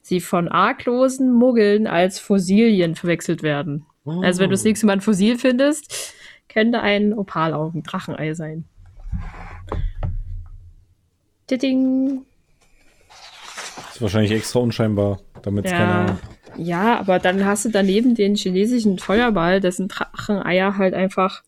sie 0.05 0.19
von 0.21 0.47
arglosen 0.47 1.31
Muggeln 1.33 1.87
als 1.87 2.19
Fossilien 2.19 2.93
verwechselt 2.93 3.41
werden. 3.41 3.87
Also 4.05 4.39
wenn 4.39 4.49
du 4.51 4.53
das 4.53 4.61
Oh. 4.63 4.67
nächste 4.67 4.85
Mal 4.85 4.93
ein 4.93 5.01
Fossil 5.01 5.39
findest, 5.39 6.13
könnte 6.47 6.79
ein 6.81 7.11
Opalaugen-Drachenei 7.11 8.35
sein. 8.35 8.65
Tiding. 11.47 12.21
Ist 13.91 14.01
wahrscheinlich 14.01 14.31
extra 14.31 14.59
unscheinbar, 14.59 15.19
damit 15.41 15.65
es 15.65 15.71
Ja. 15.71 15.77
keiner. 15.77 16.19
ja, 16.57 16.99
aber 16.99 17.17
dann 17.17 17.43
hast 17.43 17.65
du 17.65 17.69
daneben 17.69 18.13
den 18.13 18.35
chinesischen 18.35 18.99
Feuerball, 18.99 19.59
dessen 19.59 19.87
Dracheneier 19.87 20.77
halt 20.77 20.93
einfach 20.93 21.41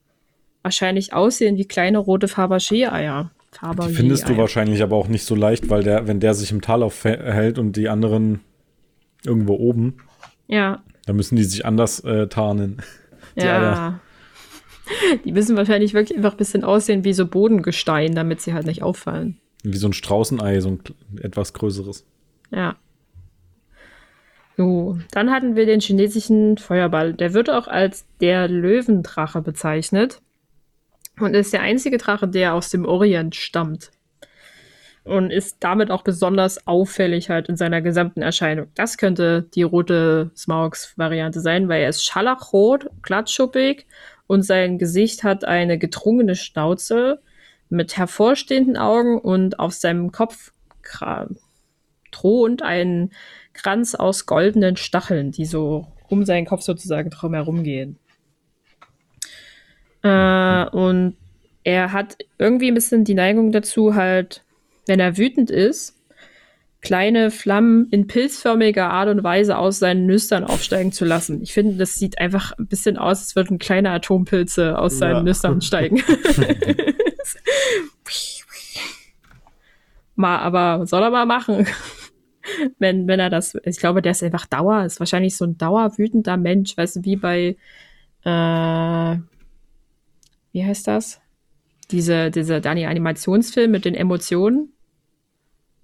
wahrscheinlich 0.63 1.13
aussehen 1.13 1.57
wie 1.57 1.65
kleine 1.65 1.99
rote 1.99 2.27
Fabergé-Eier. 2.27 3.29
Die 3.57 3.65
Fabergé-Eier. 3.65 3.95
findest 3.95 4.29
du 4.29 4.37
wahrscheinlich 4.37 4.83
aber 4.83 4.95
auch 4.95 5.07
nicht 5.07 5.25
so 5.25 5.35
leicht, 5.35 5.69
weil 5.69 5.83
der, 5.83 6.07
wenn 6.07 6.19
der 6.19 6.33
sich 6.33 6.51
im 6.51 6.61
Tal 6.61 6.83
aufhält 6.83 7.57
und 7.57 7.75
die 7.75 7.89
anderen 7.89 8.41
irgendwo 9.25 9.55
oben, 9.55 9.97
Ja, 10.47 10.83
dann 11.05 11.15
müssen 11.15 11.35
die 11.37 11.43
sich 11.43 11.65
anders 11.65 12.01
äh, 12.01 12.27
tarnen. 12.27 12.81
Die 13.35 13.41
ja. 13.41 13.59
Eier. 13.59 13.99
Die 15.25 15.33
müssen 15.33 15.57
wahrscheinlich 15.57 15.93
wirklich 15.93 16.17
einfach 16.17 16.31
ein 16.31 16.37
bisschen 16.37 16.63
aussehen 16.63 17.03
wie 17.03 17.11
so 17.11 17.27
Bodengestein, 17.27 18.15
damit 18.15 18.39
sie 18.39 18.53
halt 18.53 18.65
nicht 18.65 18.83
auffallen. 18.83 19.37
Wie 19.63 19.75
so 19.75 19.89
ein 19.89 19.93
Straußenei, 19.93 20.61
so 20.61 20.69
ein 20.69 20.79
etwas 21.21 21.51
größeres. 21.51 22.05
Ja. 22.51 22.77
So, 24.55 24.97
dann 25.11 25.29
hatten 25.29 25.57
wir 25.57 25.65
den 25.65 25.81
chinesischen 25.81 26.57
Feuerball. 26.57 27.13
Der 27.13 27.33
wird 27.33 27.49
auch 27.49 27.67
als 27.67 28.05
der 28.21 28.47
Löwendrache 28.47 29.41
bezeichnet 29.41 30.21
und 31.19 31.35
ist 31.35 31.53
der 31.53 31.61
einzige 31.61 31.97
Drache, 31.97 32.27
der 32.27 32.53
aus 32.53 32.69
dem 32.69 32.85
Orient 32.85 33.35
stammt. 33.35 33.91
Und 35.03 35.31
ist 35.31 35.57
damit 35.61 35.89
auch 35.89 36.03
besonders 36.03 36.67
auffällig 36.67 37.29
halt 37.29 37.47
in 37.47 37.55
seiner 37.55 37.81
gesamten 37.81 38.21
Erscheinung. 38.21 38.67
Das 38.75 38.97
könnte 38.97 39.47
die 39.55 39.63
rote 39.63 40.31
Smaugs-Variante 40.35 41.39
sein, 41.39 41.69
weil 41.69 41.81
er 41.81 41.89
ist 41.89 42.03
scharlachrot, 42.03 42.89
glattschuppig 43.03 43.87
und 44.27 44.41
sein 44.43 44.77
Gesicht 44.77 45.23
hat 45.23 45.45
eine 45.45 45.77
gedrungene 45.77 46.35
Schnauze 46.35 47.21
mit 47.69 47.97
hervorstehenden 47.97 48.77
Augen 48.77 49.17
und 49.19 49.59
auf 49.59 49.73
seinem 49.73 50.11
Kopf 50.11 50.51
thront 52.11 52.61
ein 52.61 53.11
Kranz 53.53 53.95
aus 53.95 54.25
goldenen 54.25 54.77
Stacheln, 54.77 55.31
die 55.31 55.45
so 55.45 55.87
um 56.09 56.25
seinen 56.25 56.45
Kopf 56.45 56.61
sozusagen 56.61 57.09
drum 57.09 57.33
herum 57.33 57.63
gehen. 57.63 57.97
Äh, 60.03 60.69
und 60.69 61.15
er 61.63 61.91
hat 61.91 62.17
irgendwie 62.37 62.69
ein 62.69 62.75
bisschen 62.75 63.03
die 63.03 63.13
Neigung 63.13 63.51
dazu, 63.51 63.95
halt, 63.95 64.43
wenn 64.85 64.99
er 64.99 65.17
wütend 65.17 65.51
ist, 65.51 65.95
kleine 66.81 67.31
Flammen 67.31 67.89
in 67.89 68.07
pilzförmiger 68.07 68.89
Art 68.89 69.09
und 69.09 69.23
Weise 69.23 69.57
aus 69.57 69.79
seinen 69.79 70.05
Nüstern 70.05 70.43
aufsteigen 70.43 70.91
zu 70.91 71.05
lassen. 71.05 71.41
Ich 71.41 71.53
finde, 71.53 71.75
das 71.75 71.95
sieht 71.95 72.19
einfach 72.19 72.53
ein 72.57 72.67
bisschen 72.67 72.97
aus, 72.97 73.19
als 73.19 73.35
würden 73.35 73.57
kleine 73.57 73.89
Atompilze 73.91 74.77
aus 74.77 74.97
seinen 74.97 75.15
Ja. 75.17 75.23
Nüstern 75.23 75.61
steigen. 75.61 76.01
mal, 80.17 80.39
aber 80.39 80.85
soll 80.85 81.03
er 81.03 81.11
mal 81.11 81.25
machen. 81.25 81.67
wenn, 82.79 83.07
wenn 83.07 83.19
er 83.19 83.29
das, 83.29 83.55
ich 83.63 83.77
glaube, 83.77 84.01
der 84.01 84.11
ist 84.11 84.23
einfach 84.23 84.45
Dauer, 84.45 84.83
ist 84.83 84.99
wahrscheinlich 84.99 85.37
so 85.37 85.45
ein 85.45 85.57
dauerwütender 85.57 86.37
Mensch, 86.37 86.75
weißt 86.75 86.97
du, 86.97 87.05
wie 87.05 87.15
bei, 87.15 87.55
äh, 88.23 89.17
wie 90.57 90.65
heißt 90.65 90.87
das? 90.87 91.21
Diese, 91.91 92.31
dieser 92.31 92.59
Dani-Animationsfilm 92.61 93.69
mit 93.69 93.85
den 93.85 93.93
Emotionen. 93.93 94.73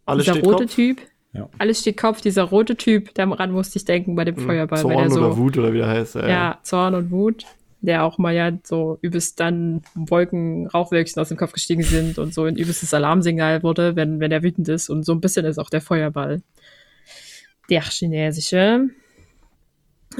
Alles 0.07 0.25
dieser 0.25 0.41
rote 0.41 0.63
Kopf? 0.63 0.75
Typ. 0.75 1.01
Ja. 1.31 1.47
Alles 1.59 1.81
steht 1.81 1.97
Kopf, 1.97 2.21
dieser 2.21 2.43
rote 2.43 2.75
Typ, 2.75 3.13
daran 3.13 3.51
musste 3.51 3.77
ich 3.77 3.85
denken 3.85 4.15
bei 4.15 4.25
dem 4.25 4.35
Feuerball, 4.35 4.83
weil 4.83 4.93
Zorn 4.93 5.03
der 5.03 5.11
so. 5.11 5.19
oder 5.19 5.37
Wut 5.37 5.57
oder 5.59 5.73
wie 5.73 5.77
der 5.77 5.87
heißt. 5.87 6.15
äh, 6.15 6.27
Ja, 6.27 6.59
Zorn 6.63 6.95
und 6.95 7.11
Wut, 7.11 7.45
der 7.81 8.03
auch 8.03 8.17
mal 8.17 8.33
ja 8.33 8.51
so 8.63 8.97
übelst 9.01 9.39
dann 9.39 9.83
Wolken, 9.93 10.65
Rauchwölkchen 10.67 11.21
aus 11.21 11.29
dem 11.29 11.37
Kopf 11.37 11.53
gestiegen 11.53 11.83
sind 11.83 12.17
und 12.17 12.33
so 12.33 12.45
ein 12.45 12.55
übelstes 12.55 12.93
Alarmsignal 12.95 13.61
wurde, 13.61 13.95
wenn, 13.95 14.19
wenn 14.19 14.31
er 14.31 14.41
wütend 14.41 14.67
ist. 14.69 14.89
Und 14.89 15.03
so 15.05 15.11
ein 15.11 15.21
bisschen 15.21 15.45
ist 15.45 15.59
auch 15.59 15.69
der 15.69 15.81
Feuerball. 15.81 16.41
Der 17.69 17.81
chinesische. 17.83 18.89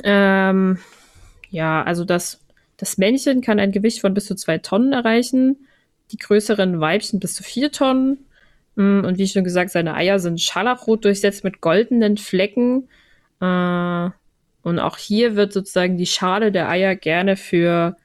Ähm, 0.03 0.77
ja, 1.49 1.83
also 1.83 2.05
das, 2.05 2.42
das 2.83 2.97
Männchen 2.97 3.39
kann 3.39 3.61
ein 3.61 3.71
Gewicht 3.71 4.01
von 4.01 4.13
bis 4.13 4.25
zu 4.25 4.35
zwei 4.35 4.57
Tonnen 4.57 4.91
erreichen, 4.91 5.55
die 6.11 6.17
größeren 6.17 6.81
Weibchen 6.81 7.21
bis 7.21 7.33
zu 7.33 7.41
vier 7.41 7.71
Tonnen. 7.71 8.25
Mm, 8.75 9.05
Und 9.05 9.17
wie 9.17 9.25
schon 9.25 9.45
gesagt, 9.45 9.69
seine 9.69 9.93
Eier 9.93 10.19
sind 10.19 10.41
scharlachrot 10.41 11.05
durchsetzt 11.05 11.45
mit 11.45 11.61
goldenen 11.61 12.17
Flecken. 12.17 12.89
Äh, 13.39 14.09
und 14.63 14.79
auch 14.79 14.97
hier 14.97 15.37
wird 15.37 15.53
sozusagen 15.53 15.95
die 15.95 16.05
Schale 16.05 16.51
der 16.51 16.67
Eier 16.67 16.97
gerne 16.97 17.37
für 17.37 17.95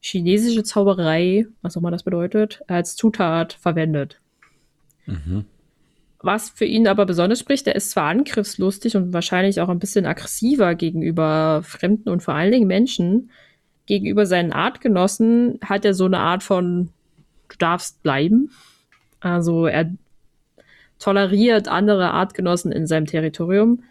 chinesische 0.00 0.64
Zauberei, 0.64 1.46
was 1.62 1.78
auch 1.78 1.80
immer 1.80 1.90
das 1.90 2.02
bedeutet, 2.02 2.60
als 2.66 2.96
Zutat 2.96 3.54
verwendet. 3.54 4.20
Was 6.22 6.50
für 6.50 6.66
ihn 6.66 6.88
aber 6.88 7.06
besonders 7.06 7.38
spricht, 7.38 7.66
er 7.66 7.74
ist 7.74 7.92
zwar 7.92 8.04
angriffslustig 8.10 8.96
und 8.96 9.14
wahrscheinlich 9.14 9.62
auch 9.62 9.70
ein 9.70 9.78
bisschen 9.78 10.04
aggressiver 10.04 10.74
gegenüber 10.74 11.62
Fremden 11.64 12.10
und 12.10 12.22
vor 12.22 12.34
allen 12.34 12.52
Dingen 12.52 12.66
Menschen. 12.66 13.30
Gegenüber 13.90 14.24
seinen 14.24 14.52
Artgenossen 14.52 15.58
hat 15.64 15.84
er 15.84 15.94
so 15.94 16.04
eine 16.04 16.20
Art 16.20 16.44
von, 16.44 16.90
du 17.48 17.56
darfst 17.58 18.04
bleiben. 18.04 18.52
Also 19.18 19.66
er 19.66 19.90
toleriert 21.00 21.66
andere 21.66 22.12
Artgenossen 22.12 22.70
in 22.70 22.86
seinem 22.86 23.06
Territorium, 23.06 23.82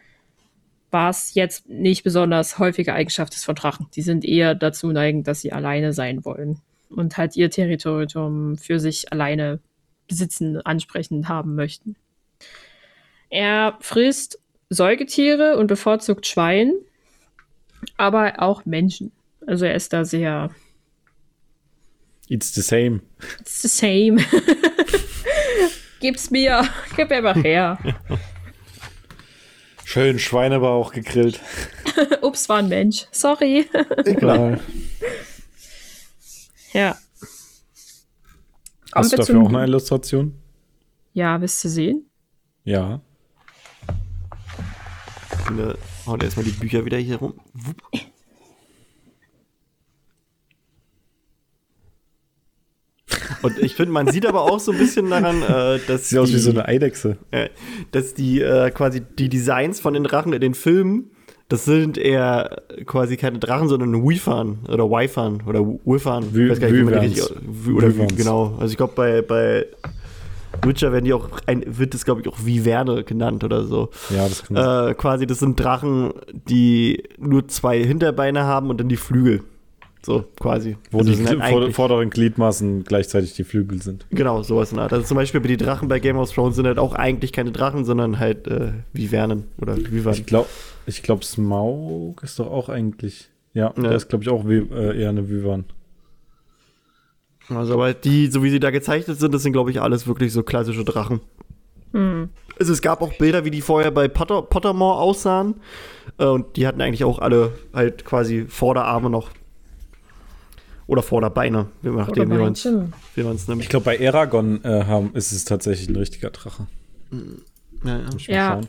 was 0.90 1.34
jetzt 1.34 1.68
nicht 1.68 2.06
besonders 2.06 2.60
häufige 2.60 2.94
Eigenschaft 2.94 3.34
ist 3.34 3.44
von 3.44 3.56
Drachen. 3.56 3.88
Die 3.94 4.02
sind 4.02 4.24
eher 4.24 4.56
dazu 4.56 4.90
neigend, 4.94 5.28
dass 5.28 5.42
sie 5.42 5.52
alleine 5.52 5.92
sein 5.92 6.24
wollen 6.24 6.62
und 6.90 7.18
halt 7.18 7.36
ihr 7.36 7.50
Territorium 7.50 8.58
für 8.58 8.80
sich 8.80 9.12
alleine 9.12 9.60
besitzen, 10.08 10.62
ansprechen 10.62 11.28
haben 11.28 11.56
möchten. 11.56 11.98
Er 13.30 13.78
frisst 13.82 14.40
Säugetiere 14.70 15.58
und 15.58 15.68
bevorzugt 15.68 16.26
Schwein, 16.26 16.72
aber 17.98 18.42
auch 18.42 18.64
Menschen. 18.64 19.12
Also 19.50 19.66
er 19.66 19.74
ist 19.74 19.92
da 19.94 20.06
sehr. 20.06 20.52
It's 22.28 22.54
the 22.54 22.62
same. 22.62 23.02
It's 23.40 23.64
the 23.64 23.68
same. 23.68 24.18
Gib's 26.00 26.30
mir. 26.30 26.70
Gib 26.96 27.12
einfach 27.12 27.36
her. 27.44 27.80
Schön 29.84 30.20
Schweinebauch 30.20 30.94
gegrillt. 30.94 31.40
Ups, 32.22 32.48
war 32.48 32.58
ein 32.58 32.70
Mensch. 32.70 33.08
Sorry. 33.12 33.68
Egal. 34.06 34.60
ja. 36.74 36.96
Hast 38.94 39.14
du 39.14 39.18
dafür 39.18 39.42
auch 39.42 39.50
eine 39.50 39.64
Illustration? 39.64 40.40
Ja, 41.14 41.42
willst 41.42 41.64
du 41.64 41.70
sehen? 41.70 42.08
Ja. 42.66 43.02
Haut 46.06 46.22
erstmal 46.22 46.46
die 46.46 46.52
Bücher 46.52 46.86
wieder 46.86 47.00
hier 47.00 47.16
rum. 47.16 47.34
Wupp. 47.54 47.82
Und 53.42 53.58
ich 53.60 53.76
finde, 53.76 53.92
man 53.92 54.08
sieht 54.08 54.26
aber 54.26 54.42
auch 54.44 54.60
so 54.60 54.72
ein 54.72 54.78
bisschen 54.78 55.10
daran, 55.10 55.42
äh, 55.44 55.80
dass, 55.88 56.10
Sieht 56.10 56.20
aus 56.20 56.30
die, 56.30 56.36
wie 56.36 56.40
so 56.40 56.52
eine 56.52 56.68
Eidechse. 56.68 57.18
äh, 57.32 57.50
dass 57.92 58.14
die 58.14 58.42
äh, 58.42 58.70
quasi 58.72 59.02
die 59.02 59.30
Designs 59.30 59.80
von 59.80 59.94
den 59.94 60.04
Drachen 60.04 60.34
in 60.34 60.42
den 60.42 60.54
Filmen, 60.54 61.12
das 61.48 61.66
sind 61.66 61.98
eher 61.98 62.62
quasi 62.86 63.18
keine 63.18 63.40
Drachen, 63.40 63.70
sondern 63.70 64.04
Wyvern 64.04 64.60
oder 64.68 64.90
Wyvern 64.90 65.42
oder. 65.48 65.60
Wü- 65.62 65.80
Ich 65.86 66.52
weiß 66.52 66.60
gar 66.60 66.68
nicht, 66.70 66.80
wie 66.80 66.84
man 66.84 66.94
die 67.02 67.08
richtig 67.08 67.24
oder 67.32 67.88
Wü- 67.88 67.96
Wyverns. 67.96 68.16
genau. 68.16 68.56
Also 68.60 68.72
ich 68.72 68.78
glaube 68.78 68.94
bei 68.96 69.22
bei 69.24 69.66
Witcher 70.64 70.92
werden 70.92 71.06
die 71.06 71.14
auch 71.14 71.28
ein, 71.46 71.64
wird 71.66 71.94
das 71.94 72.06
glaube 72.06 72.22
ich 72.22 72.28
auch 72.28 72.38
Viverne 72.44 73.04
genannt 73.04 73.44
oder 73.44 73.64
so. 73.64 73.90
Ja, 74.10 74.28
das 74.28 74.44
kann. 74.44 74.90
Äh, 74.90 74.94
quasi, 74.96 75.26
das 75.26 75.40
sind 75.40 75.60
Drachen, 75.60 76.12
die 76.34 77.04
nur 77.18 77.48
zwei 77.48 77.82
Hinterbeine 77.84 78.44
haben 78.44 78.70
und 78.70 78.80
dann 78.80 78.90
die 78.90 78.98
Flügel. 78.98 79.42
So, 80.02 80.24
quasi. 80.40 80.78
Wo 80.92 81.00
Also 81.00 81.12
die 81.14 81.28
halt 81.28 81.74
vorderen 81.76 82.10
Gliedmaßen 82.10 82.86
gleichzeitig 82.86 83.34
die 83.34 83.44
Flügel 83.44 83.82
sind. 83.82 84.06
Genau, 84.12 84.42
sowas 84.44 84.72
in 84.72 84.78
der 84.78 84.84
Art. 84.84 84.94
Also 84.94 85.06
zum 85.06 85.18
Beispiel 85.18 85.42
bei 85.42 85.50
die 85.50 85.58
Drachen 85.58 85.90
bei 85.90 86.00
Game 86.00 86.18
of 86.18 86.32
Thrones 86.32 86.56
sind 86.56 86.66
halt 86.66 86.80
auch 86.80 86.96
eigentlich 86.96 87.34
keine 87.34 87.52
Drachen, 87.52 87.84
sondern 87.84 88.18
halt 88.18 88.48
äh, 88.48 88.72
Vivernen 88.94 89.46
oder 89.60 89.76
Vivern. 89.78 90.14
Ich 90.14 90.26
glaube, 90.26 90.48
ich 90.86 91.04
glaub, 91.04 91.24
Smaug 91.26 92.24
ist 92.24 92.40
doch 92.40 92.50
auch 92.50 92.70
eigentlich. 92.70 93.30
Ja, 93.54 93.74
Ja. 93.76 93.84
der 93.84 93.92
ist, 93.92 94.08
glaube 94.08 94.24
ich, 94.24 94.30
auch 94.30 94.48
wie, 94.48 94.58
äh, 94.60 95.02
eher 95.02 95.10
eine 95.10 95.30
Wyvern. 95.30 95.66
Also, 97.50 97.74
aber 97.74 97.94
die, 97.94 98.28
so 98.28 98.44
wie 98.44 98.52
sie 98.52 98.60
da 98.60 98.70
gezeichnet 98.70 99.20
sind, 99.20 99.34
das 99.34 99.42
sind, 99.44 99.54
glaube 99.54 99.72
ich, 99.72 99.82
alles 99.82 100.08
wirklich 100.08 100.32
so 100.32 100.44
klassische 100.44 100.86
Drachen. 100.86 101.20
Also 101.92 102.72
es 102.74 102.84
gab 102.84 103.02
auch 103.02 103.14
Bilder, 103.14 103.46
wie 103.46 103.50
die 103.52 103.62
vorher 103.62 103.90
bei 103.90 104.08
Potter, 104.08 104.44
Pottermore 104.44 105.00
aussahen. 105.00 105.56
Äh, 106.20 106.26
und 106.26 106.56
die 106.56 106.68
hatten 106.68 106.80
eigentlich 106.82 107.04
auch 107.04 107.18
alle 107.20 107.54
halt 107.74 108.06
quasi 108.06 108.46
Vorderarme 108.48 109.10
noch. 109.10 109.32
Oder 110.90 111.04
Vorderbeine, 111.04 111.68
je 111.84 111.92
nachdem, 111.92 112.32
wie 112.32 113.24
man 113.24 113.36
es 113.36 113.48
nimmt. 113.48 113.62
Ich 113.62 113.70
glaube, 113.70 113.84
bei 113.84 113.98
Eragon 113.98 114.64
äh, 114.64 114.86
haben, 114.86 115.12
ist 115.14 115.32
es 115.32 115.46
tatsächlich 115.46 115.88
ein 115.88 115.96
richtiger 115.96 116.32
Drache. 116.32 116.66
Ja, 117.84 118.00
ja. 118.00 118.08
Ja. 118.28 118.62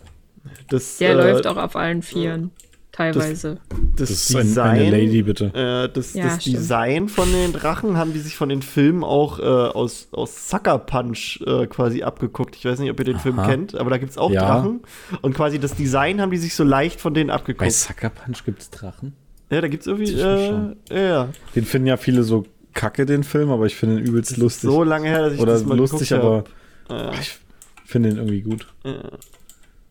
Das, 0.69 0.99
Der 0.99 1.13
äh, 1.13 1.15
läuft 1.15 1.47
auch 1.47 1.57
auf 1.57 1.77
allen 1.77 2.03
Vieren. 2.03 2.51
Teilweise. 2.93 3.59
Das, 3.97 4.11
Das 4.11 4.11
ist 4.11 4.37
ein, 4.37 4.59
eine 4.59 4.91
Lady, 4.91 5.23
bitte. 5.23 5.47
Äh, 5.55 5.91
das, 5.91 6.13
Ja, 6.13 6.25
das. 6.25 6.45
Design 6.45 7.09
von 7.09 7.33
den 7.33 7.55
Drachen 7.55 7.97
haben 7.97 8.13
die 8.13 8.19
sich 8.19 8.37
von 8.37 8.51
den 8.51 8.61
Filmen 8.61 9.03
auch 9.03 9.39
äh, 9.39 9.43
aus, 9.43 10.09
aus 10.13 10.51
Sucker 10.51 10.79
Punch 10.79 11.41
äh, 11.47 11.69
quasi 11.69 12.03
abgeguckt. 12.03 12.55
Ich 12.55 12.67
weiß 12.67 12.81
nicht, 12.81 12.91
ob 12.91 12.99
ihr 12.99 13.07
den 13.07 13.19
Film 13.19 13.39
Aha. 13.39 13.49
kennt, 13.49 13.75
aber 13.77 13.89
da 13.89 13.97
gibt 13.97 14.11
es 14.11 14.19
auch 14.19 14.31
Ja. 14.31 14.43
Drachen. 14.43 14.81
Und 15.23 15.35
quasi 15.35 15.59
das 15.59 15.75
Design 15.75 16.21
haben 16.21 16.31
die 16.33 16.37
sich 16.37 16.55
so 16.55 16.65
leicht 16.65 17.01
von 17.01 17.15
denen 17.15 17.29
Bei 17.29 17.35
abgeguckt. 17.37 17.73
Sucker 17.73 18.11
Punch 18.11 18.45
gibt 18.45 18.61
es 18.61 18.69
Drachen? 18.69 19.15
Ja, 19.51 19.61
da 19.61 19.69
gibt 19.69 19.83
es 19.83 19.87
irgendwie. 19.87 20.13
Äh, 20.13 21.09
ja, 21.09 21.29
Den 21.55 21.65
finden 21.65 21.89
ja 21.89 21.97
viele 21.97 22.23
so 22.23 22.47
kacke, 22.73 23.05
den 23.07 23.25
Film, 23.25 23.51
aber 23.51 23.67
ich 23.67 23.77
finde 23.77 23.99
ihn 23.99 24.07
übelst 24.07 24.37
lustig. 24.37 24.71
so 24.71 24.85
lange 24.85 25.09
her, 25.09 25.23
dass 25.23 25.35
ich 25.35 25.41
Oder 25.41 25.53
das 25.53 25.65
mal 25.65 25.77
lustig, 25.77 26.13
aber. 26.13 26.45
Ja. 26.89 27.13
ich 27.21 27.39
finde 27.85 28.11
ihn 28.11 28.17
irgendwie 28.17 28.43
gut. 28.43 28.67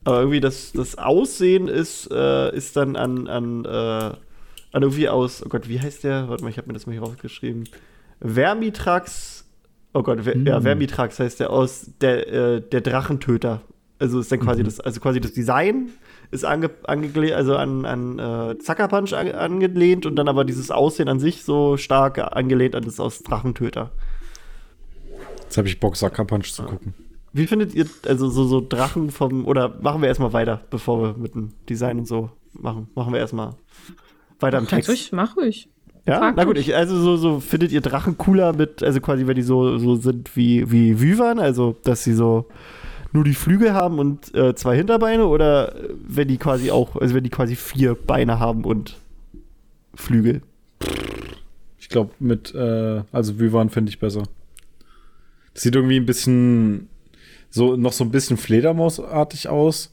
Aber 0.03 0.19
irgendwie 0.19 0.39
das, 0.39 0.71
das 0.71 0.97
Aussehen 0.97 1.67
ist, 1.67 2.09
äh, 2.11 2.55
ist 2.55 2.75
dann 2.77 2.95
an, 2.95 3.27
an, 3.27 3.65
äh, 3.65 3.67
an 3.67 4.17
irgendwie 4.73 5.09
aus, 5.09 5.45
oh 5.45 5.49
Gott, 5.49 5.67
wie 5.67 5.79
heißt 5.79 6.03
der? 6.03 6.29
Warte 6.29 6.43
mal, 6.43 6.49
ich 6.49 6.57
habe 6.57 6.67
mir 6.67 6.73
das 6.73 6.87
mal 6.87 6.93
hier 6.93 7.01
rausgeschrieben. 7.01 7.65
Vermitrax, 8.21 9.45
oh 9.93 10.03
Gott, 10.03 10.21
Ver, 10.21 10.37
ja, 10.37 10.61
Vermitrax 10.61 11.19
heißt 11.19 11.41
der 11.41 11.49
aus, 11.49 11.91
der, 12.01 12.27
äh, 12.31 12.61
der 12.61 12.81
Drachentöter. 12.81 13.61
Also 13.99 14.19
ist 14.19 14.31
dann 14.31 14.39
quasi 14.39 14.63
das, 14.63 14.79
also 14.79 15.01
quasi 15.01 15.19
das 15.19 15.33
Design 15.33 15.89
ist 16.31 16.45
ange, 16.45 16.69
angelehnt, 16.83 17.33
also 17.33 17.55
an, 17.55 17.85
an 17.85 18.19
äh, 18.19 18.55
Sucker 18.61 18.87
Punch 18.87 19.13
an, 19.13 19.31
angelehnt 19.31 20.05
und 20.05 20.15
dann 20.15 20.27
aber 20.27 20.45
dieses 20.45 20.71
Aussehen 20.71 21.09
an 21.09 21.19
sich 21.19 21.43
so 21.43 21.77
stark 21.77 22.19
angelehnt 22.19 22.75
an 22.75 22.83
das 22.83 22.99
aus 22.99 23.23
Drachentöter. 23.23 23.91
Jetzt 25.43 25.57
habe 25.57 25.67
ich 25.67 25.79
Bock, 25.79 25.95
Sucker 25.95 26.25
Punch 26.25 26.51
zu 26.51 26.63
gucken. 26.63 26.93
Wie 27.33 27.47
findet 27.47 27.73
ihr, 27.75 27.85
also 28.07 28.29
so, 28.29 28.45
so 28.45 28.65
Drachen 28.67 29.11
vom, 29.11 29.45
oder 29.45 29.77
machen 29.81 30.01
wir 30.01 30.07
erstmal 30.07 30.33
weiter, 30.33 30.61
bevor 30.69 31.01
wir 31.01 31.15
mit 31.17 31.35
dem 31.35 31.53
Design 31.67 31.99
und 31.99 32.07
so 32.07 32.31
machen? 32.53 32.89
Machen 32.95 33.13
wir 33.13 33.19
erstmal 33.19 33.55
weiter 34.39 34.57
im 34.57 34.67
Text. 34.67 34.89
ruhig, 34.89 35.11
mach 35.11 35.37
ruhig. 35.37 35.69
Ja, 36.05 36.17
frag 36.17 36.35
na 36.35 36.43
gut, 36.43 36.57
ich, 36.57 36.75
also 36.75 36.99
so, 36.99 37.17
so 37.17 37.39
findet 37.39 37.71
ihr 37.71 37.81
Drachen 37.81 38.17
cooler 38.17 38.53
mit, 38.53 38.81
also 38.81 38.99
quasi, 39.01 39.27
wenn 39.27 39.35
die 39.35 39.41
so, 39.41 39.77
so 39.77 39.95
sind 39.95 40.35
wie, 40.35 40.71
wie 40.71 40.99
Wyvern, 40.99 41.39
also 41.39 41.75
dass 41.83 42.03
sie 42.03 42.13
so 42.13 42.47
nur 43.11 43.23
die 43.23 43.33
Flügel 43.33 43.73
haben 43.73 43.99
und 43.99 44.33
äh, 44.35 44.53
zwei 44.55 44.75
Hinterbeine 44.75 45.25
oder 45.27 45.75
äh, 45.75 45.89
wenn 46.07 46.27
die 46.27 46.37
quasi 46.37 46.71
auch, 46.71 46.95
also 46.95 47.15
wenn 47.15 47.23
die 47.23 47.29
quasi 47.29 47.55
vier 47.55 47.95
Beine 47.95 48.39
haben 48.39 48.63
und 48.65 48.97
Flügel. 49.95 50.41
Ich 51.77 51.89
glaube, 51.89 52.11
mit, 52.19 52.53
äh, 52.53 53.01
also 53.11 53.39
Wyvern 53.39 53.69
finde 53.69 53.89
ich 53.89 53.99
besser. 53.99 54.23
Das 55.53 55.63
sieht 55.63 55.75
irgendwie 55.75 55.97
ein 55.99 56.05
bisschen, 56.05 56.87
so, 57.49 57.75
noch 57.75 57.93
so 57.93 58.03
ein 58.03 58.11
bisschen 58.11 58.37
Fledermausartig 58.37 59.49
aus. 59.49 59.91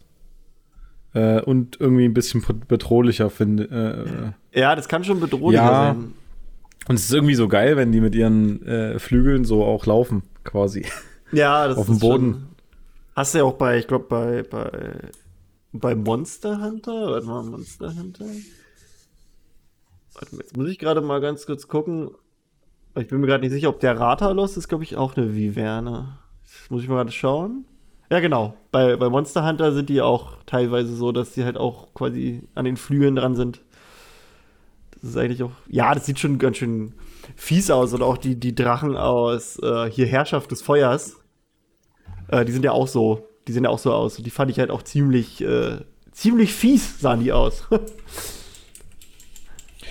Äh, 1.15 1.41
und 1.41 1.81
irgendwie 1.81 2.05
ein 2.05 2.13
bisschen 2.13 2.45
bedrohlicher, 2.69 3.31
finde 3.31 4.35
äh, 4.53 4.61
Ja, 4.61 4.77
das 4.77 4.87
kann 4.89 5.03
schon 5.05 5.19
bedrohlicher 5.21 5.63
Ja. 5.63 5.95
sein. 5.95 6.13
Und 6.89 6.95
es 6.97 7.05
ist 7.05 7.13
irgendwie 7.15 7.35
so 7.35 7.49
geil, 7.49 7.77
wenn 7.77 7.91
die 7.91 8.01
mit 8.01 8.15
ihren 8.15 8.65
äh, 8.67 8.99
Flügeln 8.99 9.45
so 9.45 9.65
auch 9.65 9.87
laufen, 9.87 10.23
quasi. 10.45 10.85
Ja, 11.33 11.67
das 11.67 11.79
Auf 11.79 11.87
dem 11.87 11.95
ist 11.95 12.01
schon- 12.03 12.11
Boden. 12.11 12.47
Hast 13.17 13.33
du 13.33 13.39
ja 13.39 13.45
auch 13.45 13.55
bei, 13.55 13.79
ich 13.79 13.87
glaube, 13.87 14.05
bei, 14.11 14.43
bei, 14.43 15.11
bei 15.73 15.95
Monster 15.95 16.61
Hunter? 16.61 17.13
Warte 17.13 17.27
mal, 17.27 17.43
Monster 17.45 17.97
Hunter? 17.97 18.27
Warte 20.13 20.37
mal, 20.37 20.43
jetzt 20.43 20.55
muss 20.55 20.69
ich 20.69 20.79
gerade 20.79 21.01
mal 21.01 21.23
ganz 21.23 21.47
kurz 21.47 21.67
gucken. 21.67 22.11
Ich 22.95 23.09
bin 23.09 23.21
mir 23.21 23.27
gerade 23.27 23.43
nicht 23.43 23.53
sicher, 23.53 23.71
ob 23.71 23.81
der 23.81 23.99
Ratalos 23.99 24.59
ist, 24.59 24.69
glaube 24.69 24.85
ich, 24.85 24.97
auch 24.97 25.17
eine 25.17 25.35
Viverne. 25.35 26.19
Das 26.43 26.71
muss 26.71 26.83
ich 26.83 26.89
mal 26.91 26.97
gerade 26.97 27.11
schauen. 27.11 27.65
Ja, 28.11 28.21
genau. 28.21 28.55
Bei, 28.71 28.97
bei 28.97 29.09
Monster 29.09 29.49
Hunter 29.49 29.73
sind 29.73 29.89
die 29.89 30.03
auch 30.03 30.37
teilweise 30.45 30.95
so, 30.95 31.11
dass 31.11 31.33
die 31.33 31.45
halt 31.45 31.57
auch 31.57 31.95
quasi 31.95 32.43
an 32.55 32.67
den 32.67 32.77
Flügeln 32.77 33.17
dran 33.17 33.35
sind. 33.35 33.63
Das 34.91 35.05
ist 35.05 35.17
eigentlich 35.17 35.43
auch. 35.43 35.53
Ja, 35.69 35.95
das 35.95 36.05
sieht 36.05 36.19
schon 36.19 36.39
ganz 36.39 36.59
schön 36.59 36.93
fies 37.35 37.71
aus. 37.71 37.95
Und 37.95 38.03
auch 38.03 38.19
die, 38.19 38.39
die 38.39 38.55
Drachen 38.55 38.95
aus 38.95 39.59
äh, 39.63 39.91
hier 39.91 40.07
Herrschaft 40.07 40.51
des 40.51 40.61
Feuers. 40.61 41.17
Äh, 42.29 42.45
die 42.45 42.53
sind 42.53 42.65
ja 42.65 42.73
auch 42.73 42.89
so. 42.89 43.29
Die 43.49 43.53
sehen 43.53 43.65
ja 43.65 43.71
auch 43.71 43.79
so 43.79 43.93
aus. 43.93 44.19
Und 44.19 44.25
die 44.25 44.31
fand 44.31 44.51
ich 44.51 44.59
halt 44.59 44.71
auch 44.71 44.83
ziemlich, 44.83 45.41
äh, 45.43 45.79
ziemlich 46.13 46.53
fies, 46.53 47.01
sahen 47.01 47.23
die 47.23 47.33
aus. 47.33 47.65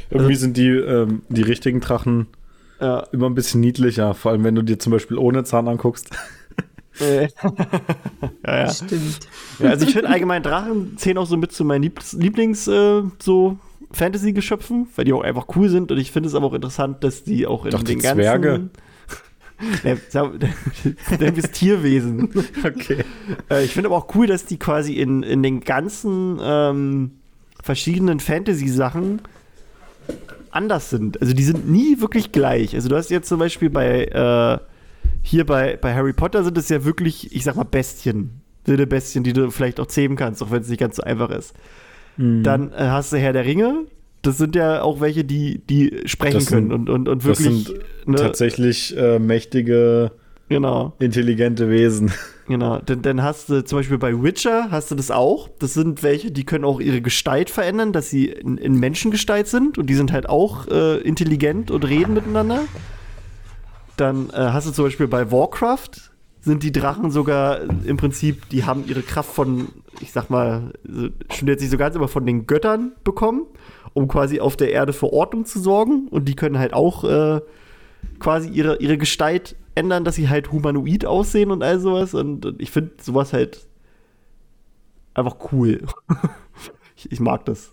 Irgendwie 0.10 0.36
sind 0.36 0.58
die, 0.58 0.70
ähm, 0.70 1.24
die 1.30 1.42
richtigen 1.42 1.80
Drachen 1.80 2.28
ja. 2.80 3.00
immer 3.12 3.28
ein 3.28 3.36
bisschen 3.36 3.62
niedlicher, 3.62 4.14
vor 4.14 4.32
allem 4.32 4.44
wenn 4.44 4.56
du 4.56 4.62
dir 4.62 4.78
zum 4.78 4.92
Beispiel 4.92 5.18
ohne 5.18 5.44
Zahn 5.44 5.68
anguckst. 5.68 6.10
Ja, 6.98 7.28
ja. 8.46 8.74
Stimmt. 8.74 9.28
ja. 9.60 9.70
Also 9.72 9.86
ich 9.86 9.92
finde 9.92 10.08
allgemein 10.08 10.42
Drachen 10.42 10.98
zählen 10.98 11.18
auch 11.18 11.26
so 11.26 11.36
mit 11.36 11.52
zu 11.52 11.66
meinen 11.66 11.84
Lieb 11.84 12.00
Lieblings 12.14 12.70
äh, 12.70 13.04
so 13.20 13.58
Fantasy-Geschöpfen, 13.92 14.88
weil 14.96 15.04
die 15.04 15.12
auch 15.12 15.22
einfach 15.22 15.48
cool 15.58 15.68
sind 15.68 15.92
und 15.92 15.98
ich 15.98 16.14
finde 16.14 16.30
es 16.30 16.36
aber 16.36 16.48
auch 16.48 16.54
interessant, 16.54 17.04
dass 17.04 17.26
die 17.26 17.48
auch 17.48 17.66
in 17.66 17.72
Doch, 17.72 17.80
die 17.80 17.96
den 17.96 18.00
ganzen 18.00 18.22
Zwerge. 18.22 18.70
Sag- 20.10 20.32
Nenn 21.20 21.34
es 21.38 21.52
Tierwesen. 21.52 22.30
Okay. 22.64 23.04
Äh, 23.50 23.66
ich 23.66 23.72
finde 23.74 23.90
aber 23.90 23.98
auch 23.98 24.14
cool, 24.16 24.28
dass 24.28 24.46
die 24.46 24.58
quasi 24.58 24.94
in, 24.94 25.24
in 25.24 25.44
den 25.44 25.62
ganzen 25.62 26.40
ähm, 26.42 27.12
verschiedenen 27.64 28.20
Fantasy-Sachen 28.20 29.22
anders 30.52 30.90
sind. 30.90 31.22
Also 31.22 31.34
die 31.34 31.44
sind 31.44 31.70
nie 31.70 32.00
wirklich 32.00 32.32
gleich. 32.32 32.76
Also 32.76 32.90
du 32.90 32.96
hast 32.96 33.10
jetzt 33.10 33.28
zum 33.28 33.40
Beispiel 33.40 33.70
bei 33.70 34.06
äh, 34.06 34.58
hier 35.22 35.46
bei, 35.46 35.78
bei 35.78 35.94
Harry 35.94 36.14
Potter 36.14 36.44
sind 36.44 36.58
es 36.58 36.70
ja 36.70 36.86
wirklich, 36.86 37.36
ich 37.36 37.44
sag 37.44 37.56
mal, 37.56 37.64
Bestien. 37.64 38.42
Wilde 38.66 38.88
Bestien, 38.88 39.24
die 39.24 39.34
du 39.34 39.52
vielleicht 39.52 39.80
auch 39.80 39.88
zähmen 39.88 40.18
kannst, 40.18 40.42
auch 40.42 40.52
wenn 40.52 40.62
es 40.62 40.70
nicht 40.70 40.80
ganz 40.80 40.96
so 40.96 41.04
einfach 41.04 41.30
ist. 41.30 41.54
Mhm. 42.18 42.44
Dann 42.44 42.72
äh, 42.72 42.76
hast 42.78 43.12
du 43.14 43.18
Herr 43.18 43.34
der 43.34 43.46
Ringe. 43.46 43.86
Das 44.26 44.38
sind 44.38 44.56
ja 44.56 44.82
auch 44.82 45.00
welche, 45.02 45.24
die, 45.24 45.60
die 45.60 46.02
sprechen 46.06 46.36
Das 46.36 46.46
sind- 46.48 46.70
können 46.70 46.72
und, 46.72 46.90
und, 46.90 47.08
und 47.10 47.26
das 47.26 47.40
wirklich 47.40 47.66
sind 47.68 47.80
ne, 48.08 48.16
Tatsächlich 48.18 48.96
äh, 48.98 49.20
mächtige 49.20 50.12
Genau. 50.50 50.94
intelligente 51.00 51.70
Wesen. 51.70 52.12
Genau, 52.48 52.78
denn 52.78 53.02
dann 53.02 53.24
hast 53.24 53.50
du 53.50 53.66
zum 53.66 53.80
Beispiel 53.80 53.98
bei 53.98 54.22
Witcher 54.22 54.70
hast 54.70 54.92
du 54.92 54.96
das 54.96 55.10
auch. 55.10 55.50
Das 55.58 55.74
sind 55.74 56.04
welche, 56.04 56.30
die 56.30 56.44
können 56.44 56.64
auch 56.64 56.80
ihre 56.80 57.02
Gestalt 57.02 57.50
verändern, 57.50 57.92
dass 57.92 58.12
sie 58.12 58.28
in, 58.28 58.60
in 58.60 58.80
Menschengestalt 58.80 59.48
sind 59.48 59.80
und 59.80 59.88
die 59.90 59.96
sind 59.96 60.12
halt 60.12 60.30
auch 60.30 60.68
äh, 60.68 60.98
intelligent 60.98 61.72
und 61.72 61.84
reden 61.90 62.14
miteinander. 62.14 62.60
Dann 63.98 64.30
äh, 64.30 64.34
hast 64.36 64.68
du 64.68 64.72
zum 64.74 64.86
Beispiel 64.86 65.08
bei 65.08 65.32
Warcraft 65.32 65.90
sind 66.42 66.62
die 66.62 66.72
Drachen 66.72 67.10
sogar 67.10 67.62
im 67.86 67.98
Prinzip, 67.98 68.48
die 68.50 68.64
haben 68.66 68.84
ihre 68.88 69.02
Kraft 69.02 69.32
von, 69.34 69.70
ich 70.00 70.12
sag 70.12 70.30
mal, 70.30 70.74
stimmt 71.34 71.50
jetzt 71.50 71.62
nicht 71.62 71.72
so 71.72 71.78
ganz, 71.78 71.96
aber 71.96 72.08
von 72.08 72.28
den 72.28 72.46
Göttern 72.46 72.92
bekommen, 73.04 73.48
um 73.96 74.08
quasi 74.08 74.40
auf 74.40 74.56
der 74.56 74.72
Erde 74.72 74.94
für 74.94 75.12
Ordnung 75.12 75.46
zu 75.46 75.60
sorgen. 75.60 76.08
Und 76.10 76.26
die 76.26 76.36
können 76.36 76.60
halt 76.60 76.74
auch 76.74 77.04
äh, 77.04 77.42
quasi 78.20 78.50
ihre, 78.50 78.78
ihre 78.78 79.00
Gestalt 79.00 79.56
ändern, 79.74 80.04
dass 80.04 80.14
sie 80.16 80.30
halt 80.30 80.52
humanoid 80.52 81.06
aussehen 81.06 81.50
und 81.50 81.64
all 81.64 81.80
sowas. 81.80 82.14
Und, 82.14 82.46
und 82.46 82.62
ich 82.62 82.70
finde 82.70 82.92
sowas 83.02 83.34
halt 83.34 83.66
einfach 85.16 85.38
cool. 85.52 85.82
ich, 86.96 87.12
ich 87.12 87.20
mag 87.20 87.46
das, 87.46 87.72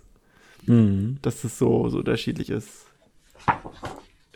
Mhm. 0.67 1.19
dass 1.23 1.43
das 1.43 1.59
so, 1.59 1.89
so 1.89 1.99
unterschiedlich 1.99 2.49
ist. 2.49 2.87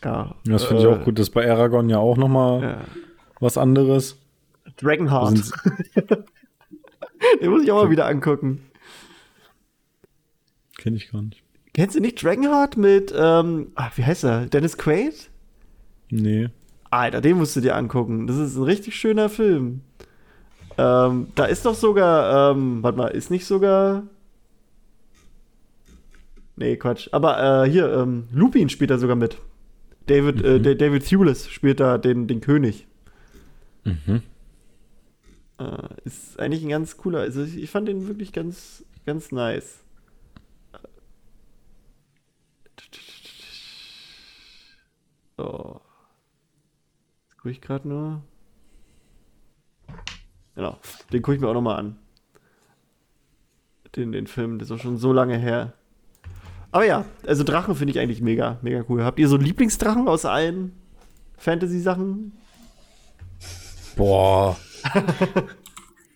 Ja. 0.03 0.35
Das 0.45 0.65
finde 0.65 0.83
ich 0.83 0.89
äh, 0.89 0.93
auch 0.93 1.05
gut. 1.05 1.19
Das 1.21 1.29
ist 1.29 1.35
bei 1.35 1.49
Aragon 1.49 1.89
ja 1.89 1.99
auch 1.99 2.17
nochmal 2.17 2.63
Ja. 2.63 2.85
was 3.39 3.57
anderes. 3.57 4.19
Dragonheart. 4.77 5.53
Den 7.41 7.51
muss 7.51 7.63
ich 7.63 7.71
auch 7.71 7.85
mal 7.85 7.91
wieder 7.91 8.07
angucken. 8.07 8.61
Kenn 10.77 10.97
ich 10.97 11.11
gar 11.13 11.23
nicht. 11.23 11.43
Kennst 11.77 11.95
du 11.95 12.01
nicht 12.01 12.23
Dragonheart 12.23 12.79
mit, 12.79 13.13
ähm, 13.15 13.67
ah, 13.75 13.91
wie 13.97 14.05
heißt 14.05 14.25
er? 14.25 14.47
Dennis 14.47 14.79
Quaid? 14.79 15.29
Nee. 16.09 16.49
Alter, 16.89 17.21
den 17.21 17.37
musst 17.37 17.55
du 17.55 17.61
dir 17.61 17.77
angucken. 17.77 18.27
Das 18.27 18.39
ist 18.39 18.57
ein 18.57 18.63
richtig 18.63 18.97
schöner 18.97 19.29
Film. 19.29 19.83
Ähm, 20.79 21.27
da 21.35 21.45
ist 21.45 21.67
doch 21.67 21.75
sogar, 21.75 22.53
ähm, 22.53 22.83
warte 22.83 22.97
mal, 22.97 23.09
ist 23.09 23.31
nicht 23.31 23.45
sogar. 23.45 24.05
Nee, 26.57 26.79
Quatsch. 26.79 27.09
Aber 27.13 27.65
äh, 27.67 27.71
hier, 27.71 27.93
ähm, 27.93 28.29
Lupin 28.33 28.71
spielt 28.71 28.91
da 28.91 28.97
sogar 28.97 29.17
mit. 29.17 29.37
David, 30.07 30.43
äh, 30.43 30.59
Da- 30.59 30.73
David 30.73 31.05
Thewlis 31.05 31.47
spielt 31.51 31.81
da 31.81 31.99
den, 31.99 32.27
den 32.27 32.41
König. 32.41 32.87
Mhm. 33.85 34.23
Äh, 35.59 35.89
ist 36.07 36.41
eigentlich 36.41 36.63
ein 36.63 36.71
ganz 36.71 36.97
cooler. 36.97 37.19
Also 37.21 37.43
ich 37.43 37.69
fand 37.69 37.87
den 37.87 38.09
wirklich 38.09 38.33
ganz, 38.33 38.83
ganz 39.05 39.31
nice. 39.31 39.81
So. 45.37 45.81
Jetzt 47.29 47.37
gucke 47.37 47.51
ich 47.51 47.61
gerade 47.61 47.89
nur. 47.89 48.23
Genau, 50.55 50.79
den 51.13 51.23
gucke 51.23 51.35
ich 51.35 51.41
mir 51.41 51.49
auch 51.49 51.55
nochmal 51.55 51.79
an. 51.79 51.99
Den, 53.95 54.13
den 54.13 54.27
Film, 54.27 54.59
das 54.59 54.69
ist 54.69 54.73
auch 54.73 54.83
schon 54.83 54.97
so 54.97 55.13
lange 55.13 55.37
her. 55.37 55.75
Aber 56.71 56.85
ja, 56.85 57.05
also 57.27 57.45
Drachen 57.45 57.75
finde 57.75 57.93
ich 57.93 57.99
eigentlich 57.99 58.21
mega, 58.21 58.59
mega 58.63 58.85
cool. 58.89 59.05
Habt 59.05 59.19
ihr 59.19 59.29
so 59.29 59.37
Lieblingsdrachen 59.37 60.09
aus 60.09 60.25
allen 60.25 60.73
Fantasy-Sachen? 61.39 62.33
Boah. 63.97 64.57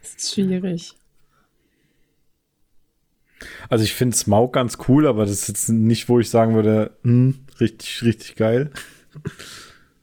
Das 0.03 0.15
ist 0.15 0.35
schwierig. 0.35 0.95
Also 3.69 3.85
ich 3.85 3.95
finde 3.95 4.17
Smaug 4.17 4.53
ganz 4.53 4.79
cool, 4.89 5.07
aber 5.07 5.25
das 5.25 5.33
ist 5.33 5.49
jetzt 5.49 5.69
nicht, 5.69 6.09
wo 6.09 6.19
ich 6.19 6.29
sagen 6.29 6.55
würde, 6.55 6.97
hm, 7.03 7.47
richtig, 7.59 8.03
richtig 8.03 8.37
geil. 8.37 8.71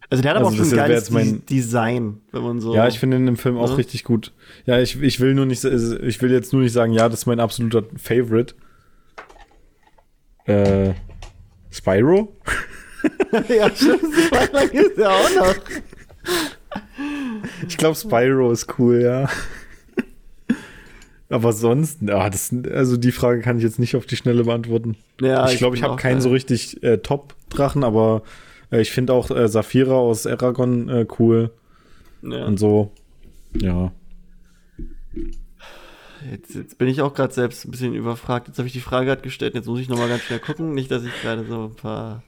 Also 0.10 0.22
der 0.22 0.32
hat 0.32 0.38
aber 0.38 0.48
Also 0.48 0.62
auch 0.62 0.66
schon 0.66 0.74
ein 0.74 0.78
geiles 0.78 1.10
mein- 1.12 1.34
Des- 1.38 1.46
Design, 1.46 2.22
wenn 2.32 2.42
man 2.42 2.62
so. 2.62 2.74
Ja, 2.74 2.88
ich 2.88 2.98
finde 3.00 3.18
ihn 3.18 3.28
im 3.28 3.36
Film 3.36 3.58
auch 3.58 3.70
Ja. 3.72 3.76
richtig 3.76 4.04
gut. 4.06 4.32
Ja, 4.66 4.80
ich, 4.80 5.02
ich 5.02 5.20
will 5.20 5.34
nur 5.34 5.46
nicht, 5.46 5.66
also 5.66 6.00
ich 6.00 6.22
will 6.22 6.32
jetzt 6.32 6.54
nur 6.54 6.62
nicht 6.62 6.72
sagen, 6.72 6.94
ja, 6.94 7.10
das 7.10 7.20
ist 7.22 7.26
mein 7.26 7.40
absoluter 7.42 7.84
Favorite. 7.98 8.56
Äh, 10.46 10.94
Spyro? 11.72 12.34
ja, 13.50 13.70
stimmt. 13.76 14.02
Spider 14.28 14.74
ist 14.74 14.98
ja 14.98 15.10
auch 15.10 15.36
noch. 15.36 15.56
Ich 17.68 17.78
glaube, 17.78 17.96
Spyro 17.96 18.52
ist 18.52 18.80
cool, 18.80 19.02
ja. 19.02 19.30
Aber 21.30 21.52
sonst, 21.52 22.02
ja, 22.02 22.30
das, 22.30 22.54
also 22.74 22.96
die 22.96 23.12
Frage 23.12 23.42
kann 23.42 23.58
ich 23.58 23.64
jetzt 23.64 23.80
nicht 23.80 23.98
auf 23.98 24.06
die 24.06 24.16
Schnelle 24.16 24.46
beantworten. 24.46 24.96
Ja, 25.20 25.50
ich 25.50 25.58
glaube, 25.58 25.76
ich 25.76 25.82
bin 25.82 25.90
habe 25.90 25.96
auch, 26.00 26.02
keinen 26.02 26.22
so 26.22 26.30
richtig 26.30 26.82
äh, 26.84 27.00
Top-Drachen, 27.00 27.84
aber 27.84 28.24
ich 28.72 28.92
finde 28.92 29.14
auch 29.14 29.30
äh, 29.32 29.48
Saphira 29.48 29.94
aus 29.96 30.26
Aragon 30.28 30.90
äh, 30.90 31.06
cool 31.20 31.52
Ja. 32.22 32.46
und 32.46 32.58
so. 32.58 32.92
Ja. 33.54 33.92
Jetzt, 36.32 36.56
jetzt 36.56 36.78
bin 36.78 36.88
ich 36.88 37.02
auch 37.02 37.14
gerade 37.14 37.34
selbst 37.34 37.66
ein 37.66 37.72
bisschen 37.72 37.94
überfragt. 37.94 38.48
Jetzt 38.48 38.58
habe 38.58 38.68
ich 38.68 38.74
die 38.74 38.80
Frage 38.80 39.06
gerade 39.06 39.22
gestellt. 39.22 39.54
Jetzt 39.56 39.68
muss 39.68 39.80
ich 39.80 39.88
nochmal 39.88 40.10
ganz 40.10 40.24
schnell 40.24 40.40
gucken. 40.40 40.74
Nicht, 40.74 40.92
dass 40.92 41.04
ich 41.04 41.12
gerade 41.22 41.46
so 41.46 41.66
ein 41.66 41.76
paar. 41.76 42.24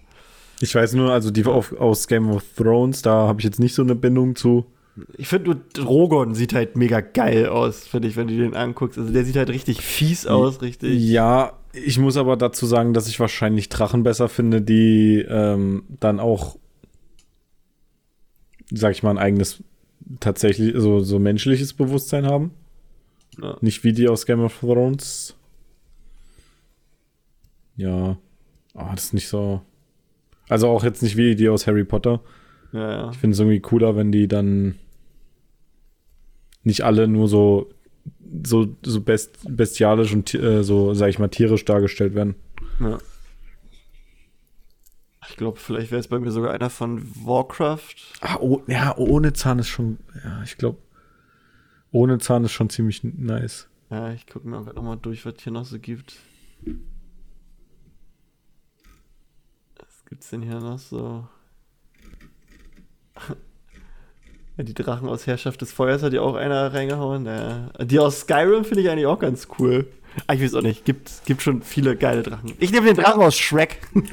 Ich 0.62 0.76
weiß 0.76 0.94
nur, 0.94 1.12
also 1.12 1.32
die 1.32 1.46
auf, 1.46 1.74
aus 1.74 2.08
Game 2.08 2.30
of 2.30 2.44
Thrones, 2.56 3.02
da 3.02 3.28
habe 3.28 3.40
ich 3.40 3.46
jetzt 3.46 3.60
nicht 3.60 3.74
so 3.74 3.82
eine 3.82 3.96
Bindung 3.96 4.36
zu. 4.36 4.66
Ich 5.18 5.28
finde, 5.30 5.52
nur 5.52 5.62
Drogon 5.74 6.36
sieht 6.36 6.54
halt 6.54 6.76
mega 6.76 7.00
geil 7.00 7.48
aus, 7.48 7.88
finde 7.88 8.10
ich, 8.10 8.18
wenn 8.18 8.28
du 8.28 8.36
den 8.36 8.54
anguckst. 8.56 8.98
Also 8.98 9.12
der 9.14 9.24
sieht 9.24 9.38
halt 9.38 9.50
richtig 9.50 9.82
fies 9.82 10.28
aus, 10.28 10.62
richtig. 10.62 11.00
Ja, 11.02 11.54
ich 11.74 12.00
muss 12.00 12.18
aber 12.18 12.38
dazu 12.38 12.66
sagen, 12.66 12.94
dass 12.94 13.08
ich 13.08 13.20
wahrscheinlich 13.20 13.70
Drachen 13.70 14.04
besser 14.04 14.30
finde, 14.30 14.62
die 14.62 15.26
ähm, 15.28 15.84
dann 16.00 16.20
auch, 16.20 16.58
sag 18.72 18.92
ich 18.92 19.04
mal, 19.04 19.12
ein 19.12 19.18
eigenes, 19.18 19.64
tatsächlich 20.20 20.74
so, 20.76 21.00
so 21.00 21.20
menschliches 21.20 21.74
Bewusstsein 21.74 22.26
haben. 22.26 22.52
Ja. 23.42 23.58
Nicht 23.62 23.84
wie 23.84 23.94
die 23.94 24.08
aus 24.08 24.26
Game 24.26 24.42
of 24.42 24.60
Thrones. 24.60 25.36
Ja. 27.76 28.18
Ah, 28.74 28.92
das 28.96 29.06
ist 29.06 29.14
nicht 29.14 29.28
so. 29.28 29.62
Also 30.48 30.68
auch 30.68 30.84
jetzt 30.84 31.04
nicht 31.04 31.16
wie 31.16 31.36
die 31.36 31.50
aus 31.50 31.68
Harry 31.68 31.84
Potter. 31.84 32.22
Ja, 32.74 32.92
ja. 32.92 33.10
Ich 33.12 33.18
finde 33.18 33.34
es 33.34 33.40
irgendwie 33.40 33.60
cooler, 33.60 33.96
wenn 33.96 34.12
die 34.12 34.28
dann 34.28 34.76
nicht 36.64 36.82
alle 36.82 37.08
nur 37.08 37.28
so 37.28 37.70
so, 38.44 38.76
so 38.84 39.02
best, 39.02 39.38
bestialisch 39.48 40.14
und 40.14 40.34
äh, 40.34 40.64
so, 40.64 40.94
sag 40.94 41.10
ich 41.10 41.20
mal, 41.20 41.28
tierisch 41.30 41.66
dargestellt 41.66 42.16
werden. 42.16 42.36
ja. 42.80 42.98
Ich 45.30 45.38
glaube, 45.38 45.60
vielleicht 45.60 45.92
wäre 45.92 46.00
es 46.00 46.08
bei 46.08 46.18
mir 46.18 46.32
sogar 46.32 46.52
einer 46.52 46.72
von 46.72 47.04
Warcraft. 47.24 47.96
Ah, 48.22 48.38
oh, 48.40 48.64
ja, 48.68 48.98
ohne 48.98 49.32
Zahn 49.34 49.60
ist 49.60 49.68
schon, 49.68 50.00
ja, 50.24 50.42
ich 50.44 50.58
glaube, 50.58 50.80
ohne 51.92 52.18
Zahn 52.18 52.44
ist 52.44 52.52
schon 52.52 52.70
ziemlich 52.70 53.04
nice. 53.04 53.68
Ja, 53.90 54.12
ich 54.12 54.26
gucke 54.28 54.48
mir 54.48 54.58
auch 54.58 54.64
gerade 54.64 54.76
nochmal 54.76 54.98
durch, 54.98 55.26
was 55.26 55.36
hier 55.40 55.52
noch 55.52 55.66
so 55.66 55.80
gibt. 55.80 56.16
Was 59.78 60.06
gibt's 60.06 60.30
denn 60.32 60.42
hier 60.42 60.60
noch 60.60 60.80
so? 60.80 61.28
Ja, 64.60 64.66
die 64.66 64.74
Drachen 64.74 65.08
aus 65.08 65.26
Herrschaft 65.26 65.62
des 65.62 65.72
Feuers 65.72 66.04
hat 66.04 66.12
ja 66.12 66.20
auch 66.20 66.36
einer 66.36 66.74
reingehauen. 66.74 67.26
Ja. 67.26 67.70
Die 67.82 67.98
aus 67.98 68.20
Skyrim 68.20 68.66
finde 68.66 68.82
ich 68.82 68.90
eigentlich 68.90 69.06
auch 69.06 69.20
ganz 69.20 69.48
cool. 69.58 69.88
Ah, 70.28 70.34
ich 70.34 70.42
weiß 70.42 70.56
auch 70.56 70.62
nicht. 70.62 70.84
Gibt, 70.84 71.10
gibt 71.24 71.42
schon 71.42 71.62
viele 71.62 71.96
geile 71.96 72.24
Drachen. 72.24 72.52
Ich 72.60 72.74
nehme 72.74 72.88
den 72.88 72.98
Drachen 72.98 73.22
aus 73.22 73.38
Shrek. 73.38 73.78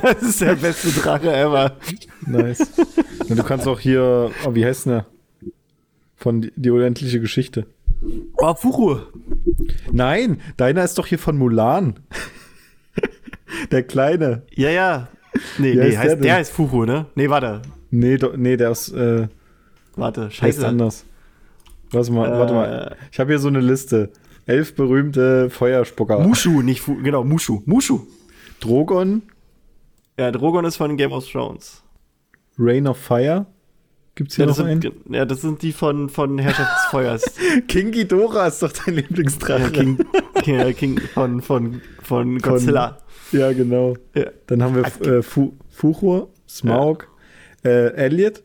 das 0.00 0.22
ist 0.22 0.40
der 0.40 0.54
beste 0.54 0.98
Drache 0.98 1.30
ever. 1.30 1.76
Nice. 2.26 2.72
du 3.28 3.42
kannst 3.42 3.68
auch 3.68 3.80
hier, 3.80 4.30
oh, 4.46 4.54
wie 4.54 4.64
heißt 4.64 4.86
denn 4.86 4.92
der? 4.92 5.06
Von 6.16 6.40
die, 6.40 6.52
die 6.56 6.70
unendliche 6.70 7.20
Geschichte. 7.20 7.66
Oh, 8.38 8.54
Furu. 8.54 9.00
Nein, 9.92 10.40
deiner 10.56 10.84
ist 10.84 10.96
doch 10.96 11.06
hier 11.06 11.18
von 11.18 11.36
Mulan. 11.36 11.98
der 13.70 13.82
Kleine. 13.82 14.44
Ja, 14.54 14.70
ja. 14.70 15.08
Nee, 15.58 15.72
Wie 15.72 15.76
nee, 15.76 15.82
heißt 15.82 15.92
der 15.92 16.00
heißt, 16.00 16.24
der, 16.24 16.34
heißt 16.36 16.52
Furu, 16.52 16.86
ne? 16.86 17.04
Nee, 17.14 17.28
warte. 17.28 17.60
Nee, 17.98 18.16
do, 18.18 18.32
nee, 18.36 18.56
der 18.56 18.70
ist, 18.72 18.92
äh, 18.92 19.28
Warte, 19.96 20.30
scheiße. 20.30 20.66
anders. 20.66 21.04
Warte 21.90 22.12
mal, 22.12 22.28
Äh, 22.28 22.38
warte 22.38 22.52
mal. 22.54 22.96
Ich 23.10 23.18
habe 23.18 23.30
hier 23.32 23.38
so 23.38 23.48
eine 23.48 23.60
Liste. 23.60 24.10
Elf 24.44 24.74
berühmte 24.74 25.48
Feuerspucker. 25.50 26.20
Mushu, 26.20 26.62
nicht 26.62 26.80
Fu 26.82 26.96
genau, 27.02 27.24
Mushu. 27.24 27.62
Mushu. 27.64 28.06
Drogon, 28.60 29.22
Ja, 30.18 30.30
Drogon 30.30 30.64
ist 30.64 30.76
von 30.76 30.96
Game 30.96 31.12
of 31.12 31.26
Thrones. 31.30 31.82
Rain 32.58 32.86
of 32.86 32.96
Fire. 32.98 33.46
Gibt's 34.14 34.36
hier 34.36 34.46
Ja, 34.46 34.50
noch 34.50 34.58
einen? 34.60 34.80
sind, 34.80 34.94
ja, 35.10 35.24
das 35.26 35.42
sind 35.42 35.60
die 35.62 35.72
von, 35.72 36.08
von 36.08 36.38
Herrschaft 36.38 36.70
des 36.74 36.84
Feuers. 36.90 37.34
King 37.68 37.90
Ghidorah 37.92 38.46
ist 38.46 38.62
doch 38.62 38.72
dein 38.72 38.94
Lieblingsdrache. 38.94 39.62
ja, 39.64 39.68
King, 39.70 39.98
King, 40.42 40.74
King 40.74 41.00
von, 41.12 41.42
von, 41.42 41.80
von 42.02 42.38
Godzilla. 42.38 42.98
Ja, 43.32 43.52
genau. 43.52 43.94
Ja. 44.14 44.26
Dann 44.46 44.62
haben 44.62 44.74
wir 44.74 44.84
äh, 45.06 45.22
Fu 45.22 45.52
Fuchur, 45.68 46.30
Smaug, 46.48 47.08
äh, 47.66 47.88
Elliot, 47.94 48.42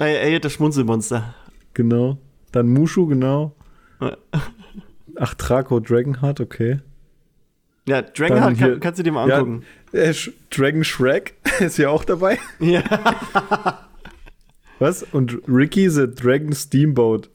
ja, 0.00 0.06
Elliot, 0.06 0.44
das 0.44 0.52
Schmunzelmonster. 0.54 1.34
genau. 1.74 2.18
Dann 2.52 2.68
Mushu, 2.68 3.06
genau. 3.06 3.54
Ja. 4.00 4.16
Ach, 5.16 5.34
Draco, 5.34 5.80
Dragonheart, 5.80 6.40
okay. 6.40 6.80
Ja, 7.86 8.02
Dragonheart 8.02 8.58
kann, 8.58 8.80
kannst 8.80 8.98
du 8.98 9.02
dir 9.02 9.12
mal 9.12 9.28
Ja, 9.28 9.38
angucken. 9.38 9.64
äh, 9.92 10.12
Sh 10.12 10.30
Dragon 10.50 10.84
Shrek 10.84 11.34
ist 11.60 11.78
ja 11.78 11.88
auch 11.90 12.04
dabei. 12.04 12.38
Ja. 12.60 12.82
Was? 14.78 15.02
Und 15.02 15.38
Ricky 15.48 15.88
the 15.88 16.06
Dragon 16.12 16.52
Steamboat. 16.52 17.28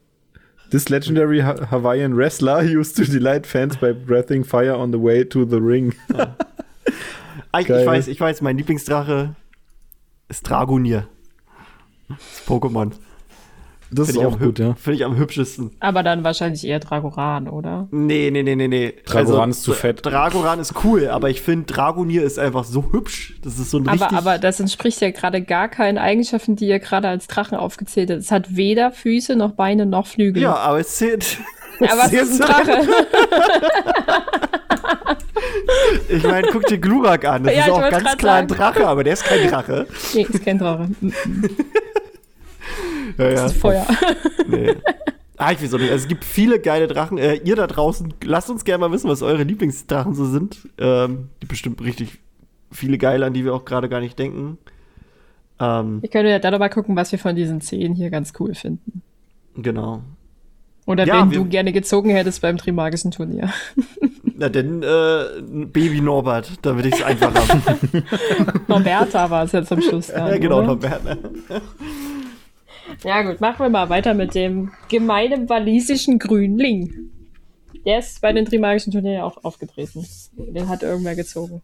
This 0.72 0.90
legendary 0.90 1.40
Ha- 1.42 1.72
Hawaiian 1.72 2.16
wrestler 2.18 2.62
used 2.78 2.98
to 2.98 3.04
delight 3.06 3.48
fans 3.48 3.78
by 3.78 3.94
breathing 3.94 4.44
fire 4.44 4.76
on 4.76 4.92
the 4.92 5.02
way 5.02 5.24
to 5.24 5.46
the 5.46 5.58
ring. 5.58 5.94
Ah, 7.52 7.60
ich, 7.62 7.70
ich 7.70 7.86
weiß, 7.86 8.08
ich 8.10 8.20
weiß, 8.20 8.42
mein 8.42 8.58
Lieblingsdrache 8.58 9.36
ist 10.30 10.50
Dragonier. 10.50 11.08
Das 12.10 12.18
Pokémon. 12.48 12.92
Das 13.90 14.10
ist 14.10 14.16
Finde 14.16 14.28
ich, 14.28 14.34
auch 14.36 14.40
am 14.40 14.46
gut, 14.46 14.60
ja. 14.60 14.74
Finde 14.74 14.96
ich 14.98 15.06
am 15.06 15.16
hübschesten. 15.16 15.72
Aber 15.80 16.04
dann 16.04 16.26
wahrscheinlich 16.26 16.68
eher 16.68 16.80
Dragoran, 16.80 17.48
oder? 17.48 17.88
Nee, 17.92 18.30
nee, 18.32 18.44
nee, 18.44 18.56
nee, 18.56 18.68
nee. 18.68 18.94
Dragoran 19.06 19.52
ist 19.52 19.64
zu 19.64 19.72
fett. 19.72 20.06
Dragoran 20.06 20.60
ist 20.60 20.74
cool, 20.84 21.08
aber 21.08 21.30
ich 21.30 21.42
finde 21.42 21.72
Dragonier 21.74 22.24
ist 22.24 22.38
einfach 22.38 22.66
so 22.66 22.92
hübsch. 22.92 23.36
Das 23.44 23.58
ist 23.60 23.72
so 23.72 23.78
ein 23.78 23.88
Aber, 23.88 24.02
richtig. 24.02 24.18
aber 24.18 24.40
das 24.40 24.60
entspricht 24.60 25.00
ja 25.00 25.12
gerade 25.12 25.42
gar 25.42 25.70
keinen 25.70 25.98
Eigenschaften, 25.98 26.58
die 26.58 26.68
ihr 26.68 26.80
gerade 26.80 27.08
als 27.08 27.28
Drachen 27.28 27.58
aufgezählt 27.58 28.10
habt. 28.12 28.20
Es 28.20 28.32
hat 28.32 28.58
weder 28.58 28.92
Füße 28.92 29.38
noch 29.38 29.54
Beine 29.54 29.86
noch 29.86 30.08
Flügel. 30.08 30.44
ja, 30.44 30.56
aber 30.56 30.80
es 30.82 30.98
zählt. 30.98 31.38
aber 31.80 32.06
es 32.08 32.12
ist 32.14 32.42
ein 32.42 32.48
Drache. 32.48 32.82
Ich 36.10 36.24
meine, 36.24 36.48
guck 36.52 36.66
dir 36.66 36.78
Glurak 36.78 37.26
an. 37.26 37.44
Das 37.44 37.54
Ja, 37.54 37.62
ist 37.62 37.68
ich 37.68 37.74
auch 37.74 37.90
ganz 37.90 38.18
klar 38.18 38.36
ein. 38.38 38.48
Drache, 38.48 38.88
aber 38.88 39.04
der 39.04 39.14
ist 39.14 39.24
kein 39.24 39.48
Drache. 39.50 39.88
nee, 40.14 40.22
ist 40.30 40.44
kein 40.46 40.58
Drache. 40.58 40.90
Ja, 43.18 43.30
Das 43.32 43.40
ja. 43.40 43.46
ist 43.48 43.58
Feuer. 43.58 43.88
Nee. 44.48 44.76
Ah, 45.38 45.52
ich 45.52 45.62
weiß 45.62 45.74
auch 45.74 45.80
nicht. 45.80 45.92
Also, 45.92 46.04
es 46.04 46.08
gibt 46.08 46.24
viele 46.26 46.60
geile 46.60 46.88
Drachen. 46.88 47.18
Äh, 47.18 47.36
ihr 47.36 47.56
da 47.56 47.68
draußen, 47.68 48.14
lasst 48.24 48.50
uns 48.50 48.64
gerne 48.66 48.80
mal 48.80 48.92
wissen, 48.92 49.10
was 49.10 49.22
eure 49.22 49.44
Lieblingsdrachen 49.44 50.14
so 50.16 50.26
sind. 50.26 50.68
Ähm, 50.78 51.30
die 51.42 51.46
bestimmt 51.46 51.82
richtig 51.82 52.18
viele 52.72 52.98
geile, 52.98 53.26
an 53.26 53.34
die 53.34 53.46
wir 53.46 53.54
auch 53.54 53.64
gerade 53.66 53.88
gar 53.90 54.00
nicht 54.00 54.18
denken. 54.18 54.58
Ähm, 55.60 56.02
Wir 56.02 56.10
können 56.10 56.30
ja 56.30 56.40
dann 56.40 56.54
noch 56.54 56.60
mal 56.60 56.70
gucken, 56.70 56.96
was 56.96 57.12
wir 57.12 57.20
von 57.20 57.36
diesen 57.36 57.62
zehn 57.62 57.94
hier 57.94 58.10
ganz 58.10 58.34
cool 58.40 58.56
finden. 58.56 59.02
genau. 59.56 60.02
Oder 60.88 61.06
Ja, 61.06 61.30
wir- 61.30 61.38
du 61.38 61.46
gerne 61.46 61.72
gezogen 61.74 62.10
hättest 62.10 62.42
beim 62.42 62.58
Trimagischen 62.58 63.12
Turnier. 63.12 63.52
Na, 64.40 64.50
denn 64.50 64.82
äh, 64.84 65.42
Baby 65.66 66.00
Norbert, 66.02 66.54
damit 66.62 66.86
ich 66.88 66.94
es 66.96 67.04
einfach 67.04 67.34
habe. 67.36 68.04
Norberta 68.68 69.30
war 69.30 69.44
es 69.44 69.52
jetzt 69.52 69.72
am 69.72 69.82
Schluss. 69.82 70.08
Dann, 70.08 70.28
ja, 70.28 70.38
genau, 70.38 70.60
oder? 70.60 70.68
Norbert. 70.68 71.04
ne? 71.04 71.18
Ja 73.04 73.22
gut, 73.24 73.42
machen 73.42 73.60
wir 73.60 73.70
mal 73.70 73.90
weiter 73.90 74.14
mit 74.14 74.34
dem 74.36 74.72
gemeinen 74.90 75.50
walisischen 75.50 76.20
Grünling. 76.20 77.12
Der 77.86 78.00
ist 78.00 78.22
bei 78.22 78.32
den 78.32 78.46
Trimagischen 78.46 78.92
Turnieren 78.94 79.22
auch 79.24 79.44
aufgetreten. 79.44 80.06
Den 80.38 80.70
hat 80.70 80.84
irgendwer 80.84 81.16
gezogen. 81.16 81.62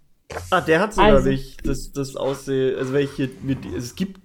Ah, 0.50 0.62
der 0.62 0.80
hat 0.80 0.94
sogar 0.96 1.14
Also. 1.14 1.30
nicht 1.30 1.66
das, 1.68 1.92
das 1.92 2.16
Aussehen, 2.16 2.78
also 2.78 2.94
welche, 2.94 3.30
mit, 3.44 3.60
es 3.78 3.96
gibt 3.96 4.20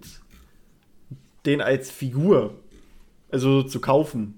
den 1.44 1.60
als 1.60 1.90
Figur, 1.90 2.54
also 3.30 3.62
zu 3.62 3.80
kaufen. 3.80 4.37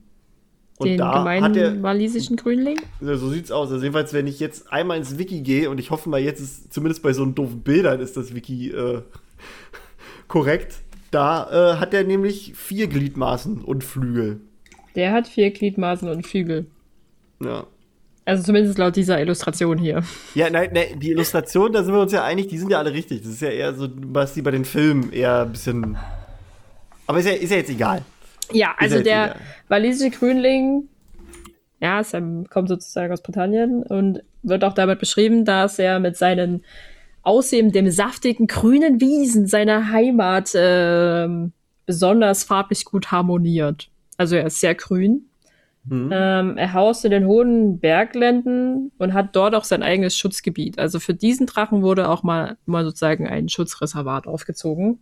Und 0.80 0.88
den 0.88 0.98
da 0.98 1.18
gemeinen 1.18 1.44
hat 1.44 1.56
er, 1.56 1.82
walisischen 1.82 2.36
Grünling? 2.36 2.80
So 3.00 3.28
sieht's 3.28 3.50
aus. 3.50 3.70
Also 3.70 3.82
jedenfalls, 3.82 4.12
wenn 4.12 4.26
ich 4.26 4.40
jetzt 4.40 4.72
einmal 4.72 4.96
ins 4.96 5.18
Wiki 5.18 5.42
gehe 5.42 5.68
und 5.68 5.78
ich 5.78 5.90
hoffe 5.90 6.08
mal, 6.08 6.20
jetzt 6.20 6.40
ist 6.40 6.72
zumindest 6.72 7.02
bei 7.02 7.12
so 7.12 7.24
doofen 7.26 7.60
Bildern 7.60 8.00
ist 8.00 8.16
das 8.16 8.34
Wiki 8.34 8.70
äh, 8.70 9.02
korrekt. 10.28 10.76
Da 11.10 11.74
äh, 11.74 11.76
hat 11.76 11.92
er 11.92 12.04
nämlich 12.04 12.54
vier 12.54 12.86
Gliedmaßen 12.86 13.62
und 13.62 13.84
Flügel. 13.84 14.40
Der 14.94 15.12
hat 15.12 15.28
vier 15.28 15.50
Gliedmaßen 15.50 16.08
und 16.08 16.26
Flügel. 16.26 16.66
Ja. 17.42 17.66
Also 18.24 18.42
zumindest 18.44 18.78
laut 18.78 18.96
dieser 18.96 19.20
Illustration 19.20 19.76
hier. 19.76 20.02
Ja, 20.34 20.48
nein, 20.50 20.70
nein, 20.72 21.00
die 21.00 21.10
Illustrationen, 21.10 21.72
da 21.72 21.82
sind 21.82 21.92
wir 21.92 22.00
uns 22.00 22.12
ja 22.12 22.22
einig, 22.24 22.48
die 22.48 22.58
sind 22.58 22.70
ja 22.70 22.78
alle 22.78 22.92
richtig. 22.92 23.22
Das 23.22 23.32
ist 23.32 23.42
ja 23.42 23.48
eher 23.48 23.74
so, 23.74 23.88
was 24.12 24.34
die 24.34 24.42
bei 24.42 24.50
den 24.50 24.64
Filmen 24.64 25.12
eher 25.12 25.42
ein 25.42 25.52
bisschen. 25.52 25.98
Aber 27.06 27.18
ist 27.18 27.26
ja, 27.26 27.32
ist 27.32 27.50
ja 27.50 27.56
jetzt 27.56 27.70
egal. 27.70 28.02
Ja, 28.52 28.74
also 28.78 29.02
der 29.02 29.36
walisische 29.68 30.10
Grünling, 30.10 30.88
ja, 31.80 32.02
ähm, 32.12 32.46
kommt 32.48 32.68
sozusagen 32.68 33.12
aus 33.12 33.22
Britannien 33.22 33.82
und 33.82 34.22
wird 34.42 34.64
auch 34.64 34.74
damit 34.74 34.98
beschrieben, 34.98 35.44
dass 35.44 35.78
er 35.78 35.98
mit 35.98 36.16
seinen 36.16 36.64
außerdem 37.22 37.72
dem 37.72 37.90
saftigen 37.90 38.46
grünen 38.46 39.00
Wiesen 39.00 39.46
seiner 39.46 39.90
Heimat 39.92 40.52
ähm, 40.54 41.52
besonders 41.86 42.44
farblich 42.44 42.84
gut 42.84 43.10
harmoniert. 43.10 43.90
Also 44.16 44.36
er 44.36 44.46
ist 44.46 44.60
sehr 44.60 44.74
grün. 44.74 45.26
Hm. 45.88 46.10
Ähm, 46.12 46.56
er 46.58 46.74
haust 46.74 47.04
in 47.04 47.10
den 47.10 47.26
hohen 47.26 47.78
Bergländen 47.78 48.92
und 48.98 49.14
hat 49.14 49.34
dort 49.34 49.54
auch 49.54 49.64
sein 49.64 49.82
eigenes 49.82 50.16
Schutzgebiet. 50.16 50.78
Also 50.78 51.00
für 51.00 51.14
diesen 51.14 51.46
Drachen 51.46 51.82
wurde 51.82 52.08
auch 52.08 52.22
mal, 52.22 52.58
mal 52.66 52.84
sozusagen 52.84 53.26
ein 53.26 53.48
Schutzreservat 53.48 54.26
aufgezogen. 54.26 55.00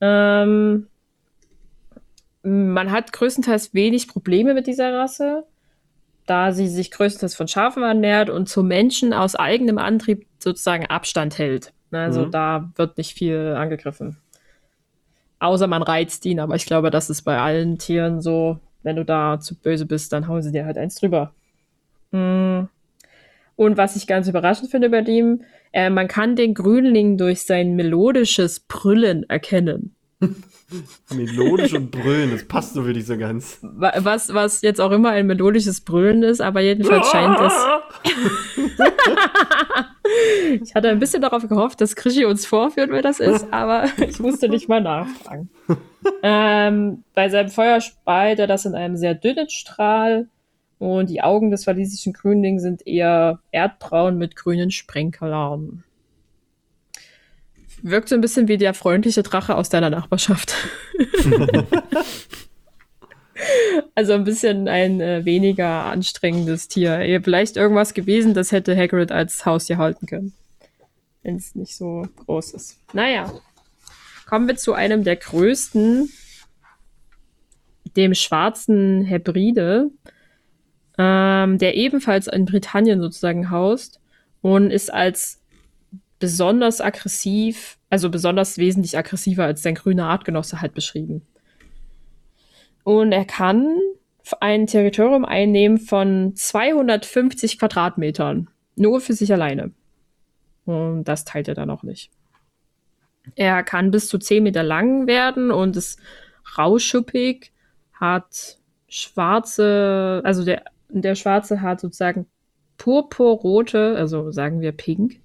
Ähm, 0.00 0.86
man 2.42 2.90
hat 2.90 3.12
größtenteils 3.12 3.74
wenig 3.74 4.08
Probleme 4.08 4.54
mit 4.54 4.66
dieser 4.66 4.92
Rasse, 4.94 5.44
da 6.26 6.52
sie 6.52 6.68
sich 6.68 6.90
größtenteils 6.90 7.34
von 7.34 7.48
Schafen 7.48 7.82
ernährt 7.82 8.30
und 8.30 8.48
zu 8.48 8.62
Menschen 8.62 9.12
aus 9.12 9.34
eigenem 9.34 9.78
Antrieb 9.78 10.26
sozusagen 10.38 10.86
Abstand 10.86 11.38
hält. 11.38 11.72
Also 11.90 12.26
Mhm. 12.26 12.30
da 12.30 12.70
wird 12.76 12.98
nicht 12.98 13.14
viel 13.14 13.54
angegriffen. 13.56 14.16
Außer 15.40 15.66
man 15.66 15.82
reizt 15.82 16.24
ihn, 16.26 16.38
aber 16.38 16.54
ich 16.54 16.66
glaube, 16.66 16.90
das 16.90 17.10
ist 17.10 17.22
bei 17.22 17.38
allen 17.38 17.78
Tieren 17.78 18.20
so. 18.20 18.58
Wenn 18.82 18.96
du 18.96 19.04
da 19.04 19.40
zu 19.40 19.54
böse 19.56 19.86
bist, 19.86 20.12
dann 20.12 20.28
hauen 20.28 20.42
sie 20.42 20.52
dir 20.52 20.64
halt 20.64 20.78
eins 20.78 20.94
drüber. 20.94 21.34
Mm. 22.12 22.62
Und 23.56 23.76
was 23.76 23.96
ich 23.96 24.06
ganz 24.06 24.26
überraschend 24.26 24.70
finde 24.70 24.88
bei 24.88 25.00
ihm, 25.00 25.42
äh, 25.72 25.90
man 25.90 26.08
kann 26.08 26.34
den 26.34 26.54
Grünling 26.54 27.18
durch 27.18 27.42
sein 27.42 27.76
melodisches 27.76 28.60
Brüllen 28.60 29.28
erkennen. 29.28 29.94
Melodisch 31.12 31.72
und 31.74 31.90
brüllen, 31.90 32.30
das 32.30 32.44
passt 32.46 32.74
so 32.74 32.84
wirklich 32.86 33.06
so 33.06 33.16
ganz. 33.18 33.58
Wa- 33.62 33.92
Was, 33.98 34.32
was 34.34 34.62
jetzt 34.62 34.80
auch 34.80 34.92
immer 34.92 35.10
ein 35.10 35.26
melodisches 35.26 35.80
Brüllen 35.80 36.22
ist, 36.22 36.40
aber 36.40 36.60
jedenfalls 36.60 37.08
scheint 37.08 37.38
es. 37.40 37.52
Ich 40.62 40.74
hatte 40.74 40.88
ein 40.88 40.98
bisschen 40.98 41.22
darauf 41.22 41.46
gehofft, 41.48 41.80
dass 41.80 41.94
Krischi 41.94 42.24
uns 42.24 42.44
vorführt, 42.44 42.90
wer 42.90 43.02
das 43.02 43.20
ist, 43.20 43.46
aber 43.52 43.84
ich 43.98 44.18
musste 44.18 44.48
nicht 44.48 44.68
mal 44.68 44.80
nachfragen. 44.80 45.48
ähm, 46.22 47.04
bei 47.14 47.28
seinem 47.28 47.48
Feuer 47.48 47.80
speit 47.80 48.40
er 48.40 48.46
das 48.48 48.64
in 48.64 48.74
einem 48.74 48.96
sehr 48.96 49.14
dünnen 49.14 49.48
Strahl 49.48 50.28
und 50.78 51.10
die 51.10 51.22
Augen 51.22 51.50
des 51.52 51.66
walisischen 51.68 52.12
Grünlings 52.12 52.62
sind 52.62 52.84
eher 52.86 53.38
erdbraun 53.52 54.18
mit 54.18 54.34
grünen 54.34 54.70
Sprenkeln. 54.72 55.84
Wirkt 57.82 58.08
so 58.08 58.14
ein 58.14 58.20
bisschen 58.20 58.48
wie 58.48 58.58
der 58.58 58.74
freundliche 58.74 59.22
Drache 59.22 59.54
aus 59.56 59.68
deiner 59.68 59.90
Nachbarschaft. 59.90 60.54
also 63.94 64.12
ein 64.12 64.24
bisschen 64.24 64.68
ein 64.68 65.00
äh, 65.00 65.24
weniger 65.24 65.84
anstrengendes 65.84 66.68
Tier. 66.68 67.20
Vielleicht 67.22 67.56
irgendwas 67.56 67.94
gewesen, 67.94 68.34
das 68.34 68.52
hätte 68.52 68.76
Hagrid 68.76 69.12
als 69.12 69.46
Haustier 69.46 69.78
halten 69.78 70.06
können. 70.06 70.32
Wenn 71.22 71.36
es 71.36 71.54
nicht 71.54 71.76
so 71.76 72.06
groß 72.24 72.52
ist. 72.52 72.78
Naja. 72.92 73.32
Kommen 74.26 74.46
wir 74.46 74.56
zu 74.56 74.74
einem 74.74 75.02
der 75.02 75.16
größten, 75.16 76.08
dem 77.96 78.14
schwarzen 78.14 79.02
Hebride, 79.02 79.90
ähm, 80.98 81.58
der 81.58 81.74
ebenfalls 81.76 82.28
in 82.28 82.44
Britannien 82.44 83.00
sozusagen 83.00 83.50
haust 83.50 84.00
und 84.40 84.70
ist 84.70 84.92
als 84.92 85.39
besonders 86.20 86.80
aggressiv, 86.80 87.78
also 87.88 88.10
besonders 88.10 88.58
wesentlich 88.58 88.96
aggressiver 88.96 89.44
als 89.44 89.62
sein 89.62 89.74
grüner 89.74 90.06
Artgenosse 90.06 90.60
halt 90.60 90.74
beschrieben. 90.74 91.22
Und 92.84 93.12
er 93.12 93.24
kann 93.24 93.76
ein 94.38 94.66
Territorium 94.66 95.24
einnehmen 95.24 95.78
von 95.78 96.34
250 96.36 97.58
Quadratmetern. 97.58 98.48
Nur 98.76 99.00
für 99.00 99.14
sich 99.14 99.32
alleine. 99.32 99.72
Und 100.64 101.04
das 101.04 101.24
teilt 101.24 101.48
er 101.48 101.54
dann 101.54 101.70
auch 101.70 101.82
nicht. 101.82 102.10
Er 103.34 103.62
kann 103.62 103.90
bis 103.90 104.08
zu 104.08 104.18
10 104.18 104.42
Meter 104.42 104.62
lang 104.62 105.06
werden 105.06 105.50
und 105.50 105.76
ist 105.76 105.98
rauschuppig, 106.56 107.52
hat 107.92 108.58
schwarze, 108.88 110.20
also 110.24 110.44
der, 110.44 110.64
der 110.88 111.14
Schwarze 111.14 111.60
hat 111.60 111.80
sozusagen 111.80 112.26
purpurrote, 112.78 113.94
also 113.96 114.30
sagen 114.30 114.60
wir 114.60 114.72
pink, 114.72 115.20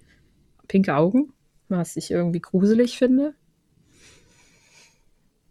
pinke 0.67 0.95
Augen, 0.95 1.31
was 1.69 1.95
ich 1.95 2.11
irgendwie 2.11 2.39
gruselig 2.41 2.97
finde. 2.97 3.33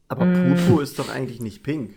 Aber 0.08 0.24
Mm. 0.26 0.54
Purpur 0.54 0.82
ist 0.82 0.98
doch 0.98 1.08
eigentlich 1.08 1.40
nicht 1.40 1.62
pink. 1.62 1.90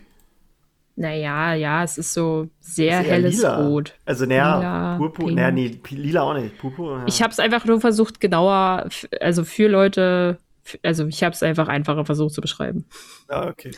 Naja, 0.95 1.53
ja, 1.53 1.83
es 1.83 1.97
ist 1.99 2.13
so 2.13 2.49
sehr 2.59 3.01
Ist 3.01 3.07
helles 3.07 3.35
lila. 3.37 3.67
Rot. 3.67 3.93
Also, 4.05 4.25
naja, 4.25 4.95
Purpur, 4.97 5.31
naja, 5.31 5.51
nee, 5.51 5.79
lila 5.89 6.21
auch 6.23 6.33
nicht. 6.33 6.57
Purpur, 6.57 6.99
ja. 6.99 7.03
Ich 7.07 7.21
habe 7.21 7.31
es 7.31 7.39
einfach 7.39 7.65
nur 7.65 7.79
versucht, 7.79 8.19
genauer, 8.19 8.89
also 9.21 9.43
für 9.45 9.67
Leute, 9.67 10.39
also 10.81 11.05
ich 11.05 11.23
habe 11.23 11.33
es 11.33 11.43
einfach 11.43 11.67
einfacher 11.67 12.03
versucht 12.03 12.33
zu 12.33 12.41
beschreiben. 12.41 12.85
Ah, 13.27 13.47
okay. 13.47 13.71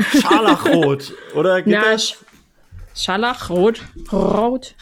Scharlachrot, 0.00 1.12
oder? 1.36 1.62
Geht 1.62 1.74
Na, 1.74 1.92
das? 1.92 2.08
Sch 2.08 2.16
Scharlachrot. 2.94 3.80
Rot. 4.12 4.74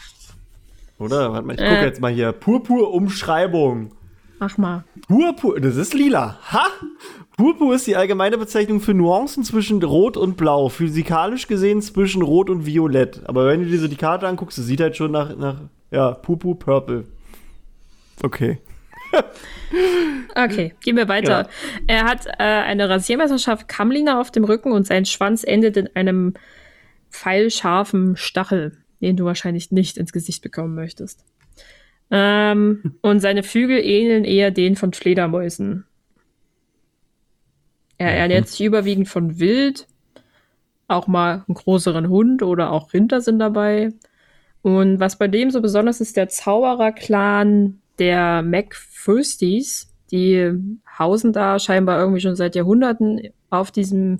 Oder? 0.99 1.31
Warte 1.31 1.45
mal, 1.45 1.53
ich 1.53 1.59
gucke 1.59 1.77
Äh. 1.77 1.85
jetzt 1.85 2.01
mal 2.01 2.11
hier. 2.11 2.31
Purpur-Umschreibung. 2.31 3.91
Mach 4.39 4.57
mal. 4.57 4.83
Purpur, 5.07 5.59
das 5.59 5.75
ist 5.75 5.93
lila. 5.93 6.37
Ha! 6.51 6.67
Purpur 7.37 7.75
ist 7.75 7.87
die 7.87 7.95
allgemeine 7.95 8.37
Bezeichnung 8.37 8.81
für 8.81 8.93
Nuancen 8.93 9.43
zwischen 9.43 9.81
Rot 9.81 10.17
und 10.17 10.37
Blau. 10.37 10.69
Physikalisch 10.69 11.47
gesehen 11.47 11.81
zwischen 11.81 12.21
Rot 12.21 12.49
und 12.49 12.65
Violett. 12.65 13.21
Aber 13.25 13.47
wenn 13.47 13.61
du 13.61 13.67
dir 13.67 13.79
so 13.79 13.87
die 13.87 13.95
Karte 13.95 14.27
anguckst, 14.27 14.57
das 14.57 14.65
sieht 14.65 14.81
halt 14.81 14.95
schon 14.95 15.11
nach, 15.11 15.35
nach 15.35 15.61
ja, 15.91 16.11
Purpur, 16.11 16.57
Purple. 16.57 17.05
Okay. 18.23 18.59
Okay, 20.35 20.73
gehen 20.81 20.95
wir 20.95 21.07
weiter. 21.09 21.41
Ja. 21.41 21.47
Er 21.87 22.03
hat 22.05 22.25
äh, 22.25 22.43
eine 22.43 22.87
Rasiermesserschaft 22.89 23.67
Kammliner 23.67 24.19
auf 24.19 24.31
dem 24.31 24.43
Rücken 24.43 24.71
und 24.71 24.85
sein 24.87 25.05
Schwanz 25.05 25.43
endet 25.43 25.75
in 25.77 25.89
einem 25.95 26.35
pfeilscharfen 27.09 28.15
Stachel, 28.15 28.77
den 29.01 29.17
du 29.17 29.25
wahrscheinlich 29.25 29.71
nicht 29.71 29.97
ins 29.97 30.13
Gesicht 30.13 30.41
bekommen 30.41 30.75
möchtest. 30.75 31.23
Ähm, 32.11 32.95
und 33.01 33.19
seine 33.19 33.43
Flügel 33.43 33.79
ähneln 33.79 34.23
eher 34.25 34.51
denen 34.51 34.75
von 34.75 34.93
Fledermäusen. 34.93 35.85
Er 37.97 38.15
ernährt 38.15 38.47
sich 38.47 38.63
überwiegend 38.63 39.07
von 39.07 39.39
Wild, 39.39 39.87
auch 40.87 41.07
mal 41.07 41.43
einen 41.47 41.55
größeren 41.55 42.09
Hund 42.09 42.43
oder 42.43 42.71
auch 42.71 42.93
Rinder 42.93 43.21
sind 43.21 43.39
dabei. 43.39 43.89
Und 44.61 44.99
was 44.99 45.17
bei 45.17 45.27
dem 45.27 45.49
so 45.49 45.61
besonders 45.61 46.01
ist, 46.01 46.17
der 46.17 46.29
Zauberer-Clan 46.29 47.81
der 47.99 48.41
McFirsties, 48.43 49.91
die 50.11 50.51
hausen 50.97 51.33
da 51.33 51.59
scheinbar 51.59 51.99
irgendwie 51.99 52.21
schon 52.21 52.35
seit 52.35 52.55
Jahrhunderten 52.55 53.29
auf 53.49 53.71
diesem 53.71 54.19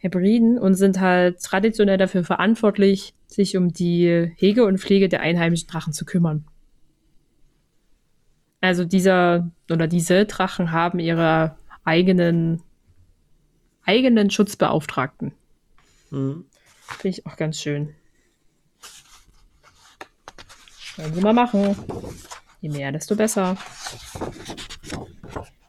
Hebriden 0.00 0.58
und 0.58 0.74
sind 0.74 0.98
halt 0.98 1.42
traditionell 1.42 1.98
dafür 1.98 2.24
verantwortlich, 2.24 3.14
sich 3.26 3.56
um 3.56 3.72
die 3.72 4.32
Hege 4.36 4.64
und 4.64 4.78
Pflege 4.78 5.08
der 5.08 5.20
einheimischen 5.20 5.68
Drachen 5.68 5.92
zu 5.92 6.04
kümmern. 6.04 6.46
Also 8.62 8.84
dieser 8.84 9.50
oder 9.70 9.86
diese 9.86 10.24
Drachen 10.24 10.72
haben 10.72 10.98
ihre 10.98 11.56
eigenen 11.84 12.62
eigenen 13.84 14.30
Schutzbeauftragten. 14.30 15.32
Mhm. 16.10 16.46
Finde 16.98 17.08
ich 17.08 17.26
auch 17.26 17.36
ganz 17.36 17.60
schön. 17.60 17.94
Wollen 20.96 21.14
Sie 21.14 21.20
mal 21.20 21.32
machen. 21.32 21.76
Je 22.60 22.68
mehr, 22.68 22.92
desto 22.92 23.16
besser. 23.16 23.56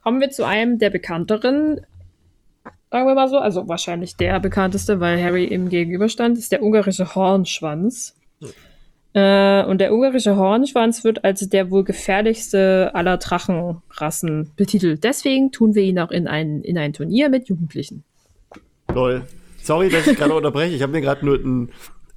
Kommen 0.04 0.20
wir 0.20 0.30
zu 0.32 0.46
einem 0.46 0.78
der 0.78 0.90
bekannteren, 0.90 1.82
sagen 2.92 3.08
wir 3.08 3.16
mal 3.16 3.30
so, 3.30 3.38
also 3.38 3.68
wahrscheinlich 3.68 4.18
der 4.18 4.40
bekannteste, 4.40 5.00
weil 5.00 5.22
Harry 5.24 5.46
ihm 5.46 5.70
gegenüberstand, 5.70 6.38
ist 6.38 6.52
der 6.52 6.62
ungarische 6.62 7.16
Hornschwanz. 7.16 8.16
Äh, 9.14 9.64
und 9.66 9.80
der 9.80 9.94
ungarische 9.94 10.36
Hornschwanz 10.36 11.04
wird 11.04 11.24
als 11.24 11.48
der 11.50 11.72
wohl 11.72 11.84
gefährlichste 11.84 12.92
aller 12.94 13.18
Drachenrassen 13.18 14.52
betitelt. 14.56 15.04
Deswegen 15.04 15.52
tun 15.52 15.74
wir 15.74 15.84
ihn 15.84 16.00
auch 16.00 16.12
in 16.12 16.28
ein, 16.28 16.62
in 16.62 16.78
ein 16.78 16.94
Turnier 16.94 17.30
mit 17.30 17.48
Jugendlichen. 17.48 18.04
Lol. 18.94 19.24
Sorry, 19.64 19.90
dass 19.90 20.08
ich 20.08 20.18
gerade 20.18 20.34
unterbreche. 20.34 20.76
Ich 20.76 20.82
habe 20.82 20.92
mir 20.92 21.02
gerade 21.02 21.26
nur 21.26 21.36
ein 21.36 21.70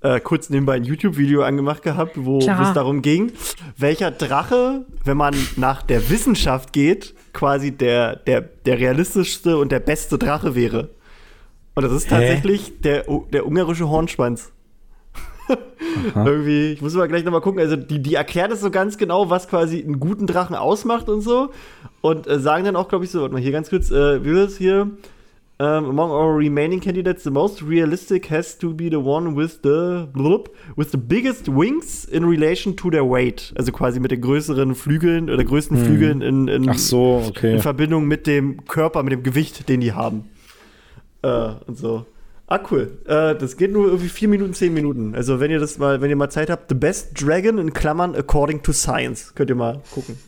äh, 0.04 0.20
kurz 0.20 0.50
nebenbei 0.50 0.74
ein 0.74 0.84
YouTube-Video 0.84 1.42
angemacht 1.42 1.82
gehabt, 1.82 2.12
wo 2.16 2.38
Klar. 2.38 2.60
es 2.60 2.74
darum 2.74 3.00
ging, 3.00 3.32
welcher 3.78 4.10
Drache, 4.10 4.84
wenn 5.02 5.16
man 5.16 5.34
nach 5.56 5.82
der 5.82 6.10
Wissenschaft 6.10 6.74
geht, 6.74 7.14
quasi 7.32 7.72
der, 7.72 8.16
der, 8.16 8.42
der 8.42 8.78
realistischste 8.78 9.56
und 9.56 9.72
der 9.72 9.80
beste 9.80 10.18
Drache 10.18 10.54
wäre. 10.54 10.90
Und 11.74 11.84
das 11.84 11.92
ist 11.92 12.06
Hä? 12.06 12.10
tatsächlich 12.10 12.80
der, 12.82 13.06
der 13.32 13.46
ungarische 13.46 13.88
Hornschwanz. 13.88 14.52
Irgendwie, 16.14 16.72
ich 16.72 16.82
muss 16.82 16.94
mal 16.94 17.08
gleich 17.08 17.24
nochmal 17.24 17.40
gucken. 17.40 17.60
Also, 17.60 17.76
die, 17.76 18.00
die 18.00 18.14
erklären 18.14 18.50
das 18.50 18.60
so 18.60 18.70
ganz 18.70 18.98
genau, 18.98 19.30
was 19.30 19.48
quasi 19.48 19.82
einen 19.82 20.00
guten 20.00 20.26
Drachen 20.26 20.54
ausmacht 20.54 21.08
und 21.08 21.22
so. 21.22 21.50
Und 22.02 22.26
äh, 22.26 22.38
sagen 22.38 22.64
dann 22.64 22.76
auch, 22.76 22.88
glaube 22.88 23.06
ich, 23.06 23.10
so, 23.10 23.22
warte 23.22 23.32
mal 23.32 23.40
hier 23.40 23.52
ganz 23.52 23.70
kurz, 23.70 23.90
äh, 23.90 24.22
wie 24.24 24.34
das 24.34 24.56
hier? 24.56 24.90
Um, 25.60 25.84
among 25.88 26.10
our 26.10 26.34
remaining 26.34 26.80
candidates, 26.80 27.22
the 27.22 27.30
most 27.30 27.62
realistic 27.62 28.26
has 28.26 28.58
to 28.58 28.74
be 28.74 28.88
the 28.88 28.98
one 28.98 29.36
with 29.36 29.62
the 29.62 30.08
blub, 30.12 30.48
with 30.74 30.90
the 30.90 30.98
biggest 30.98 31.48
wings 31.48 32.04
in 32.04 32.24
relation 32.24 32.74
to 32.74 32.90
their 32.90 33.04
weight. 33.04 33.52
Also 33.56 33.70
quasi 33.70 34.00
mit 34.00 34.10
den 34.10 34.20
größeren 34.20 34.74
Flügeln 34.74 35.30
oder 35.30 35.44
größten 35.44 35.76
Flügeln 35.76 36.22
in, 36.22 36.48
in, 36.48 36.72
so, 36.74 37.22
okay. 37.28 37.52
in 37.52 37.60
Verbindung 37.60 38.08
mit 38.08 38.26
dem 38.26 38.64
Körper, 38.66 39.04
mit 39.04 39.12
dem 39.12 39.22
Gewicht, 39.22 39.68
den 39.68 39.80
die 39.80 39.92
haben. 39.92 40.28
Äh, 41.22 41.52
und 41.66 41.78
so. 41.78 42.04
Ah, 42.48 42.60
cool. 42.70 42.98
Äh, 43.06 43.36
das 43.36 43.56
geht 43.56 43.72
nur 43.72 43.86
irgendwie 43.86 44.08
4 44.08 44.28
Minuten, 44.28 44.54
10 44.54 44.74
Minuten. 44.74 45.14
Also, 45.14 45.40
wenn 45.40 45.50
ihr 45.50 45.60
das 45.60 45.78
mal, 45.78 46.00
wenn 46.00 46.10
ihr 46.10 46.16
mal 46.16 46.30
Zeit 46.30 46.50
habt, 46.50 46.68
The 46.68 46.74
Best 46.74 47.20
Dragon 47.20 47.58
in 47.58 47.72
Klammern 47.72 48.14
according 48.14 48.62
to 48.62 48.72
Science. 48.72 49.34
Könnt 49.34 49.50
ihr 49.50 49.56
mal 49.56 49.80
gucken. 49.92 50.18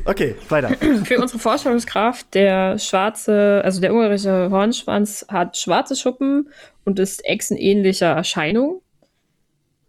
Okay, 0.04 0.34
weiter. 0.48 0.68
Für 1.04 1.20
unsere 1.20 1.38
Vorstellungskraft, 1.38 2.34
der 2.34 2.78
schwarze, 2.78 3.62
also 3.64 3.80
der 3.80 3.92
ungarische 3.92 4.50
Hornschwanz 4.50 5.26
hat 5.28 5.56
schwarze 5.56 5.96
Schuppen 5.96 6.48
und 6.84 6.98
ist 6.98 7.24
echsenähnlicher 7.24 8.08
Erscheinung. 8.08 8.82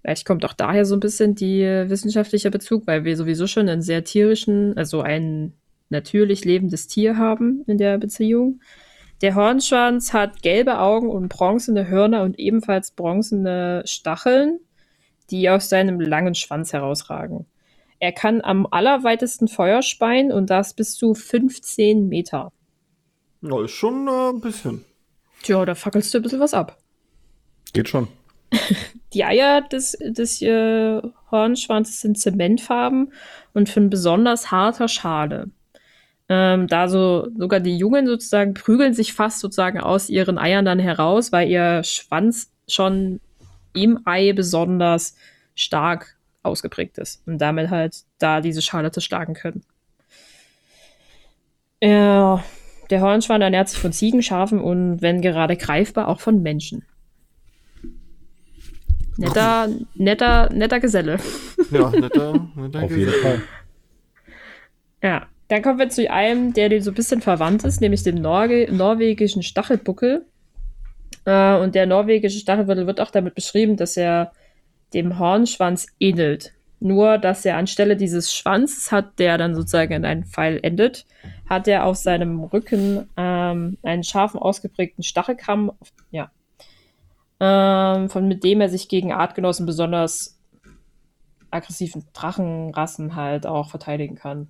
Vielleicht 0.02 0.26
kommt 0.26 0.46
auch 0.46 0.54
daher 0.54 0.86
so 0.86 0.96
ein 0.96 1.02
bisschen 1.02 1.36
die 1.36 1.62
äh, 1.62 1.90
wissenschaftliche 1.90 2.50
Bezug, 2.50 2.88
weil 2.88 3.04
wir 3.04 3.18
sowieso 3.18 3.46
schon 3.48 3.68
einen 3.68 3.82
sehr 3.82 4.04
tierischen, 4.04 4.78
also 4.78 5.02
ein 5.02 5.54
natürlich 5.90 6.46
lebendes 6.46 6.88
Tier 6.88 7.18
haben 7.18 7.64
in 7.68 7.78
der 7.78 7.98
Beziehung. 7.98 8.62
Der 9.22 9.36
Hornschwanz 9.36 10.14
hat 10.14 10.44
gelbe 10.44 10.80
Augen 10.80 11.10
und 11.10 11.30
bronzene 11.30 11.88
Hörner 11.88 12.24
und 12.24 12.38
ebenfalls 12.40 12.92
bronzene 12.92 13.82
Stacheln, 13.86 14.60
die 15.32 15.50
aus 15.50 15.70
seinem 15.70 16.00
langen 16.00 16.36
Schwanz 16.36 16.72
herausragen. 16.72 17.46
Er 18.00 18.12
kann 18.12 18.42
am 18.42 18.68
allerweitesten 18.70 19.48
Feuer 19.48 19.82
speien 19.82 20.32
und 20.32 20.50
das 20.50 20.74
bis 20.74 20.96
zu 20.96 21.14
15 21.14 22.08
Meter. 22.08 22.52
Ja, 23.42 23.64
ist 23.64 23.72
schon 23.72 24.08
äh, 24.08 24.30
ein 24.30 24.42
bisschen. 24.42 24.86
Tja, 25.44 25.66
da 25.66 25.76
fackelst 25.76 26.14
du 26.14 26.20
ein 26.20 26.22
bisschen 26.22 26.40
was 26.40 26.54
ab. 26.54 26.78
Geht 27.74 27.90
schon. 27.90 28.08
Die 29.14 29.24
Eier 29.24 29.62
des, 29.62 29.98
des 30.02 30.42
äh, 30.42 31.02
Hornschwanzes 31.32 32.02
sind 32.02 32.20
zementfarben 32.20 33.14
und 33.54 33.70
von 33.70 33.90
besonders 33.90 34.52
harter 34.52 34.88
Schale. 34.88 35.50
Ähm, 36.30 36.68
da 36.68 36.90
so 36.90 37.30
sogar 37.38 37.62
die 37.62 37.78
Jungen 37.78 38.06
sozusagen 38.06 38.54
prügeln 38.54 38.94
sich 38.94 39.14
fast 39.14 39.40
sozusagen 39.40 39.80
aus 39.80 40.10
ihren 40.10 40.38
Eiern 40.38 40.66
dann 40.66 40.80
heraus, 40.80 41.32
weil 41.32 41.50
ihr 41.50 41.84
Schwanz 41.84 42.52
schon 42.68 43.22
im 43.74 44.02
Ei 44.06 44.34
besonders 44.34 45.16
stark 45.56 46.17
ausgeprägt 46.48 46.98
ist 46.98 47.22
und 47.28 47.40
damit 47.40 47.70
halt 47.70 48.04
da 48.18 48.42
diese 48.42 48.62
Schale 48.62 48.92
zerschlagen 48.92 49.34
können. 49.34 49.64
Ja, 51.82 52.44
der 52.90 53.02
Hornschwan 53.02 53.42
ernährt 53.42 53.70
sich 53.70 53.80
von 53.80 53.94
Ziegen, 53.94 54.24
Schafen 54.24 54.60
und, 54.60 55.02
wenn 55.02 55.22
gerade 55.22 55.58
greifbar, 55.58 56.08
auch 56.08 56.20
von 56.20 56.42
Menschen. 56.42 56.86
Netter, 59.18 59.68
netter, 59.96 60.52
netter 60.54 60.80
Geselle. 60.80 61.18
Ja, 61.72 61.90
netter, 61.90 62.50
netter 62.56 62.84
Auf 62.84 62.96
jeden 62.96 63.12
Fall. 63.12 63.42
Ja, 65.04 65.28
dann 65.50 65.62
kommen 65.62 65.80
wir 65.80 65.90
zu 65.90 66.10
einem, 66.10 66.54
der 66.54 66.70
dem 66.70 66.82
so 66.82 66.92
ein 66.92 66.94
bisschen 66.94 67.22
verwandt 67.22 67.64
ist, 67.66 67.82
nämlich 67.82 68.04
dem 68.04 68.16
Norge 68.16 68.70
norwegischen 68.72 69.44
Stachelbuckel. 69.44 70.26
Äh, 71.26 71.58
und 71.58 71.76
der 71.76 71.88
norwegische 71.88 72.40
Stachelbuckel 72.40 72.88
wird 72.88 73.02
auch 73.02 73.12
damit 73.12 73.36
beschrieben, 73.36 73.76
dass 73.76 73.98
er 73.98 74.32
dem 74.94 75.20
Hornschwanz 75.20 75.88
ähnelt. 76.00 76.54
Nur, 76.80 77.18
dass 77.18 77.44
er 77.44 77.58
anstelle 77.58 77.98
dieses 77.98 78.34
Schwanzes 78.34 78.92
hat, 78.92 79.18
der 79.18 79.38
dann 79.38 79.56
sozusagen 79.56 79.94
in 79.94 80.06
einen 80.06 80.26
Pfeil 80.26 80.60
endet, 80.62 81.06
hat 81.50 81.68
er 81.68 81.86
auf 81.86 81.98
seinem 81.98 82.44
Rücken 82.44 83.10
ähm, 83.18 83.78
einen 83.82 84.04
scharfen, 84.04 84.40
ausgeprägten 84.40 85.04
Stachelkamm, 85.04 85.72
ja, 86.12 86.30
ähm, 87.40 88.10
von 88.10 88.28
mit 88.28 88.44
dem 88.44 88.62
er 88.62 88.70
sich 88.70 88.90
gegen 88.90 89.12
Artgenossen 89.12 89.66
besonders 89.66 90.40
aggressiven 91.50 92.06
Drachenrassen 92.14 93.16
halt 93.16 93.48
auch 93.48 93.70
verteidigen 93.70 94.16
kann. 94.16 94.50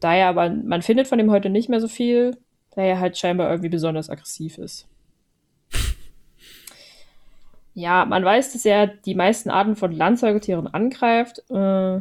Daher 0.00 0.28
aber, 0.28 0.50
man 0.50 0.82
findet 0.82 1.06
von 1.06 1.18
ihm 1.18 1.30
heute 1.30 1.50
nicht 1.50 1.68
mehr 1.68 1.80
so 1.80 1.88
viel, 1.88 2.36
da 2.74 2.82
er 2.82 2.98
halt 2.98 3.18
scheinbar 3.18 3.50
irgendwie 3.50 3.68
besonders 3.68 4.10
aggressiv 4.10 4.58
ist. 4.58 4.88
Ja, 7.74 8.04
man 8.04 8.24
weiß, 8.24 8.52
dass 8.52 8.64
er 8.64 8.86
die 8.86 9.14
meisten 9.14 9.50
Arten 9.50 9.76
von 9.76 9.92
Landsäugetieren 9.92 10.66
angreift. 10.66 11.42
Äh, 11.50 12.00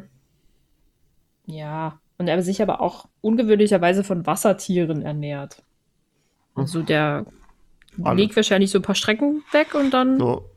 ja, 1.46 2.00
und 2.18 2.28
er 2.28 2.42
sich 2.44 2.62
aber 2.62 2.82
auch 2.82 3.08
ungewöhnlicherweise 3.22 4.04
von 4.04 4.26
Wassertieren 4.26 5.02
ernährt. 5.02 5.64
Also 6.56 6.82
der 6.82 7.26
Alle. 8.04 8.22
legt 8.22 8.36
wahrscheinlich 8.36 8.70
so 8.70 8.80
ein 8.80 8.84
paar 8.84 8.96
Strecken 8.96 9.44
weg 9.52 9.74
und 9.74 9.92
dann, 9.92 10.20
So. 10.20 10.50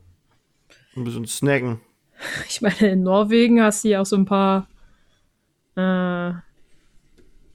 Ein 0.96 1.04
bisschen 1.04 1.26
snacken. 1.26 1.80
ich 2.48 2.60
meine, 2.60 2.92
in 2.92 3.02
Norwegen 3.02 3.62
hast 3.62 3.84
du 3.84 3.88
ja 3.88 4.00
auch 4.00 4.06
so 4.06 4.16
ein 4.16 4.26
paar 4.26 4.68
äh, 5.76 6.32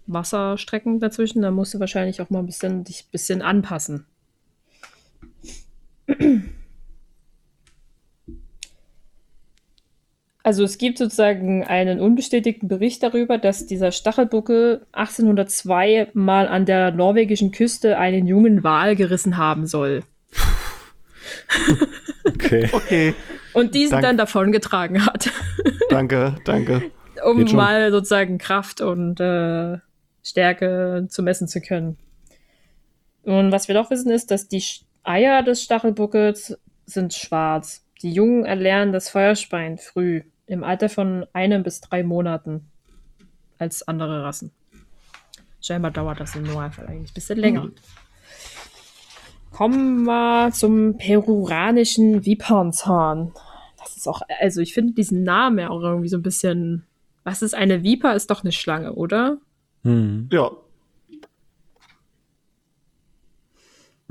Wasserstrecken 0.07 0.99
dazwischen. 0.99 1.41
Da 1.41 1.51
musst 1.51 1.73
du 1.73 1.79
wahrscheinlich 1.79 2.21
auch 2.21 2.29
mal 2.29 2.39
ein 2.39 2.45
bisschen 2.45 2.83
dich 2.83 3.03
ein 3.03 3.11
bisschen 3.11 3.41
anpassen. 3.41 4.05
Also 10.41 10.63
es 10.63 10.77
gibt 10.77 10.97
sozusagen 10.97 11.63
einen 11.65 11.99
unbestätigten 11.99 12.67
Bericht 12.69 13.03
darüber, 13.03 13.37
dass 13.37 13.65
dieser 13.65 13.91
Stachelbuckel 13.91 14.85
1802 14.93 16.09
mal 16.13 16.47
an 16.47 16.65
der 16.65 16.91
norwegischen 16.91 17.51
Küste 17.51 17.97
einen 17.97 18.25
jungen 18.25 18.63
Wal 18.63 18.95
gerissen 18.95 19.37
haben 19.37 19.67
soll. 19.67 20.03
Okay. 22.25 22.69
Okay. 22.73 23.13
Und 23.53 23.73
diesen 23.75 23.91
Dank- 23.93 24.03
dann 24.03 24.17
davongetragen 24.17 25.05
hat, 25.05 25.29
Danke, 25.89 26.35
danke. 26.45 26.83
um 27.25 27.43
mal 27.55 27.91
sozusagen 27.91 28.37
Kraft 28.37 28.79
und 28.79 29.19
äh, 29.19 29.77
Stärke 30.23 31.07
zu 31.09 31.23
messen 31.23 31.47
zu 31.47 31.59
können. 31.59 31.97
Und 33.23 33.51
was 33.51 33.67
wir 33.67 33.75
doch 33.75 33.89
wissen 33.89 34.11
ist, 34.11 34.31
dass 34.31 34.47
die 34.47 34.63
Eier 35.03 35.41
des 35.43 35.63
Stachelbuckels 35.63 36.57
sind 36.85 37.13
schwarz. 37.13 37.83
Die 38.01 38.11
Jungen 38.11 38.45
erlernen 38.45 38.93
das 38.93 39.09
Feuerspein 39.09 39.77
früh, 39.77 40.23
im 40.47 40.63
Alter 40.63 40.89
von 40.89 41.25
einem 41.33 41.63
bis 41.63 41.81
drei 41.81 42.03
Monaten, 42.03 42.69
als 43.57 43.87
andere 43.87 44.23
Rassen. 44.23 44.51
Scheinbar 45.61 45.91
dauert 45.91 46.19
das 46.19 46.35
im 46.35 46.43
Normalfall 46.43 46.87
eigentlich 46.87 47.11
ein 47.11 47.13
bisschen 47.13 47.39
länger. 47.39 47.63
Mhm. 47.65 47.73
Kommen 49.51 50.03
wir 50.03 50.51
zum 50.53 50.97
peruranischen 50.97 52.25
Vipernzahn. 52.25 53.33
Das 53.77 53.97
ist 53.97 54.07
auch, 54.07 54.21
also 54.39 54.61
ich 54.61 54.73
finde 54.73 54.93
diesen 54.93 55.23
Namen 55.23 55.59
ja 55.59 55.69
auch 55.69 55.81
irgendwie 55.81 56.07
so 56.07 56.17
ein 56.17 56.23
bisschen. 56.23 56.85
Was 57.25 57.41
ist 57.41 57.53
eine 57.53 57.83
Viper? 57.83 58.15
Ist 58.15 58.31
doch 58.31 58.43
eine 58.43 58.53
Schlange, 58.53 58.93
oder? 58.93 59.37
Hm. 59.83 60.29
Ja. 60.31 60.51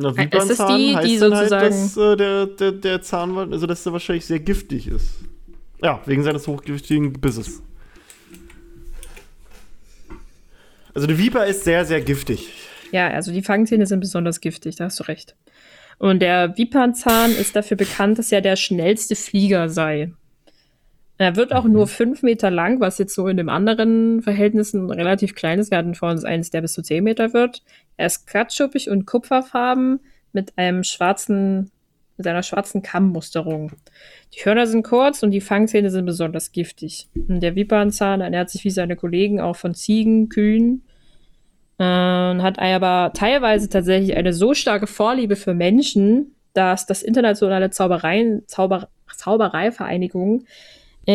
Na, 0.01 0.11
Äh, 0.11 0.11
ist 0.13 0.19
es 0.21 0.25
Vipernzahn 0.59 0.79
die, 0.79 0.97
heißt 0.97 1.09
die 1.09 1.19
dann 1.19 1.35
halt, 1.35 1.49
sozusagen- 1.51 1.71
dass 1.71 1.97
äh, 1.97 2.17
der, 2.17 2.47
der, 2.47 2.73
der 2.73 3.03
Zahn, 3.03 3.37
also 3.53 3.67
dass 3.67 3.83
der 3.83 3.93
wahrscheinlich 3.93 4.25
sehr 4.27 4.39
giftig 4.41 4.87
ist. 4.87 5.11
Ja, 5.83 6.01
wegen 6.07 6.23
seines 6.23 6.47
hochgiftigen 6.47 7.13
Bisses. 7.15 7.63
Also 10.95 11.07
die 11.07 11.19
Viper 11.19 11.47
ist 11.47 11.65
sehr, 11.65 11.85
sehr 11.85 12.01
giftig. 12.01 12.49
Ja, 12.91 13.09
also 13.09 13.33
die 13.33 13.43
Fangzähne 13.43 13.87
sind 13.87 14.01
besonders 14.01 14.41
giftig, 14.41 14.77
da 14.77 14.85
hast 14.85 14.99
du 14.99 15.05
recht. 15.05 15.37
Und 15.99 16.21
der 16.21 16.57
Vipernzahn 16.57 17.33
ist 17.33 17.55
dafür 17.57 17.77
bekannt, 17.77 18.19
dass 18.19 18.33
er 18.33 18.41
der 18.41 18.57
schnellste 18.57 19.15
Flieger 19.17 19.69
sei. 19.69 20.13
Er 21.21 21.35
wird 21.35 21.53
auch 21.53 21.65
nur 21.65 21.89
fünf 21.89 22.23
Meter 22.23 22.49
lang, 22.49 22.79
was 22.81 22.99
jetzt 22.99 23.15
so 23.15 23.27
in 23.27 23.37
den 23.37 23.49
anderen 23.49 24.23
Verhältnissen 24.23 24.89
relativ 24.89 25.35
klein 25.35 25.59
ist. 25.59 25.73
Wir 25.73 25.79
hatten 25.79 25.97
vor 25.97 26.11
uns 26.11 26.25
eins, 26.25 26.51
der 26.51 26.61
bis 26.61 26.75
zu 26.75 26.83
zehn 26.83 27.03
Meter 27.03 27.33
wird. 27.33 27.63
Er 27.97 28.07
ist 28.07 28.29
glatschuppig 28.29 28.89
und 28.89 29.05
kupferfarben 29.05 29.99
mit 30.33 30.57
einem 30.57 30.85
schwarzen, 30.85 31.73
mit 32.17 32.27
einer 32.29 32.45
schwarzen 32.45 32.83
Kammmusterung. 32.83 33.73
Die 34.33 34.45
Hörner 34.45 34.69
sind 34.69 34.85
kurz 34.85 35.25
und 35.25 35.33
die 35.33 35.41
Fangzähne 35.41 35.91
sind 35.91 36.07
besonders 36.07 36.53
giftig. 36.53 37.09
Und 37.29 37.41
der 37.41 37.57
Vipernzahn 37.57 38.21
ernährt 38.21 38.51
sich 38.51 38.65
wie 38.65 38.71
seine 38.71 38.95
Kollegen 38.95 39.41
auch 39.41 39.57
von 39.57 39.75
Ziegen, 39.75 40.29
Kühen, 40.29 40.85
äh, 41.79 41.85
hat 41.85 42.61
aber 42.61 43.13
teilweise 43.13 43.69
tatsächlich 43.69 44.17
eine 44.17 44.33
so 44.33 44.55
starke 44.55 44.87
Vorliebe 44.87 45.35
für 45.35 45.55
Menschen, 45.55 46.37
dass 46.53 46.87
das 46.87 47.03
internationale 47.03 47.71
Zaubereien, 47.71 48.45
Zauber, 48.47 48.89
Zaubereivereinigung 49.17 50.45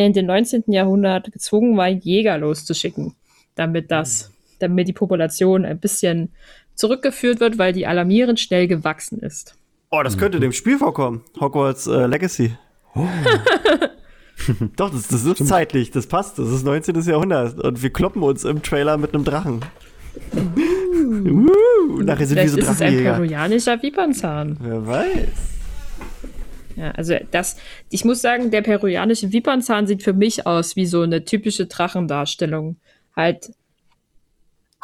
in 0.01 0.13
den 0.13 0.25
19. 0.25 0.63
Jahrhundert 0.67 1.31
gezwungen 1.31 1.77
war, 1.77 1.87
Jäger 1.87 2.39
loszuschicken, 2.39 3.13
damit 3.53 3.91
das, 3.91 4.31
damit 4.57 4.87
die 4.87 4.93
Population 4.93 5.65
ein 5.65 5.79
bisschen 5.79 6.29
zurückgeführt 6.73 7.39
wird, 7.39 7.59
weil 7.59 7.73
die 7.73 7.85
alarmierend 7.85 8.39
schnell 8.39 8.67
gewachsen 8.67 9.19
ist. 9.19 9.55
Oh, 9.91 10.01
das 10.03 10.17
könnte 10.17 10.39
dem 10.39 10.51
Spiel 10.51 10.79
vorkommen. 10.79 11.23
Hogwarts 11.39 11.85
äh, 11.85 12.07
Legacy. 12.07 12.57
Doch, 14.75 14.89
das, 14.89 15.07
das 15.09 15.23
ist 15.25 15.47
zeitlich, 15.47 15.91
das 15.91 16.07
passt. 16.07 16.39
Das 16.39 16.49
ist 16.49 16.63
19. 16.65 16.99
Jahrhundert. 17.01 17.59
Und 17.59 17.83
wir 17.83 17.93
kloppen 17.93 18.23
uns 18.23 18.45
im 18.45 18.63
Trailer 18.63 18.97
mit 18.97 19.13
einem 19.13 19.23
Drachen. 19.23 19.63
Uh, 20.35 22.01
nachher 22.01 22.25
sind 22.25 22.37
wir 22.37 22.49
Vielleicht 22.49 22.53
so 22.53 22.57
ist 22.57 22.63
es 22.63 22.81
ein 22.81 22.93
Drachenjäger. 22.93 23.13
peruanischer 23.13 23.83
Vipernzahn. 23.83 24.57
Wer 24.59 24.87
weiß. 24.87 25.53
Ja, 26.76 26.91
also 26.91 27.15
das, 27.32 27.57
ich 27.89 28.03
muss 28.05 28.21
sagen, 28.21 28.51
der 28.51 28.61
peruanische 28.61 29.32
Vipernzahn 29.32 29.88
sieht 29.88 30.03
für 30.03 30.13
mich 30.13 30.45
aus 30.47 30.76
wie 30.76 30.86
so 30.86 31.01
eine 31.01 31.24
typische 31.26 31.65
Drachendarstellung. 31.67 32.78
Halt, 33.15 33.51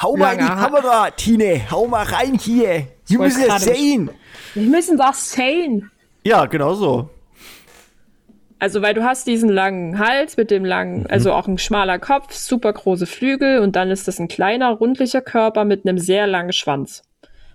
Hau 0.02 0.16
mal 0.16 0.34
in 0.34 0.40
die 0.40 0.46
Ha- 0.46 0.56
Kamera, 0.68 1.12
Tine. 1.12 1.70
Hau 1.72 1.88
mal 1.88 2.06
rein 2.06 2.36
hier. 2.40 2.88
Wollte 3.10 3.18
müssen 3.18 3.44
gerade- 3.44 3.64
sehen. 3.64 4.10
wir 4.54 4.64
müssen 4.64 4.98
das 4.98 5.32
sehen. 5.32 5.92
Ja, 6.24 6.46
genau 6.46 6.74
so. 6.74 7.10
Also, 8.60 8.82
weil 8.82 8.94
du 8.94 9.04
hast 9.04 9.26
diesen 9.26 9.50
langen 9.50 10.00
Hals 10.00 10.36
mit 10.36 10.52
dem 10.52 10.66
langen, 10.66 11.06
also 11.08 11.32
auch 11.34 11.48
ein 11.48 11.58
schmaler 11.58 11.98
Kopf, 11.98 12.34
super 12.34 12.74
große 12.74 13.06
Flügel 13.06 13.60
und 13.60 13.76
dann 13.78 13.90
ist 13.90 14.08
das 14.08 14.20
ein 14.20 14.28
kleiner, 14.28 14.72
rundlicher 14.72 15.22
Körper 15.22 15.64
mit 15.64 15.86
einem 15.88 15.98
sehr 15.98 16.28
langen 16.28 16.52
Schwanz. 16.52 17.04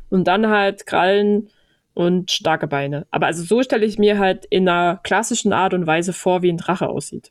Und 0.08 0.24
dann 0.28 0.48
halt 0.48 0.86
Krallen 0.86 1.50
und 1.94 2.30
starke 2.30 2.66
Beine. 2.66 3.06
Aber 3.10 3.26
also 3.26 3.42
so 3.44 3.62
stelle 3.62 3.86
ich 3.86 3.98
mir 3.98 4.18
halt 4.18 4.44
in 4.50 4.68
einer 4.68 5.00
klassischen 5.02 5.52
Art 5.52 5.74
und 5.74 5.86
Weise 5.86 6.12
vor, 6.12 6.42
wie 6.42 6.50
ein 6.52 6.58
Drache 6.58 6.88
aussieht. 6.88 7.30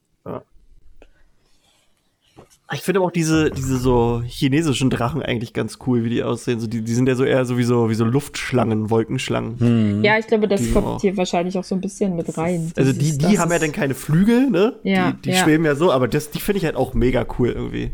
Ich 2.74 2.82
finde 2.82 3.00
aber 3.02 3.08
auch 3.08 3.12
diese, 3.12 3.52
diese 3.52 3.78
so 3.78 4.24
chinesischen 4.26 4.90
Drachen 4.90 5.22
eigentlich 5.22 5.54
ganz 5.54 5.78
cool, 5.86 6.04
wie 6.06 6.10
die 6.10 6.24
aussehen. 6.24 6.60
So, 6.60 6.66
die, 6.66 6.82
die 6.82 6.94
sind 6.94 7.08
ja 7.08 7.14
so 7.14 7.24
eher 7.24 7.46
so 7.46 7.58
wie 7.60 7.64
so, 7.64 7.90
wie 7.90 7.94
so 7.94 8.04
Luftschlangen, 8.04 8.90
Wolkenschlangen. 8.90 10.04
Ja, 10.04 10.18
ich 10.18 10.26
glaube, 10.26 10.48
das 10.48 10.62
Die 10.62 10.72
kommt 10.72 10.88
auch. 10.88 11.02
hier 11.02 11.16
wahrscheinlich 11.16 11.56
auch 11.60 11.64
so 11.64 11.76
ein 11.76 11.82
bisschen 11.82 12.16
mit 12.16 12.36
rein. 12.36 12.72
Also 12.76 12.92
Dieses- 12.94 13.18
die, 13.20 13.28
die 13.28 13.34
das 13.36 13.38
haben 13.44 13.52
ja 13.52 13.60
dann 13.60 13.74
keine 13.74 13.94
Flügel, 13.94 14.50
ne? 14.50 14.74
Ja, 14.84 15.12
die 15.12 15.22
die 15.24 15.30
ja. 15.32 15.44
schweben 15.44 15.66
ja 15.66 15.76
so, 15.76 15.92
aber 15.92 16.08
das, 16.08 16.32
die 16.32 16.40
finde 16.40 16.60
ich 16.60 16.66
halt 16.66 16.76
auch 16.76 16.96
mega 16.96 17.28
cool 17.38 17.50
irgendwie. 17.50 17.92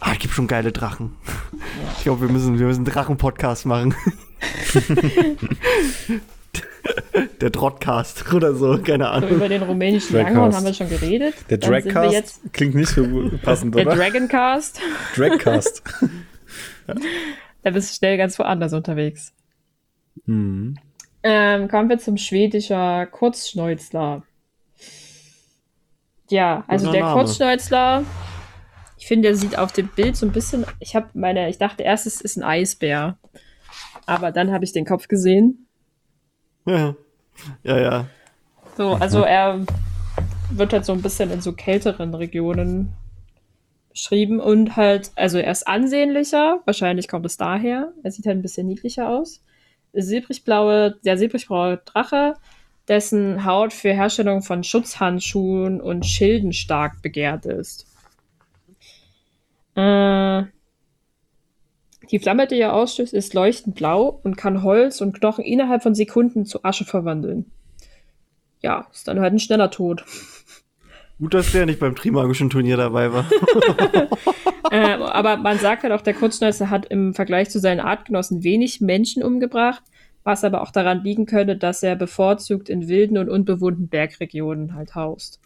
Ah, 0.00 0.12
es 0.12 0.18
gibt 0.18 0.34
schon 0.34 0.46
geile 0.46 0.72
Drachen. 0.72 1.16
Ich 1.98 2.04
glaube, 2.04 2.22
wir 2.22 2.28
müssen, 2.28 2.58
wir 2.58 2.66
müssen 2.66 2.80
einen 2.86 2.94
Drachen-Podcast 2.94 3.66
machen. 3.66 3.94
Der 7.40 7.50
Drottcast 7.50 8.32
oder 8.32 8.54
so, 8.54 8.78
keine 8.82 9.04
So, 9.04 9.10
Ahnung. 9.10 9.30
über 9.30 9.48
den 9.48 9.62
rumänischen. 9.62 10.16
Langhorn 10.16 10.54
haben 10.54 10.64
wir 10.64 10.74
schon 10.74 10.88
geredet. 10.88 11.34
Der 11.50 11.58
Dragcast 11.58 12.40
klingt 12.52 12.74
nicht 12.74 12.88
so 12.88 13.30
passend, 13.42 13.74
der 13.74 13.86
oder? 13.86 13.96
Dragoncast. 13.96 14.80
Dragcast. 15.16 15.82
Da 17.62 17.70
bist 17.70 17.90
du 17.92 17.96
schnell 17.98 18.16
ganz 18.16 18.38
woanders 18.38 18.72
unterwegs. 18.72 19.32
hm. 20.24 20.76
Ähm, 21.22 21.68
kommen 21.68 21.90
wir 21.90 21.98
zum 21.98 22.16
schwedischer 22.16 23.04
Kurzschnäuzler. 23.06 24.22
Ja, 26.30 26.64
also 26.66 26.86
Guter 26.86 26.98
der 26.98 27.06
Name. 27.06 27.20
Ich 29.00 29.06
finde, 29.06 29.28
der 29.28 29.36
sieht 29.36 29.58
auf 29.58 29.72
dem 29.72 29.88
Bild 29.88 30.14
so 30.14 30.26
ein 30.26 30.32
bisschen, 30.32 30.66
ich 30.78 30.94
habe 30.94 31.08
meine, 31.14 31.48
ich 31.48 31.56
dachte 31.56 31.82
erst, 31.82 32.06
es 32.06 32.20
ist 32.20 32.36
ein 32.36 32.42
Eisbär. 32.42 33.16
Aber 34.04 34.30
dann 34.30 34.52
habe 34.52 34.62
ich 34.62 34.72
den 34.72 34.84
Kopf 34.84 35.08
gesehen. 35.08 35.66
Ja, 36.66 36.94
ja. 37.62 37.80
ja. 37.80 38.06
So, 38.76 38.92
also 38.92 39.22
er 39.22 39.64
wird 40.50 40.74
halt 40.74 40.84
so 40.84 40.92
ein 40.92 41.00
bisschen 41.00 41.30
in 41.30 41.40
so 41.40 41.54
kälteren 41.54 42.14
Regionen 42.14 42.92
beschrieben 43.90 44.38
und 44.38 44.76
halt, 44.76 45.12
also 45.16 45.38
er 45.38 45.50
ist 45.50 45.66
ansehnlicher, 45.66 46.60
wahrscheinlich 46.66 47.08
kommt 47.08 47.24
es 47.24 47.38
daher. 47.38 47.94
Er 48.02 48.10
sieht 48.10 48.26
halt 48.26 48.36
ein 48.36 48.42
bisschen 48.42 48.66
niedlicher 48.66 49.08
aus. 49.08 49.42
Silbrigblaue, 49.94 50.98
der 51.06 51.16
silbrigbraue 51.16 51.80
Drache, 51.86 52.34
dessen 52.86 53.46
Haut 53.46 53.72
für 53.72 53.94
Herstellung 53.94 54.42
von 54.42 54.62
Schutzhandschuhen 54.62 55.80
und 55.80 56.04
Schilden 56.04 56.52
stark 56.52 57.00
begehrt 57.00 57.46
ist. 57.46 57.89
Äh, 59.80 60.46
die 62.10 62.18
Flamme, 62.18 62.46
die 62.46 62.58
er 62.58 62.74
ausstößt, 62.74 63.14
ist 63.14 63.34
leuchtend 63.34 63.76
blau 63.76 64.20
und 64.22 64.36
kann 64.36 64.62
Holz 64.62 65.00
und 65.00 65.18
Knochen 65.18 65.44
innerhalb 65.44 65.82
von 65.82 65.94
Sekunden 65.94 66.44
zu 66.44 66.64
Asche 66.64 66.84
verwandeln 66.84 67.50
ja, 68.62 68.86
ist 68.92 69.08
dann 69.08 69.20
halt 69.20 69.32
ein 69.32 69.38
schneller 69.38 69.70
Tod. 69.70 70.04
Gut, 71.18 71.34
dass 71.34 71.52
der 71.52 71.66
nicht 71.66 71.80
beim 71.80 71.94
Trimagischen 71.94 72.50
Turnier 72.50 72.76
dabei 72.76 73.12
war. 73.12 73.26
äh, 74.70 74.94
aber 74.94 75.36
man 75.36 75.58
sagt 75.58 75.82
halt 75.82 75.92
auch, 75.92 76.00
der 76.00 76.14
Kurzschnäuzer 76.14 76.70
hat 76.70 76.86
im 76.86 77.14
Vergleich 77.14 77.50
zu 77.50 77.58
seinen 77.58 77.80
Artgenossen 77.80 78.42
wenig 78.42 78.80
Menschen 78.80 79.22
umgebracht, 79.22 79.82
was 80.24 80.44
aber 80.44 80.62
auch 80.62 80.70
daran 80.70 81.04
liegen 81.04 81.26
könnte, 81.26 81.56
dass 81.56 81.82
er 81.82 81.96
bevorzugt 81.96 82.68
in 82.70 82.88
wilden 82.88 83.18
und 83.18 83.28
unbewohnten 83.28 83.88
Bergregionen 83.88 84.74
halt 84.74 84.94
haust. 84.94 85.40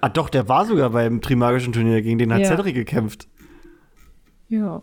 Ah, 0.00 0.08
doch, 0.08 0.28
der 0.28 0.48
war 0.48 0.66
sogar 0.66 0.90
beim 0.90 1.20
Trimagischen 1.20 1.72
Turnier, 1.72 2.02
gegen 2.02 2.18
den 2.18 2.32
hat 2.32 2.40
Ja. 2.40 2.48
Cedric 2.48 2.74
gekämpft. 2.74 3.28
Ja. 4.48 4.82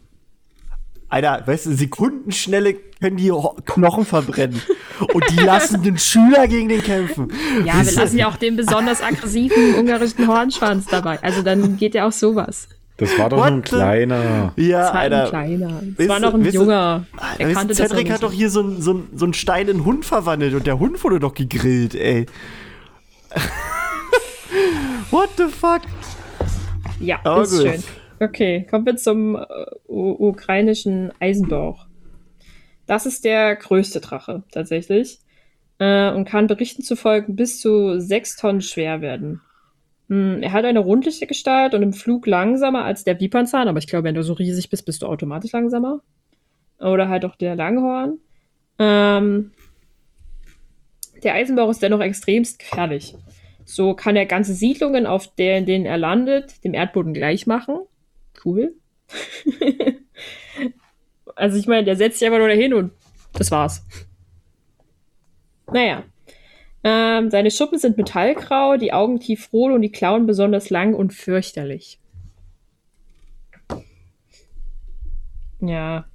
Alter, 1.08 1.44
weißt 1.46 1.68
du, 1.68 1.76
Sekundenschnelle 1.76 2.76
können 3.00 3.18
die 3.18 3.32
Knochen 3.66 4.06
verbrennen. 4.06 4.62
Und 5.14 5.24
die 5.30 5.44
lassen 5.44 5.82
den 5.84 5.98
Schüler 5.98 6.48
gegen 6.48 6.68
den 6.70 6.82
kämpfen. 6.82 7.32
Ja, 7.60 7.74
wir 7.74 7.82
Weißt 7.82 7.96
lassen 7.96 8.18
ja 8.18 8.28
auch 8.28 8.38
den 8.38 8.56
besonders 8.56 9.02
aggressiven 9.04 9.76
ungarischen 9.76 10.28
Hornschwanz 10.28 10.86
dabei. 10.88 11.22
Also 11.22 11.42
dann 11.44 11.78
geht 11.78 11.94
ja 11.96 12.08
auch 12.08 12.12
sowas. 12.12 12.68
Das 12.98 13.18
war 13.20 13.30
doch 13.30 13.38
What 13.38 13.72
nur 13.72 13.84
ein 13.84 14.10
the- 14.56 14.68
Ja, 14.68 14.80
Das 14.84 14.94
war 14.94 15.00
ein 15.02 15.14
Alter. 15.14 15.30
kleiner. 15.30 15.82
Es 15.92 15.98
Wisst 16.00 16.10
war 16.10 16.20
noch 16.22 16.34
ein 16.34 16.46
ihr- 16.46 16.52
junger. 16.52 17.06
Er 17.38 17.48
weißt 17.48 17.56
kannte 17.58 17.76
das 17.76 17.90
Cedric 17.90 18.10
hat 18.10 18.24
doch 18.24 18.32
hier 18.32 18.50
so 18.50 18.62
einen 18.62 18.82
so 18.82 19.04
so 19.14 19.26
einen 19.26 19.34
Stein 19.34 19.68
in 19.68 19.84
Hund 19.86 20.06
verwandelt 20.06 20.54
und 20.54 20.66
der 20.66 20.80
Hund 20.80 21.04
wurde 21.04 21.20
doch 21.20 21.34
gegrillt, 21.34 21.94
ey. 21.94 22.26
What 25.12 25.30
the 25.38 25.46
fuck? 25.46 25.82
Ja, 27.00 27.20
Aber 27.24 27.44
ist 27.44 27.52
gut. 27.52 27.62
schön. 27.62 27.84
Okay, 28.20 28.66
kommen 28.70 28.86
wir 28.86 28.96
zum 28.96 29.36
äh, 29.36 29.46
ukrainischen 29.88 31.12
Eisenbauch. 31.20 31.86
Das 32.86 33.06
ist 33.06 33.26
der 33.26 33.56
größte 33.56 34.00
Drache 34.00 34.44
tatsächlich 34.52 35.20
äh, 35.80 36.12
und 36.12 36.26
kann 36.26 36.48
Berichten 36.48 36.82
zufolge 36.82 37.32
bis 37.32 37.60
zu 37.60 38.00
sechs 38.00 38.36
Tonnen 38.36 38.62
schwer 38.62 39.02
werden. 39.02 39.42
Hm, 40.10 40.42
er 40.42 40.52
hat 40.54 40.66
eine 40.66 40.80
rundliche 40.80 41.28
Gestalt 41.28 41.74
und 41.74 41.82
im 41.84 41.94
Flug 41.94 42.28
langsamer 42.28 42.86
als 42.86 43.04
der 43.04 43.20
Vipernzahn, 43.20 43.68
aber 43.68 43.80
ich 43.80 43.88
glaube, 43.88 44.06
wenn 44.06 44.16
du 44.16 44.24
so 44.24 44.34
riesig 44.34 44.70
bist, 44.70 44.86
bist 44.86 45.02
du 45.02 45.08
automatisch 45.08 45.52
langsamer. 45.52 46.02
Oder 46.80 47.10
halt 47.10 47.26
auch 47.26 47.36
der 47.36 47.56
Langhorn. 47.56 48.20
Ähm, 48.78 49.52
der 51.24 51.34
Eisenbauch 51.34 51.70
ist 51.70 51.82
dennoch 51.82 52.02
extremst 52.02 52.60
gefährlich. 52.60 53.16
So 53.66 53.96
kann 53.96 54.16
er 54.16 54.28
ganze 54.28 54.54
Siedlungen, 54.54 55.08
auf 55.08 55.34
der, 55.36 55.58
in 55.58 55.66
denen 55.66 55.86
er 55.86 55.98
landet, 55.98 56.64
dem 56.64 56.74
Erdboden 56.74 57.14
gleich 57.14 57.48
machen. 57.48 57.80
Cool. 58.44 58.76
also 61.36 61.58
ich 61.58 61.68
meine, 61.68 61.84
der 61.84 61.96
setzt 61.96 62.20
sich 62.20 62.28
einfach 62.28 62.40
nur 62.40 62.48
dahin 62.48 62.74
und 62.74 62.92
das 63.34 63.52
war's. 63.52 63.84
Naja. 65.72 66.04
Ähm, 66.84 67.32
seine 67.32 67.50
Schuppen 67.50 67.80
sind 67.80 67.98
metallgrau, 67.98 68.78
die 68.78 68.94
Augen 68.94 69.20
tiefrot 69.20 69.74
und 69.74 69.82
die 69.82 69.92
Klauen 69.92 70.28
besonders 70.28 70.70
lang 70.70 70.94
und 70.94 71.14
fürchterlich. 71.14 72.00
Ja. 75.60 76.06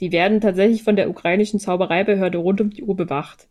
Die 0.00 0.12
werden 0.12 0.40
tatsächlich 0.40 0.84
von 0.84 0.94
der 0.94 1.10
ukrainischen 1.10 1.58
Zaubereibehörde 1.58 2.38
rund 2.38 2.60
um 2.60 2.70
die 2.70 2.84
Uhr 2.84 2.96
bewacht. 2.96 3.48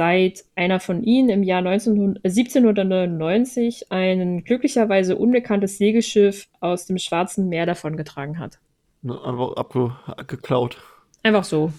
Seit 0.00 0.46
einer 0.56 0.80
von 0.80 1.02
ihnen 1.02 1.28
im 1.28 1.42
Jahr 1.42 1.58
1900, 1.58 2.24
äh, 2.24 2.30
1799 2.30 3.92
ein 3.92 4.44
glücklicherweise 4.44 5.14
unbekanntes 5.14 5.76
Segelschiff 5.76 6.48
aus 6.60 6.86
dem 6.86 6.96
Schwarzen 6.96 7.50
Meer 7.50 7.66
davongetragen 7.66 8.38
hat. 8.38 8.60
Ne, 9.02 9.12
Einfach 9.22 9.56
abge 9.56 9.94
abgeklaut. 10.06 10.78
Einfach 11.22 11.44
so. 11.44 11.74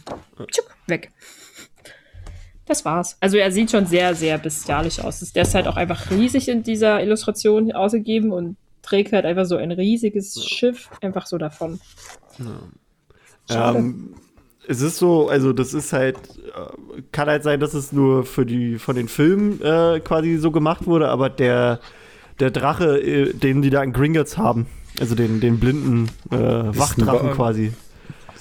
Tschuck, 0.51 0.75
weg. 0.85 1.09
Das 2.67 2.85
war's. 2.85 3.17
Also 3.21 3.37
er 3.37 3.51
sieht 3.51 3.71
schon 3.71 3.87
sehr, 3.87 4.13
sehr 4.13 4.37
bestialisch 4.37 4.99
aus. 4.99 5.19
Der 5.33 5.41
ist 5.41 5.55
halt 5.55 5.67
auch 5.67 5.77
einfach 5.77 6.11
riesig 6.11 6.47
in 6.47 6.61
dieser 6.61 7.01
Illustration 7.01 7.71
ausgegeben 7.71 8.31
und 8.31 8.55
trägt 8.83 9.13
halt 9.13 9.25
einfach 9.25 9.45
so 9.45 9.55
ein 9.55 9.71
riesiges 9.71 10.45
Schiff 10.45 10.91
einfach 11.01 11.25
so 11.25 11.39
davon. 11.39 11.79
Schade. 13.49 13.79
Ähm, 13.79 14.13
es 14.67 14.81
ist 14.81 14.97
so, 14.97 15.29
also 15.29 15.53
das 15.53 15.73
ist 15.73 15.93
halt, 15.93 16.17
äh, 16.17 17.01
kann 17.11 17.27
halt 17.27 17.43
sein, 17.43 17.59
dass 17.59 17.73
es 17.73 17.91
nur 17.91 18.23
für 18.25 18.45
die 18.45 18.77
von 18.77 18.95
den 18.95 19.07
Filmen 19.07 19.61
äh, 19.61 19.99
quasi 19.99 20.37
so 20.37 20.51
gemacht 20.51 20.85
wurde, 20.85 21.09
aber 21.09 21.29
der, 21.29 21.79
der 22.39 22.51
Drache, 22.51 22.99
äh, 22.99 23.33
den 23.33 23.61
die 23.61 23.69
da 23.69 23.83
in 23.83 23.93
Gringotts 23.93 24.37
haben, 24.37 24.67
also 24.99 25.15
den, 25.15 25.39
den 25.39 25.59
blinden 25.59 26.09
äh, 26.31 26.37
Wachdrachen 26.37 27.31
quasi. 27.31 27.73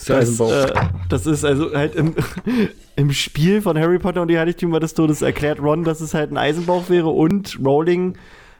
Das 0.06 0.40
äh, 0.40 0.72
das 1.10 1.26
ist 1.26 1.44
also 1.44 1.74
halt 1.74 1.94
im, 1.94 2.14
im 2.96 3.12
Spiel 3.12 3.60
von 3.60 3.78
Harry 3.78 3.98
Potter 3.98 4.22
und 4.22 4.28
die 4.28 4.38
Heiligtümer 4.38 4.80
des 4.80 4.94
Todes 4.94 5.20
erklärt 5.20 5.60
Ron, 5.60 5.84
dass 5.84 6.00
es 6.00 6.14
halt 6.14 6.30
ein 6.30 6.38
Eisenbauch 6.38 6.88
wäre 6.88 7.08
und 7.08 7.58
Rowling 7.62 8.14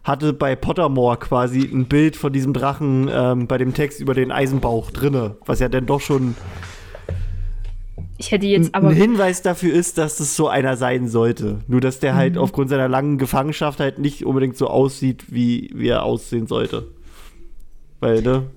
hatte 0.05 0.33
bei 0.33 0.57
Pottermore 0.57 1.19
quasi 1.19 1.63
ein 1.63 1.87
Bild 1.87 2.17
von 2.17 2.33
diesem 2.33 2.53
Drachen 2.53 3.09
ähm, 3.13 3.47
bei 3.47 3.59
dem 3.59 3.75
Text 3.75 4.01
über 4.01 4.15
den 4.15 4.33
Eisenbauch 4.33 4.91
drinne, 4.91 5.37
was 5.47 5.61
ja 5.61 5.69
dann 5.69 5.87
doch 5.87 6.01
schon 6.01 6.37
Ich 8.21 8.31
hätte 8.33 8.47
jetzt 8.47 8.75
ein 8.75 8.85
aber. 8.85 8.93
Hinweis 8.93 9.41
dafür 9.41 9.73
ist, 9.73 9.97
dass 9.97 10.21
es 10.21 10.37
so 10.37 10.47
einer 10.47 10.77
sein 10.77 11.09
sollte. 11.09 11.61
Nur, 11.69 11.81
dass 11.81 12.01
der 12.01 12.13
Mhm. 12.13 12.17
halt 12.19 12.39
aufgrund 12.39 12.69
seiner 12.69 12.87
langen 12.87 13.17
Gefangenschaft 13.17 13.81
halt 13.81 13.99
nicht 13.99 14.27
unbedingt 14.27 14.59
so 14.59 14.67
aussieht, 14.67 15.33
wie, 15.33 15.71
wie 15.75 15.89
er 15.89 16.03
aussehen 16.03 16.47
sollte. 16.47 16.89
Weil, 17.99 18.21
ne? 18.21 18.51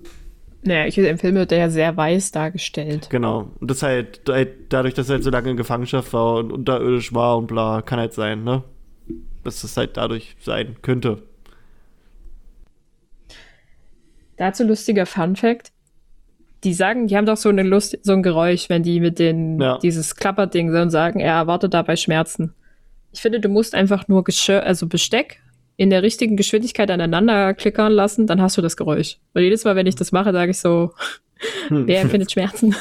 Naja, 0.63 0.85
ich, 0.85 0.97
im 0.97 1.17
Film 1.17 1.35
wird 1.35 1.53
er 1.53 1.59
ja 1.59 1.69
sehr 1.69 1.95
weiß 1.95 2.31
dargestellt. 2.31 3.09
Genau. 3.09 3.51
Und 3.61 3.71
das 3.71 3.83
halt, 3.83 4.21
halt 4.27 4.49
dadurch, 4.67 4.93
dass 4.93 5.09
er 5.09 5.15
halt 5.15 5.23
so 5.23 5.29
lange 5.29 5.51
in 5.51 5.57
Gefangenschaft 5.57 6.11
war 6.11 6.35
und 6.35 6.51
unterirdisch 6.51 7.13
war 7.13 7.37
und 7.37 7.47
bla, 7.47 7.81
kann 7.81 7.99
halt 7.99 8.13
sein, 8.13 8.43
ne? 8.43 8.63
Dass 9.45 9.61
das 9.61 9.77
halt 9.77 9.95
dadurch 9.95 10.35
sein 10.41 10.75
könnte. 10.81 11.23
Dazu 14.37 14.63
lustiger 14.65 15.05
Fun 15.05 15.35
Fact. 15.35 15.72
Die 16.63 16.73
sagen, 16.73 17.07
die 17.07 17.17
haben 17.17 17.25
doch 17.25 17.37
so, 17.37 17.49
eine 17.49 17.63
Lust, 17.63 17.97
so 18.03 18.13
ein 18.13 18.23
Geräusch, 18.23 18.69
wenn 18.69 18.83
die 18.83 18.99
mit 18.99 19.19
den, 19.19 19.59
Ja. 19.59 19.77
dieses 19.79 20.15
Klapperding 20.15 20.71
so 20.71 20.77
und 20.79 20.89
sagen, 20.91 21.19
er 21.19 21.33
erwartet 21.35 21.73
dabei 21.73 21.95
Schmerzen. 21.95 22.53
Ich 23.11 23.21
finde, 23.21 23.39
du 23.39 23.49
musst 23.49 23.75
einfach 23.75 24.07
nur 24.07 24.23
Geschirr, 24.23 24.63
also 24.63 24.87
Besteck 24.87 25.39
in 25.75 25.89
der 25.89 26.03
richtigen 26.03 26.37
Geschwindigkeit 26.37 26.89
aneinander 26.91 27.53
klickern 27.53 27.91
lassen, 27.91 28.27
dann 28.27 28.41
hast 28.41 28.57
du 28.57 28.61
das 28.61 28.77
Geräusch. 28.77 29.17
Und 29.33 29.41
jedes 29.41 29.63
Mal, 29.65 29.75
wenn 29.75 29.87
ich 29.87 29.95
das 29.95 30.11
mache, 30.11 30.31
sage 30.31 30.51
ich 30.51 30.59
so, 30.59 30.91
Hm. 31.67 31.87
wer 31.87 32.01
empfindet 32.01 32.31
Schmerzen? 32.31 32.73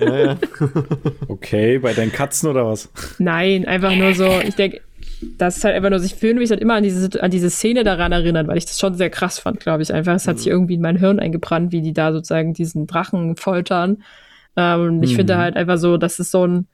Ja, 0.00 0.18
ja. 0.18 0.36
Okay, 1.28 1.78
bei 1.78 1.92
deinen 1.92 2.12
Katzen 2.12 2.48
oder 2.48 2.64
was? 2.66 2.88
Nein, 3.18 3.66
einfach 3.66 3.94
nur 3.94 4.14
so, 4.14 4.40
ich 4.40 4.54
denke, 4.54 4.80
das 5.36 5.56
ist 5.56 5.64
halt 5.64 5.74
einfach 5.74 5.90
nur, 5.90 6.02
ich 6.02 6.14
fühle 6.14 6.34
mich 6.34 6.50
halt 6.50 6.60
immer 6.60 6.74
an 6.74 6.82
diese, 6.82 7.22
an 7.22 7.30
diese 7.30 7.50
Szene 7.50 7.82
daran 7.84 8.12
erinnern, 8.12 8.46
weil 8.46 8.56
ich 8.58 8.66
das 8.66 8.78
schon 8.78 8.94
sehr 8.94 9.10
krass 9.10 9.38
fand, 9.38 9.60
glaube 9.60 9.82
ich. 9.82 9.92
Einfach, 9.92 10.14
es 10.14 10.28
hat 10.28 10.38
sich 10.38 10.46
irgendwie 10.46 10.74
in 10.74 10.80
mein 10.80 10.96
Hirn 10.96 11.18
eingebrannt, 11.18 11.72
wie 11.72 11.80
die 11.82 11.92
da 11.92 12.12
sozusagen 12.12 12.54
diesen 12.54 12.86
Drachen 12.86 13.36
foltern. 13.36 14.02
Ähm, 14.56 14.80
und 14.80 15.02
ich 15.02 15.12
Mhm. 15.12 15.16
finde 15.16 15.38
halt 15.38 15.56
einfach 15.56 15.78
so, 15.78 15.96
das 15.96 16.18
ist 16.20 16.30
so 16.30 16.46
ein, 16.46 16.66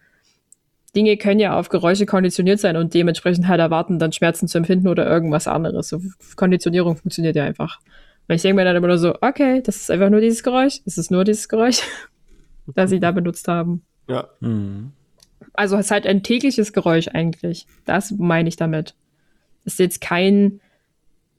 Dinge 0.95 1.17
können 1.17 1.41
ja 1.41 1.59
auf 1.59 1.71
Geräusche 1.71 2.07
konditioniert 2.07 2.61
sein 2.61 2.77
und 2.77 2.95
dementsprechend 2.95 3.49
halt 3.49 3.61
erwarten, 3.61 3.99
dann 3.99 4.13
Schmerzen 4.13 4.47
zu 4.47 4.59
empfinden 4.59 4.87
oder 4.89 5.07
irgendwas 5.11 5.49
anderes. 5.49 5.89
So, 5.89 6.01
Konditionierung 6.37 6.97
funktioniert 6.97 7.35
ja 7.37 7.45
einfach. 7.45 7.81
Und 8.29 8.35
ich 8.37 8.43
denke 8.43 8.57
mir 8.57 8.65
dann 8.65 8.77
immer 8.77 8.87
nur 8.89 8.99
so, 8.99 9.15
okay, 9.21 9.61
das 9.63 9.77
ist 9.77 9.91
einfach 9.91 10.09
nur 10.11 10.21
dieses 10.21 10.43
Geräusch. 10.43 10.81
Es 10.87 10.97
ist 10.97 11.11
nur 11.11 11.25
dieses 11.25 11.49
Geräusch, 11.49 11.81
das 12.75 12.91
sie 12.91 13.01
da 13.01 13.11
benutzt 13.13 13.49
haben. 13.49 13.83
ja. 14.09 14.29
Mhm. 14.41 14.93
Also 15.55 15.77
es 15.77 15.87
ist 15.87 15.91
halt 15.91 16.07
ein 16.07 16.23
tägliches 16.23 16.73
Geräusch 16.73 17.09
eigentlich. 17.09 17.67
Das 17.85 18.11
meine 18.13 18.49
ich 18.49 18.57
damit. 18.57 18.95
Ist 19.65 19.79
jetzt 19.79 20.01
kein, 20.01 20.61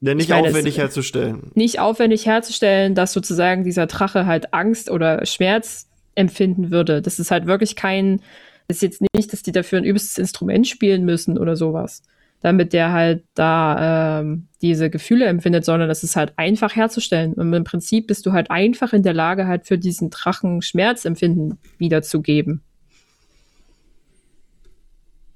ja 0.02 0.15
nicht 0.15 0.26
Ich 0.26 0.30
meine, 0.35 0.48
aufwendig 0.48 0.76
es- 0.76 0.81
herzustellen. 0.81 1.52
nicht 1.53 1.80
aufwendig 1.80 2.26
herzustellen, 2.26 2.95
dass 2.95 3.14
sozusagen 3.14 3.64
dieser 3.64 3.85
Drache 3.88 4.26
halt 4.26 4.53
Angst 4.53 4.90
oder 4.90 5.26
Schmerz 5.26 5.88
empfinden 6.15 6.72
würde. 6.72 7.02
Das 7.02 7.19
ist 7.19 7.30
halt 7.31 7.45
wirklich 7.45 7.76
kein, 7.76 8.22
das 8.68 8.77
ist 8.77 8.81
jetzt 8.84 9.03
nicht, 9.15 9.31
dass 9.34 9.44
die 9.44 9.52
dafür 9.52 9.80
ein 9.80 9.84
übelstes 9.85 10.18
Instrument 10.18 10.65
spielen 10.68 11.03
müssen 11.06 11.38
oder 11.38 11.56
sowas, 11.56 12.02
damit 12.41 12.72
der 12.73 12.94
halt 12.94 13.23
da 13.35 14.22
ähm, 14.22 14.48
diese 14.61 14.90
Gefühle 14.90 15.26
empfindet, 15.26 15.65
sondern 15.65 15.90
das 15.90 16.03
ist 16.03 16.15
halt 16.15 16.34
einfach 16.38 16.76
herzustellen. 16.76 17.34
Und 17.34 17.52
im 17.53 17.64
Prinzip 17.65 18.07
bist 18.07 18.26
du 18.26 18.31
halt 18.31 18.49
einfach 18.49 18.94
in 18.94 19.03
der 19.03 19.14
Lage, 19.14 19.45
halt 19.45 19.68
für 19.68 19.77
diesen 19.77 20.10
Drachen 20.10 20.61
Schmerzempfinden 20.61 21.57
wiederzugeben. 21.77 22.61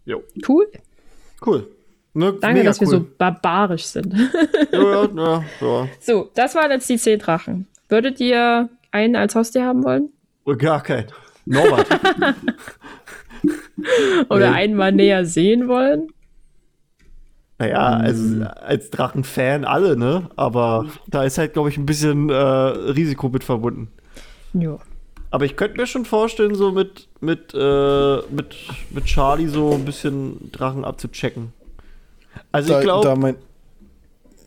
Jo. 0.09 0.23
Cool. 0.47 0.67
Cool. 1.45 1.67
Ne, 2.15 2.33
Danke, 2.41 2.63
dass 2.63 2.79
wir 2.81 2.87
cool. 2.87 2.93
so 2.95 3.05
barbarisch 3.17 3.85
sind. 3.85 4.11
Ja, 4.71 5.05
ja, 5.05 5.43
ja. 5.61 5.87
So, 5.99 6.29
das 6.33 6.55
waren 6.55 6.71
jetzt 6.71 6.89
die 6.89 6.97
zehn 6.97 7.19
Drachen. 7.19 7.67
Würdet 7.89 8.19
ihr 8.19 8.69
einen 8.91 9.15
als 9.15 9.35
Haustier 9.35 9.65
haben 9.65 9.83
wollen? 9.83 10.09
Oh, 10.45 10.55
Gar 10.55 10.81
kein. 10.81 11.05
Norbert. 11.45 11.87
Oder 14.29 14.49
Nee. 14.51 14.55
einen 14.55 14.75
mal 14.75 14.91
näher 14.91 15.25
sehen 15.25 15.67
wollen? 15.67 16.07
naja, 17.61 17.87
also 17.97 18.45
als 18.45 18.89
Drachenfan 18.89 19.65
alle, 19.65 19.97
ne? 19.97 20.29
Aber 20.37 20.85
da 21.07 21.23
ist 21.25 21.37
halt, 21.37 21.51
glaube 21.53 21.67
ich, 21.69 21.77
ein 21.77 21.85
bisschen 21.85 22.29
äh, 22.29 22.33
Risiko 22.33 23.27
mit 23.27 23.43
verbunden. 23.43 23.89
Ja. 24.53 24.77
Aber 25.29 25.43
ich 25.43 25.57
könnte 25.57 25.75
mir 25.77 25.85
schon 25.85 26.05
vorstellen, 26.05 26.55
so 26.55 26.71
mit, 26.71 27.08
mit, 27.21 27.53
äh, 27.53 28.17
mit, 28.29 28.55
mit 28.91 29.05
Charlie 29.05 29.47
so 29.47 29.73
ein 29.73 29.85
bisschen 29.85 30.51
Drachen 30.51 30.85
abzuchecken. 30.85 31.53
Also 32.51 32.69
Da, 32.69 32.79
ich 32.79 32.83
glaube, 32.83 33.35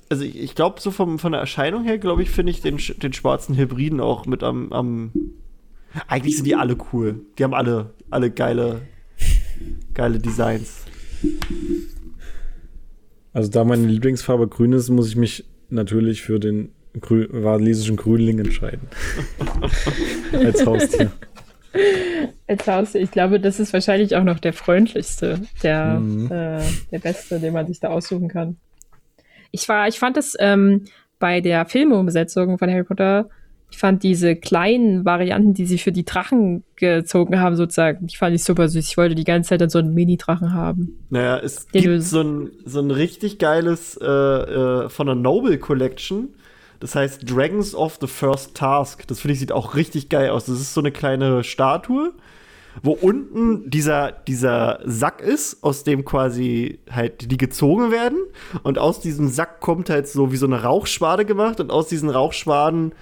also 0.09 0.25
ich, 0.25 0.39
ich 0.39 0.55
glaube, 0.55 0.81
so 0.81 0.91
vom, 0.91 1.19
von 1.19 1.33
der 1.33 1.41
Erscheinung 1.41 1.85
her, 1.85 1.99
glaube 1.99 2.23
ich, 2.23 2.31
finde 2.31 2.51
ich 2.51 2.61
den, 2.61 2.79
den 3.03 3.13
schwarzen 3.13 3.57
Hybriden 3.57 4.01
auch 4.01 4.27
mit 4.27 4.43
am, 4.43 4.73
am. 4.73 5.13
Eigentlich 6.07 6.37
sind 6.37 6.47
die 6.47 6.55
alle 6.55 6.77
cool. 6.93 7.21
Die 7.39 7.45
haben 7.45 7.55
alle, 7.55 7.91
alle 8.11 8.31
geile, 8.31 8.83
geile 9.95 10.19
Designs. 10.19 10.85
also 13.33 13.51
da 13.51 13.65
meine 13.65 13.87
Lieblingsfarbe 13.87 14.49
grün 14.49 14.73
ist, 14.73 14.89
muss 14.89 15.09
ich 15.09 15.17
mich 15.17 15.45
natürlich 15.71 16.23
für 16.23 16.39
den 16.39 16.73
grü 17.01 17.29
walisischen 17.31 17.97
Grünling 17.97 18.39
entscheiden. 18.39 18.89
Als 20.33 20.65
Haustier. 20.67 21.11
Haustier, 22.67 23.01
ich 23.01 23.11
glaube, 23.11 23.41
das 23.41 23.59
ist 23.61 23.73
wahrscheinlich 23.73 24.15
auch 24.17 24.25
noch 24.25 24.39
der 24.39 24.53
freundlichste, 24.53 25.41
der, 25.63 25.95
Mhm. 26.01 26.27
äh, 26.31 26.61
der 26.91 26.99
beste, 26.99 27.41
den 27.41 27.53
man 27.53 27.67
sich 27.67 27.81
da 27.81 27.89
aussuchen 27.89 28.29
kann. 28.29 28.57
Ich 29.51 29.69
war, 29.69 29.89
ich 29.89 29.99
fand 29.99 30.17
es 30.17 30.37
ähm, 30.39 30.85
bei 31.19 31.41
der 31.41 31.67
Filmumsetzung 31.67 32.59
von 32.59 32.71
Harry 32.71 32.85
Potter 32.85 33.29
Ich 33.71 33.79
fand 33.79 34.03
diese 34.03 34.37
kleinen 34.37 35.07
Varianten, 35.07 35.55
die 35.55 35.65
sie 35.65 35.79
für 35.79 35.93
die 35.93 36.05
Drachen 36.05 36.63
gezogen 36.77 37.41
haben, 37.41 37.57
sozusagen, 37.57 38.07
die 38.07 38.17
fand 38.17 38.35
ich 38.35 38.45
super 38.45 38.69
süß. 38.69 38.87
Ich 38.87 38.99
wollte 38.99 39.15
die 39.15 39.25
ganze 39.25 39.49
Zeit 39.49 39.63
dann 39.63 39.71
so 39.71 39.79
einen 39.79 39.95
Mini-Drachen 39.95 40.53
haben. 40.53 40.99
Naja, 41.09 41.39
es 41.39 41.69
Den 41.69 41.83
gibt 41.83 42.03
so 42.03 42.21
ein, 42.21 42.51
so 42.67 42.81
ein 42.81 42.91
richtig 42.91 43.39
geiles 43.39 43.97
äh, 43.97 44.07
äh, 44.07 44.89
von 44.91 45.07
der 45.07 45.17
Noble 45.17 45.57
Collection. 45.57 46.29
Das 46.83 46.97
heißt 46.97 47.31
Dragons 47.31 47.77
of 47.77 47.99
the 48.01 48.09
First 48.09 48.57
Task. 48.57 49.07
Das 49.07 49.21
finde 49.21 49.35
ich 49.35 49.39
sieht 49.39 49.53
auch 49.53 49.77
richtig 49.77 50.09
geil 50.09 50.31
aus. 50.31 50.47
Das 50.47 50.61
ist 50.61 50.75
so 50.75 50.81
eine 50.81 50.91
kleine 50.91 51.45
Statue, 51.45 52.13
wo 52.83 52.91
unten 52.91 53.71
dieser, 53.71 54.11
dieser 54.11 54.81
Sack 54.85 55.21
ist, 55.21 55.63
aus 55.63 55.85
dem 55.85 56.05
quasi 56.05 56.81
halt 56.91 57.31
die 57.31 57.37
gezogen 57.37 57.93
werden. 57.93 58.19
Und 58.65 58.81
aus 58.81 58.99
diesem 58.99 59.29
Sack 59.29 59.61
kommt 59.61 59.91
halt 59.91 60.09
so 60.09 60.33
wie 60.33 60.37
so 60.37 60.47
eine 60.47 60.65
Rauchschwade 60.65 61.25
gemacht. 61.25 61.61
Und 61.61 61.71
aus 61.71 61.87
diesen 61.87 62.11
Rauchschwaden 62.11 62.97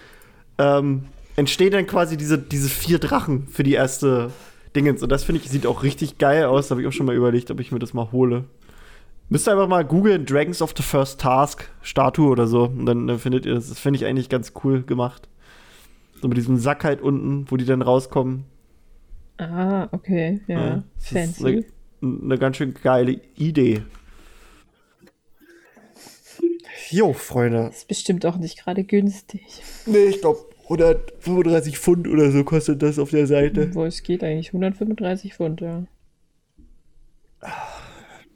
ähm, 0.59 1.05
entstehen 1.37 1.71
dann 1.71 1.87
quasi 1.87 2.19
diese, 2.19 2.37
diese 2.37 2.69
vier 2.69 2.99
Drachen 2.99 3.49
für 3.49 3.63
die 3.63 3.73
erste 3.73 4.31
Dingens. 4.77 5.03
Und 5.03 5.09
das 5.09 5.25
finde 5.25 5.41
ich, 5.43 5.49
sieht 5.49 5.67
auch 5.67 5.85
richtig 5.85 6.19
geil 6.19 6.45
aus. 6.45 6.69
Da 6.69 6.73
habe 6.73 6.83
ich 6.83 6.87
auch 6.87 6.93
schon 6.93 7.07
mal 7.07 7.17
überlegt, 7.17 7.51
ob 7.51 7.61
ich 7.61 7.73
mir 7.73 7.79
das 7.79 7.95
mal 7.95 8.13
hole. 8.13 8.45
Müsst 9.31 9.47
ihr 9.47 9.53
einfach 9.53 9.69
mal 9.69 9.85
googeln, 9.85 10.27
Dragons 10.27 10.61
of 10.61 10.75
the 10.77 10.83
First 10.83 11.21
Task, 11.21 11.71
Statue 11.83 12.29
oder 12.29 12.49
so. 12.49 12.65
Und 12.65 12.85
dann 12.85 13.19
findet 13.21 13.47
ihr 13.47 13.55
das. 13.55 13.69
Das 13.69 13.79
finde 13.79 13.97
ich 13.99 14.05
eigentlich 14.05 14.29
ganz 14.29 14.53
cool 14.65 14.83
gemacht. 14.83 15.29
So 16.21 16.27
mit 16.27 16.37
diesem 16.37 16.57
Sack 16.57 16.83
halt 16.83 17.01
unten, 17.01 17.49
wo 17.49 17.57
die 17.57 17.65
dann 17.65 17.81
rauskommen. 17.81 18.45
Ah, 19.39 19.89
okay, 19.93 20.41
ja. 20.49 20.61
Ja, 20.61 20.83
Fancy. 20.99 21.65
Eine, 22.03 22.19
eine 22.25 22.39
ganz 22.39 22.57
schön 22.57 22.75
geile 22.75 23.21
Idee. 23.37 23.83
Jo, 26.91 27.13
Freunde. 27.13 27.69
Ist 27.69 27.87
bestimmt 27.87 28.27
auch 28.27 28.37
nicht 28.37 28.59
gerade 28.59 28.83
günstig. 28.83 29.63
Nee, 29.87 30.07
ich 30.07 30.21
glaube 30.21 30.41
135 30.65 31.79
Pfund 31.79 32.09
oder 32.09 32.33
so 32.33 32.43
kostet 32.43 32.83
das 32.83 32.99
auf 32.99 33.11
der 33.11 33.29
Seite. 33.29 33.73
Wo 33.75 33.85
es 33.85 34.03
geht 34.03 34.25
eigentlich 34.25 34.49
135 34.49 35.35
Pfund, 35.35 35.61
ja. 35.61 35.85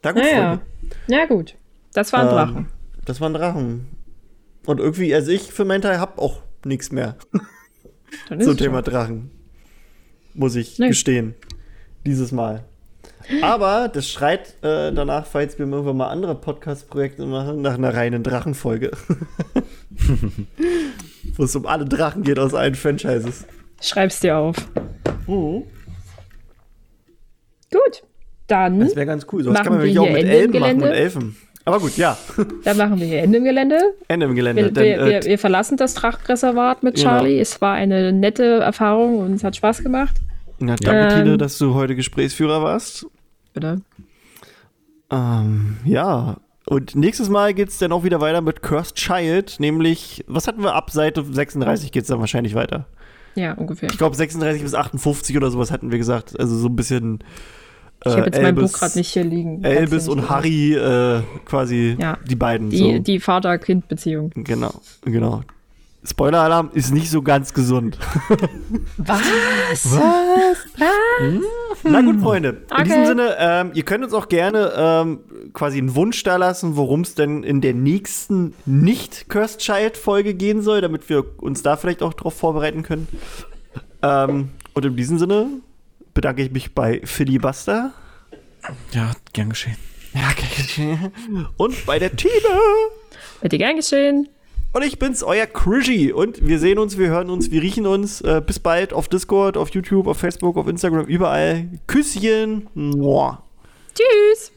Da 0.05 0.12
gut, 0.12 0.22
Naja. 0.22 0.36
Freunde. 0.59 0.62
Ja, 1.06 1.24
gut. 1.24 1.55
Das 1.94 2.12
war 2.12 2.20
ein 2.20 2.28
Drachen. 2.28 2.56
Ähm, 2.56 2.66
das 3.06 3.20
waren 3.22 3.32
Drachen. 3.32 3.86
Und 4.66 4.78
irgendwie, 4.81 5.14
also 5.14 5.31
ich 5.31 5.51
für 5.52 5.64
meinen 5.64 5.81
Teil 5.81 5.98
hab 5.98 6.18
auch 6.18 6.43
nichts 6.64 6.93
mehr 6.93 7.16
zum 8.39 8.56
Thema 8.59 8.85
so. 8.85 8.90
Drachen. 8.90 9.31
Muss 10.35 10.56
ich 10.56 10.78
Nee. 10.78 10.89
gestehen. 10.89 11.35
Dieses 12.06 12.32
Mal. 12.32 12.64
Aber 13.40 13.89
das 13.89 14.06
schreit 14.10 14.62
äh, 14.62 14.93
danach, 14.93 15.24
falls 15.26 15.59
wir 15.59 15.66
irgendwann 15.66 15.97
mal 15.97 16.09
andere 16.09 16.35
Podcast-Projekte 16.35 17.24
machen, 17.24 17.62
nach 17.62 17.74
einer 17.74 17.94
reinen 17.94 18.22
Drachenfolge. 18.22 18.90
Wo 21.36 21.44
es 21.44 21.56
um 21.56 21.64
alle 21.66 21.86
Drachen 21.86 22.22
geht 22.24 22.39
aus 22.39 22.52
allen 22.52 22.74
Franchises. 22.74 23.47
Schreib's 23.81 24.20
dir 24.20 24.36
auf. 24.36 24.56
Mhm. 25.26 25.62
Gut. 27.72 28.02
Dann, 28.47 28.81
Das 28.81 28.95
wäre 28.97 29.07
ganz 29.07 29.27
cool. 29.33 29.43
So 29.43 29.51
was 29.51 29.55
Machen 29.59 29.65
kann 29.65 29.73
man 29.75 29.83
wir 29.83 29.95
nämlich 29.95 29.99
auch 30.01 30.12
mit 30.12 30.23
Ende 30.25 30.33
Elben 30.39 30.59
machen 30.61 30.83
und? 30.83 30.89
Elfen. 30.89 31.37
Aber 31.66 31.81
gut, 31.81 31.97
ja. 31.97 32.19
dann 32.65 32.77
machen 32.77 33.01
wir 33.01 33.07
hier 33.07 33.23
Ende 33.23 33.39
im 33.39 33.45
Gelände. 33.45 33.79
Ende 34.09 34.27
im 34.27 34.35
Gelände. 34.35 34.65
Wir, 34.65 34.71
Denn, 34.71 34.99
wir, 35.01 35.07
wir, 35.07 35.19
äh, 35.21 35.25
wir 35.25 35.39
verlassen 35.39 35.77
das 35.79 35.95
Drachenreservat 35.95 36.83
mit 36.83 36.97
Genau. 36.97 37.09
Charlie. 37.09 37.39
Es 37.41 37.61
war 37.62 37.73
eine 37.75 38.12
nette 38.12 38.45
Erfahrung 38.61 39.19
und 39.21 39.33
es 39.35 39.45
hat 39.45 39.57
Spaß 39.57 39.83
gemacht. 39.83 40.16
na, 40.59 40.77
danke, 40.77 41.15
Ähm. 41.15 41.25
Tine, 41.25 41.39
dass 41.39 41.57
du 41.57 41.73
heute 41.75 41.95
Gesprächsführer 41.97 42.62
warst. 42.62 43.07
Bitte. 43.55 43.81
Ähm, 45.11 45.79
ja. 45.85 46.37
Und 46.66 46.97
nächstes 46.97 47.29
Mal 47.29 47.53
geht 47.55 47.69
es 47.69 47.79
dann 47.79 47.93
auch 47.93 48.05
wieder 48.05 48.21
weiter 48.21 48.41
mit 48.41 48.62
Cursed 48.62 48.97
Child, 48.97 49.57
nämlich, 49.61 50.25
was 50.27 50.49
hatten 50.49 50.62
wir 50.62 50.75
ab 50.75 50.91
Seite 50.91 51.23
36 51.23 51.93
geht 51.93 52.03
es 52.03 52.09
dann 52.09 52.21
wahrscheinlich 52.21 52.55
weiter. 52.55 52.87
Ja, 53.35 53.53
ungefähr. 53.53 53.91
Ich 53.91 53.99
glaube 53.99 54.16
36 54.16 54.62
bis 54.62 54.75
58 54.75 55.37
oder 55.37 55.51
sowas 55.51 55.71
hatten 55.71 55.91
wir 55.91 55.99
gesagt. 55.99 56.39
Also 56.39 56.57
so 56.57 56.69
ein 56.69 56.77
bisschen. 56.77 57.19
Ich 58.06 58.12
habe 58.12 58.26
jetzt 58.26 58.40
mein 58.43 58.55
Elvis- 58.56 58.72
Buch 58.72 58.78
gerade 58.78 58.98
nicht 58.98 59.09
hier 59.12 59.24
liegen. 59.24 59.64
Elvis 59.64 60.09
und 60.09 60.28
Harry 60.28 60.74
äh, 60.74 61.22
quasi 61.44 61.97
Ja. 61.98 62.18
die 62.28 62.36
beiden. 62.36 62.70
Die, 62.70 62.76
so. 62.78 62.98
die 62.98 63.20
Vater-Kind-Beziehung. 63.20 64.31
Genau, 64.35 64.72
genau. 65.05 65.43
Spoiler-Alarm 66.06 66.70
ist 66.74 66.93
nicht 66.93 67.10
so 67.10 67.22
ganz 67.22 67.55
gesund. 67.55 67.98
Was? 68.98 69.20
Was? 69.72 69.94
Was? 70.76 70.89
Na 71.82 72.02
gut, 72.02 72.20
Freunde. 72.20 72.48
In 72.51 72.56
Okay. 72.70 72.85
diesem 72.85 73.06
Sinne, 73.06 73.36
ähm, 73.39 73.70
ihr 73.72 73.85
könnt 73.85 74.05
uns 74.05 74.12
auch 74.12 74.28
gerne 74.28 74.72
ähm, 74.76 75.20
quasi 75.55 75.78
einen 75.78 75.94
Wunsch 75.94 76.22
da 76.22 76.36
lassen, 76.36 76.76
worum 76.76 77.01
es 77.02 77.14
denn 77.14 77.43
in 77.43 77.62
der 77.62 77.72
nächsten 77.72 78.52
nicht-Cursed 78.66 79.60
Child-Folge 79.60 80.35
gehen 80.35 80.60
soll, 80.60 80.82
damit 80.82 81.09
wir 81.09 81.24
uns 81.43 81.62
da 81.62 81.76
vielleicht 81.78 82.02
auch 82.02 82.12
drauf 82.12 82.35
vorbereiten 82.35 82.82
können. 82.82 83.09
Ähm, 84.02 84.51
und 84.74 84.85
in 84.85 84.97
diesem 84.97 85.18
Sinne 85.18 85.47
bedanke 86.15 86.43
ich 86.43 86.51
mich 86.51 86.74
bei 86.74 87.01
Filibuster. 87.05 87.93
Ja, 88.93 89.12
gern 89.32 89.51
geschehen. 89.51 89.77
Ja, 90.15 90.31
okay. 90.31 90.99
Und 91.57 91.85
bei 91.86 91.99
der 91.99 92.15
Tine. 92.15 92.32
Hätte 93.41 93.59
gern 93.59 93.77
geschehen. 93.77 94.28
Und 94.73 94.82
ich 94.82 94.99
bin's, 94.99 95.23
euer 95.23 95.47
Krishy. 95.47 96.12
Und 96.12 96.47
wir 96.47 96.59
sehen 96.59 96.78
uns, 96.78 96.99
wir 96.99 97.09
hören 97.09 97.31
uns, 97.31 97.51
wir 97.51 97.62
riechen 97.62 97.86
uns. 97.86 98.20
Äh, 98.23 98.43
bis 98.45 98.59
bald 98.59 98.93
auf 98.93 99.09
Discord, 99.09 99.57
auf 99.57 99.70
YouTube, 99.70 100.07
auf 100.07 100.19
Facebook, 100.19 100.57
auf 100.57 100.66
Instagram, 100.66 101.07
überall. 101.07 101.69
Küsschen. 101.86 102.69
Mua. 102.74 103.43
Tschüss. 103.95 104.53